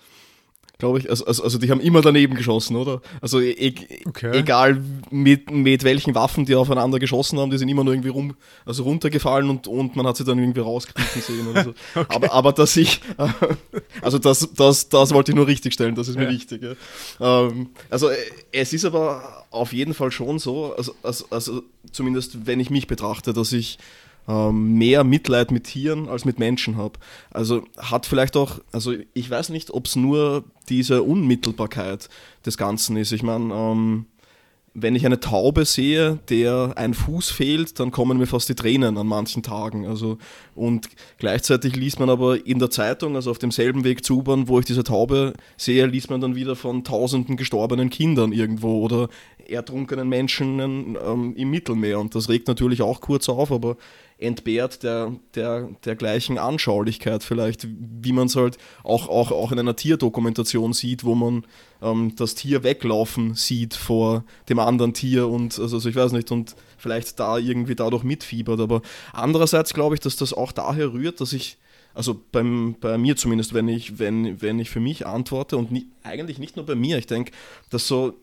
[0.82, 1.08] Glaube ich.
[1.08, 3.02] Also, also, also, die haben immer daneben geschossen, oder?
[3.20, 3.72] Also e, e
[4.04, 4.36] okay.
[4.36, 8.34] egal mit, mit welchen Waffen die aufeinander geschossen haben, die sind immer nur irgendwie rum,
[8.66, 11.70] also runtergefallen und, und man hat sie dann irgendwie rauskriechen sehen oder so.
[11.94, 12.06] okay.
[12.08, 13.28] aber, aber dass ich, äh,
[14.02, 16.30] also das, das, das wollte ich nur richtig stellen, das ist mir ja.
[16.30, 16.62] wichtig.
[17.20, 17.44] Ja.
[17.46, 18.16] Ähm, also äh,
[18.50, 21.62] es ist aber auf jeden Fall schon so, also, also, also
[21.92, 23.78] zumindest wenn ich mich betrachte, dass ich
[24.28, 26.98] ähm, mehr Mitleid mit Tieren als mit Menschen habe.
[27.30, 32.08] Also hat vielleicht auch, also ich weiß nicht, ob es nur diese Unmittelbarkeit
[32.46, 33.12] des Ganzen ist.
[33.12, 34.06] Ich meine, ähm,
[34.74, 38.96] wenn ich eine Taube sehe, der ein Fuß fehlt, dann kommen mir fast die Tränen
[38.96, 39.86] an manchen Tagen.
[39.86, 40.16] Also,
[40.54, 44.58] und gleichzeitig liest man aber in der Zeitung, also auf demselben Weg zu U-Bahn, wo
[44.58, 49.08] ich diese Taube sehe, liest man dann wieder von tausenden gestorbenen Kindern irgendwo oder
[49.46, 52.00] ertrunkenen Menschen ähm, im Mittelmeer.
[52.00, 53.76] Und das regt natürlich auch kurz auf, aber
[54.22, 59.58] entbehrt der, der, der gleichen Anschaulichkeit vielleicht, wie man es halt auch, auch, auch in
[59.58, 61.44] einer Tierdokumentation sieht, wo man
[61.82, 66.30] ähm, das Tier weglaufen sieht vor dem anderen Tier und also, also ich weiß nicht
[66.30, 68.60] und vielleicht da irgendwie dadurch mitfiebert.
[68.60, 71.58] Aber andererseits glaube ich, dass das auch daher rührt, dass ich
[71.94, 75.88] also beim, bei mir zumindest, wenn ich, wenn, wenn ich für mich antworte und nie,
[76.02, 77.32] eigentlich nicht nur bei mir, ich denke,
[77.68, 78.14] dass so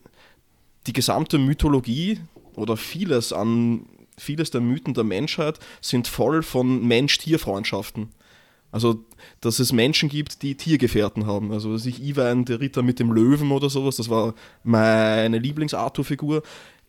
[0.86, 2.18] die gesamte Mythologie
[2.56, 3.86] oder vieles an
[4.20, 8.10] vieles der Mythen der Menschheit sind voll von Mensch-Tier-Freundschaften.
[8.72, 9.04] Also,
[9.40, 11.52] dass es Menschen gibt, die Tiergefährten haben.
[11.52, 16.42] Also, sich Iwan, der Ritter mit dem Löwen oder sowas, das war meine Lieblings-Arthur-Figur.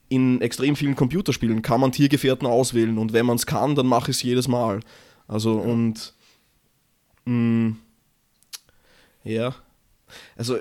[0.10, 4.12] In extrem vielen Computerspielen kann man Tiergefährten auswählen und wenn man es kann, dann mache
[4.12, 4.82] ich es jedes Mal.
[5.28, 6.14] Also, und.
[7.26, 7.78] Mh, mm,
[9.24, 9.56] ja.
[10.36, 10.58] Also,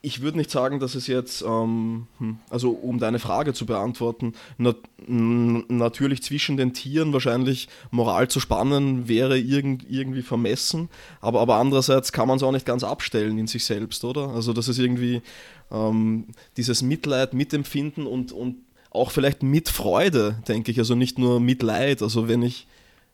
[0.00, 4.34] ich würde nicht sagen, dass es jetzt, ähm, hm, also um deine Frage zu beantworten,
[4.56, 4.76] nat
[5.06, 10.88] natürlich zwischen den Tieren wahrscheinlich Moral zu spannen wäre irgend irgendwie vermessen,
[11.20, 14.28] aber, aber andererseits kann man es auch nicht ganz abstellen in sich selbst, oder?
[14.28, 15.22] Also das ist irgendwie
[15.70, 16.26] ähm,
[16.56, 18.56] dieses Mitleid, Mitempfinden und, und
[18.90, 22.66] auch vielleicht mit Freude, denke ich, also nicht nur Mitleid, also wenn ich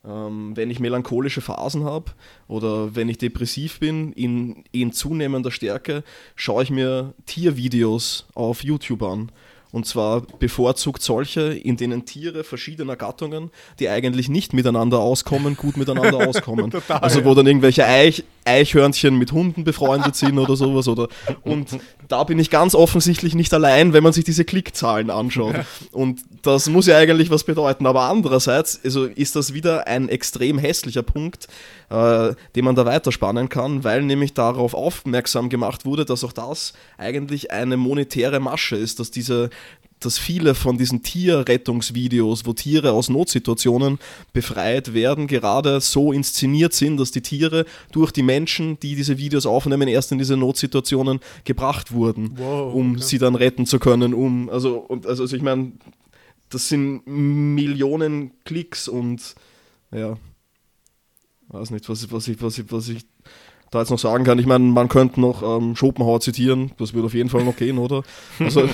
[0.04, 2.12] wenn ich melancholische Phasen habe
[2.46, 6.04] oder wenn ich depressiv bin, in, in zunehmender Stärke,
[6.36, 9.30] schaue ich mir Tiervideos auf YouTube an
[9.74, 13.50] und zwar bevorzugt solche, in denen Tiere verschiedener Gattungen,
[13.80, 16.70] die eigentlich nicht miteinander auskommen, gut miteinander auskommen.
[16.70, 20.86] Total, also wo dann irgendwelche Eich, Eichhörnchen mit Hunden befreundet sind oder sowas.
[20.86, 21.08] Oder,
[21.42, 21.76] und
[22.08, 25.54] da bin ich ganz offensichtlich nicht allein, wenn man sich diese Klickzahlen anschaut.
[25.92, 27.86] Und das muss ja eigentlich was bedeuten.
[27.86, 31.48] Aber andererseits also ist das wieder ein extrem hässlicher Punkt,
[31.90, 36.74] äh, den man da weiterspannen kann, weil nämlich darauf aufmerksam gemacht wurde, dass auch das
[36.98, 39.50] eigentlich eine monetäre Masche ist, dass diese
[40.04, 43.98] dass viele von diesen Tierrettungsvideos, wo Tiere aus Notsituationen
[44.32, 49.46] befreit werden, gerade so inszeniert sind, dass die Tiere durch die Menschen, die diese Videos
[49.46, 53.02] aufnehmen, erst in diese Notsituationen gebracht wurden, wow, um okay.
[53.02, 54.14] sie dann retten zu können.
[54.14, 55.72] Um, also, und, also, also ich meine,
[56.50, 59.34] das sind Millionen Klicks und
[59.90, 60.16] ja,
[61.48, 63.04] weiß nicht, was, was, ich, was, ich, was ich
[63.74, 64.38] da jetzt noch sagen kann.
[64.38, 67.78] Ich meine, man könnte noch ähm, Schopenhauer zitieren, das würde auf jeden Fall noch gehen,
[67.78, 68.02] oder?
[68.38, 68.68] Also,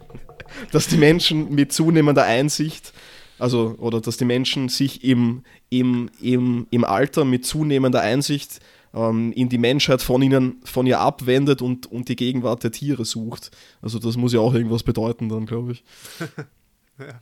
[0.72, 2.92] dass die Menschen mit zunehmender Einsicht,
[3.38, 8.60] also, oder dass die Menschen sich im, im, im, im Alter mit zunehmender Einsicht
[8.94, 13.04] ähm, in die Menschheit von ihnen, von ihr abwendet und, und die Gegenwart der Tiere
[13.04, 13.50] sucht.
[13.82, 15.84] Also, das muss ja auch irgendwas bedeuten, dann, glaube ich.
[16.98, 17.20] ja.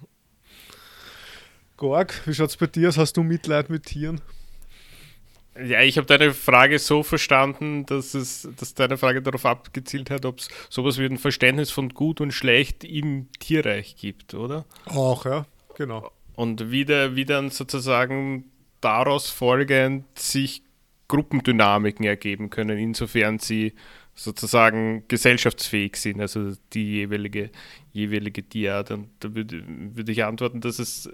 [1.76, 2.96] Gorg, wie schaut es bei dir aus?
[2.96, 4.20] Hast du Mitleid mit Tieren?
[5.64, 10.24] Ja, ich habe deine Frage so verstanden, dass es, dass deine Frage darauf abgezielt hat,
[10.26, 14.64] ob es sowas wie ein Verständnis von gut und schlecht im Tierreich gibt, oder?
[14.86, 15.46] Auch, ja,
[15.76, 16.10] genau.
[16.34, 18.44] Und wie, der, wie dann sozusagen
[18.80, 20.62] daraus folgend sich
[21.08, 23.72] Gruppendynamiken ergeben können, insofern sie
[24.14, 27.50] sozusagen gesellschaftsfähig sind, also die jeweilige,
[27.92, 28.90] jeweilige Tierart.
[28.90, 31.10] Und da würde, würde ich antworten, dass es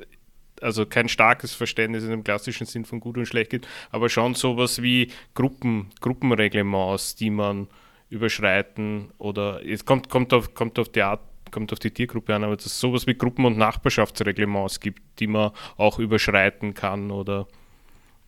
[0.62, 4.34] also kein starkes Verständnis in dem klassischen Sinn von gut und schlecht gibt, aber schon
[4.34, 7.68] sowas wie Gruppen, Gruppenreglements, die man
[8.10, 11.20] überschreiten oder es kommt, kommt, auf, kommt auf die Art
[11.50, 15.26] kommt auf die Tiergruppe an, aber dass es sowas wie Gruppen- und Nachbarschaftsreglements gibt, die
[15.26, 17.46] man auch überschreiten kann oder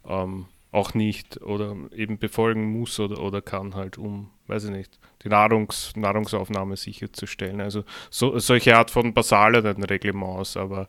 [0.06, 4.98] ähm, auch nicht oder eben befolgen muss oder, oder kann halt, um, weiß ich nicht,
[5.22, 7.60] die Nahrungs, Nahrungsaufnahme sicherzustellen.
[7.60, 10.88] Also so, solche Art von basaleren Reglements, aber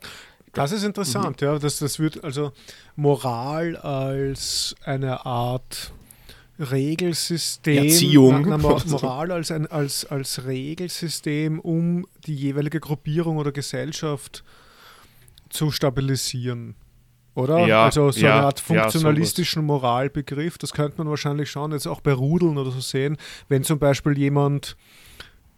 [0.56, 1.46] das ist interessant, mhm.
[1.46, 1.58] ja.
[1.58, 2.52] Das, das wird also
[2.96, 5.92] Moral als eine Art
[6.58, 8.46] Regelsystem, Erziehung.
[8.48, 8.56] Na,
[8.86, 14.44] Moral als, ein, als, als Regelsystem, um die jeweilige Gruppierung oder Gesellschaft
[15.50, 16.74] zu stabilisieren.
[17.34, 17.66] Oder?
[17.66, 21.86] Ja, also so ja, eine Art funktionalistischen ja, Moralbegriff, das könnte man wahrscheinlich schon jetzt
[21.86, 23.18] auch bei Rudeln oder so sehen,
[23.48, 24.78] wenn zum Beispiel jemand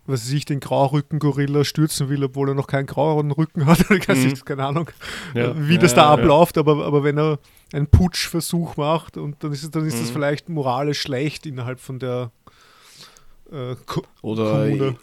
[0.09, 3.79] was sich den Graurücken-Gorilla stürzen will, obwohl er noch keinen grauen Rücken hat.
[3.91, 4.45] Oder mhm.
[4.45, 4.91] keine Ahnung,
[5.35, 5.53] ja.
[5.57, 6.57] wie das da abläuft.
[6.57, 7.39] Aber, aber wenn er
[7.73, 10.01] einen Putschversuch macht und dann ist, dann ist mhm.
[10.01, 12.33] das vielleicht moralisch schlecht innerhalb von der
[13.53, 14.97] äh, Ko oder Kommune.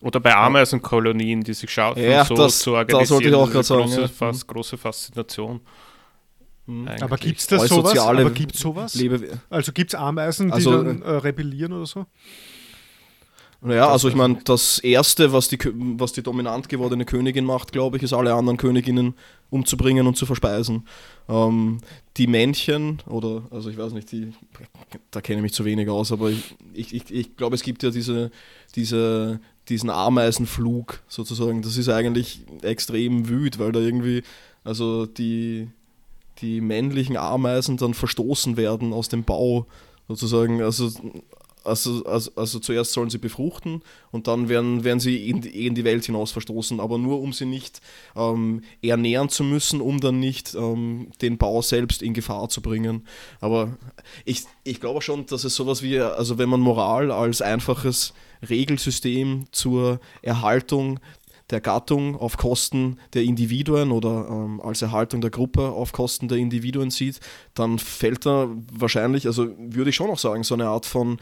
[0.00, 3.00] Oder bei Ameisenkolonien, die sich schauen, ja, so das, zu organisieren.
[3.00, 3.82] Das sollte ich auch gerade sagen.
[3.82, 4.08] Große, ja.
[4.08, 5.60] fast, große Faszination.
[6.66, 6.86] Mhm.
[7.00, 7.98] Aber gibt es das sowas?
[7.98, 9.02] Aber gibt's sowas?
[9.48, 12.06] Also gibt es Ameisen, die also, dann äh, rebellieren oder so?
[13.60, 15.58] Naja, also ich meine, das Erste, was die,
[15.98, 19.14] was die dominant gewordene Königin macht, glaube ich, ist alle anderen Königinnen
[19.50, 20.86] umzubringen und zu verspeisen.
[21.28, 21.78] Ähm,
[22.16, 24.32] die Männchen, oder, also ich weiß nicht, die,
[25.10, 27.82] da kenne ich mich zu wenig aus, aber ich, ich, ich, ich glaube, es gibt
[27.82, 28.30] ja diese,
[28.76, 31.62] diese, diesen Ameisenflug sozusagen.
[31.62, 34.22] Das ist eigentlich extrem wüt, weil da irgendwie,
[34.62, 35.68] also die,
[36.38, 39.66] die männlichen Ameisen dann verstoßen werden aus dem Bau
[40.06, 40.62] sozusagen.
[40.62, 40.92] Also
[41.68, 45.84] also, also, also zuerst sollen sie befruchten und dann werden, werden sie in, in die
[45.84, 47.80] Welt hinaus verstoßen, aber nur um sie nicht
[48.16, 53.06] ähm, ernähren zu müssen, um dann nicht ähm, den Bau selbst in Gefahr zu bringen.
[53.40, 53.76] Aber
[54.24, 58.14] ich, ich glaube schon, dass es sowas wie, also wenn man Moral als einfaches
[58.48, 61.00] Regelsystem zur Erhaltung
[61.50, 66.38] der Gattung auf Kosten der Individuen oder ähm, als Erhaltung der Gruppe auf Kosten der
[66.38, 67.20] Individuen sieht,
[67.54, 71.18] dann fällt da wahrscheinlich, also würde ich schon auch sagen, so eine Art von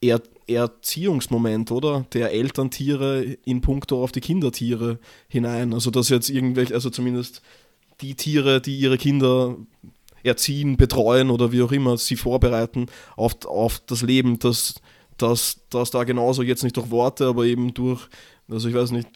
[0.00, 2.06] er Erziehungsmoment, oder?
[2.12, 4.98] Der Elterntiere in puncto auf die Kindertiere
[5.28, 5.74] hinein.
[5.74, 7.42] Also dass jetzt irgendwelche, also zumindest
[8.00, 9.56] die Tiere, die ihre Kinder
[10.22, 14.76] erziehen, betreuen oder wie auch immer, sie vorbereiten auf, auf das Leben, dass
[15.16, 18.08] das, das da genauso jetzt nicht durch Worte, aber eben durch,
[18.48, 19.08] also ich weiß nicht,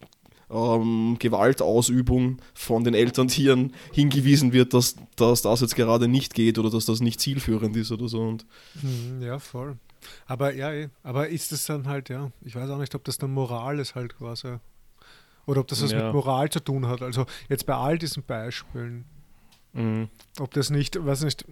[0.51, 6.71] ähm, Gewaltausübung von den Elterntieren hingewiesen wird, dass, dass das jetzt gerade nicht geht oder
[6.71, 8.21] dass das nicht zielführend ist oder so.
[8.21, 8.45] Und
[8.81, 9.77] hm, ja, voll.
[10.27, 13.19] Aber ja, eh, aber ist es dann halt, ja, ich weiß auch nicht, ob das
[13.19, 14.57] dann Moral ist halt quasi.
[15.47, 16.05] Oder ob das was ja.
[16.05, 17.03] mit Moral zu tun hat.
[17.03, 19.05] Also jetzt bei all diesen Beispielen.
[19.73, 20.09] Mhm.
[20.39, 21.45] Ob das nicht, weiß nicht,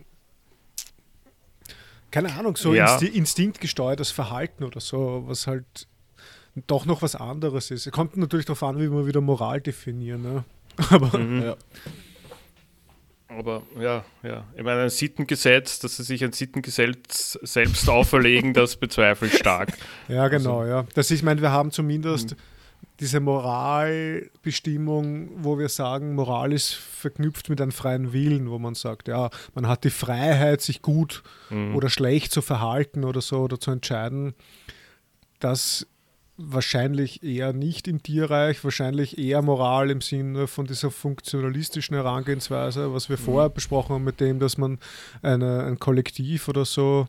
[2.10, 2.92] keine Ahnung, so ja.
[2.92, 5.86] Insti instinktgesteuertes Verhalten oder so, was halt
[6.66, 7.86] doch noch was anderes ist.
[7.86, 10.22] Es kommt natürlich darauf an, wie man wieder Moral definieren.
[10.22, 10.44] Ne?
[10.90, 11.42] Aber mhm.
[11.42, 11.56] ja.
[13.36, 14.44] Aber ja, ja.
[14.56, 19.70] Ich meine, ein Sittengesetz, dass sie sich ein Sittengesetz selbst auferlegen, das bezweifle ich stark.
[20.08, 20.86] Ja, genau, also, ja.
[20.94, 22.36] Das ist, ich meine, wir haben zumindest mhm.
[22.98, 29.06] diese Moralbestimmung, wo wir sagen, Moral ist verknüpft mit einem freien Willen, wo man sagt,
[29.06, 31.76] ja, man hat die Freiheit, sich gut mhm.
[31.76, 34.34] oder schlecht zu verhalten oder so oder zu entscheiden.
[35.38, 35.86] Das
[36.42, 43.08] wahrscheinlich eher nicht im Tierreich, wahrscheinlich eher Moral im Sinne von dieser funktionalistischen Herangehensweise, was
[43.08, 43.22] wir mhm.
[43.22, 44.78] vorher besprochen haben mit dem, dass man
[45.22, 47.06] eine, ein Kollektiv oder so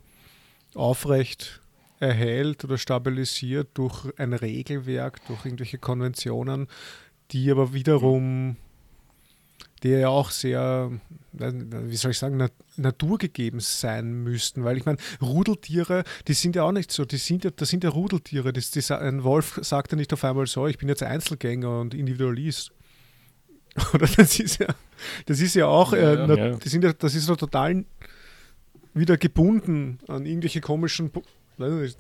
[0.75, 1.61] aufrecht
[1.99, 6.67] erhält oder stabilisiert durch ein Regelwerk, durch irgendwelche Konventionen,
[7.31, 8.57] die aber wiederum,
[9.83, 10.91] die ja auch sehr,
[11.31, 14.63] wie soll ich sagen, naturgegeben sein müssten.
[14.63, 17.83] Weil ich meine, Rudeltiere, die sind ja auch nicht so, die sind ja, das sind
[17.83, 18.53] ja Rudeltiere.
[18.53, 21.93] Das, das, ein Wolf sagt ja nicht auf einmal so, ich bin jetzt Einzelgänger und
[21.93, 22.71] Individualist.
[23.93, 24.67] Oder das ist ja,
[25.25, 26.49] das ist ja auch, äh, ja, ja.
[26.57, 27.85] Das, sind ja, das ist so total
[28.93, 31.09] wieder gebunden an irgendwelche komischen
[31.57, 31.97] nicht,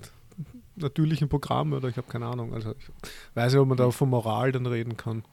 [0.75, 2.53] natürlichen Programme oder ich habe keine Ahnung.
[2.53, 2.89] Also ich
[3.35, 5.23] weiß nicht, ob man da von Moral dann reden kann.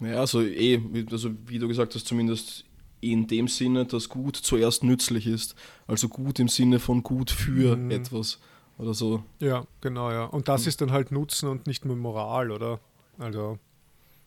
[0.00, 2.64] Ja, also eh, also wie du gesagt hast, zumindest
[3.00, 5.54] in dem Sinne, dass gut zuerst nützlich ist.
[5.86, 7.90] Also gut im Sinne von gut für mhm.
[7.90, 8.38] etwas
[8.78, 9.22] oder so.
[9.38, 10.24] Ja, genau, ja.
[10.24, 10.68] Und das mhm.
[10.68, 12.80] ist dann halt Nutzen und nicht nur Moral, oder?
[13.18, 13.58] Also,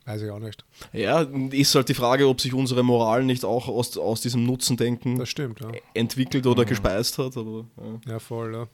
[0.05, 0.65] weiß ich auch nicht.
[0.93, 5.19] Ja, ist halt die Frage, ob sich unsere Moral nicht auch aus, aus diesem Nutzendenken
[5.19, 5.71] das stimmt, ja.
[5.93, 6.69] entwickelt oder mhm.
[6.69, 7.37] gespeist hat.
[7.37, 8.13] Aber, ja.
[8.13, 8.67] ja voll, ja.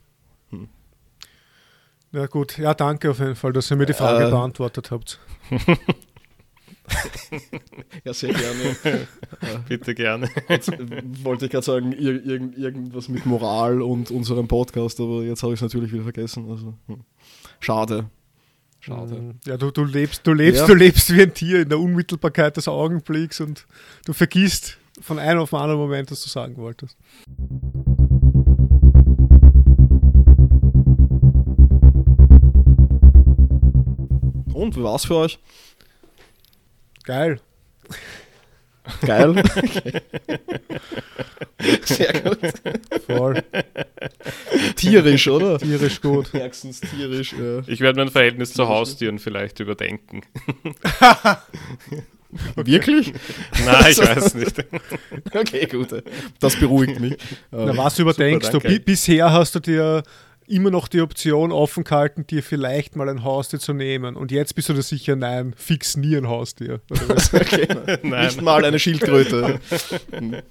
[0.52, 0.70] Hm.
[2.12, 2.58] Ja, gut.
[2.58, 5.20] Ja, danke auf jeden Fall, dass ihr mir die Frage äh, beantwortet habt.
[8.04, 9.08] ja, sehr gerne.
[9.70, 10.30] Bitte gerne.
[10.50, 10.72] Jetzt
[11.24, 15.54] wollte ich gerade sagen, ir irg irgendwas mit Moral und unserem Podcast, aber jetzt habe
[15.54, 16.50] ich es natürlich wieder vergessen.
[16.50, 17.02] Also, hm.
[17.60, 18.10] Schade.
[18.80, 19.16] Schade.
[19.16, 19.40] Mhm.
[19.46, 20.68] Ja, du, du lebst, du lebst, ja.
[20.68, 23.66] du lebst wie ein Tier in der Unmittelbarkeit des Augenblicks und
[24.06, 26.96] du vergisst von einem auf den anderen Moment, was du sagen wolltest.
[34.54, 35.40] Und wie war es für euch?
[37.06, 37.40] Geil.
[39.06, 39.44] Geil.
[41.84, 42.38] Sehr gut.
[43.08, 43.44] Voll.
[44.76, 45.58] Tierisch, oder?
[45.58, 46.34] Tierisch gut.
[46.34, 47.34] Höchstens tierisch.
[47.34, 47.62] Ja.
[47.68, 50.22] Ich werde mein Verhältnis zu Haustieren vielleicht überdenken.
[52.56, 53.14] Wirklich?
[53.66, 54.66] Nein, ich weiß nicht.
[55.34, 56.04] okay, gut.
[56.40, 57.18] Das beruhigt mich.
[57.52, 58.80] Na, was überdenkst Super, du?
[58.80, 60.04] bisher hast du dir
[60.48, 64.16] immer noch die Option offen gehalten, dir vielleicht mal ein Haustier zu nehmen.
[64.16, 66.82] Und jetzt bist du dir sicher, nein, fix nie ein Haustier.
[67.34, 67.68] okay.
[68.04, 68.26] nein.
[68.26, 69.60] Nicht mal eine Schildkröte.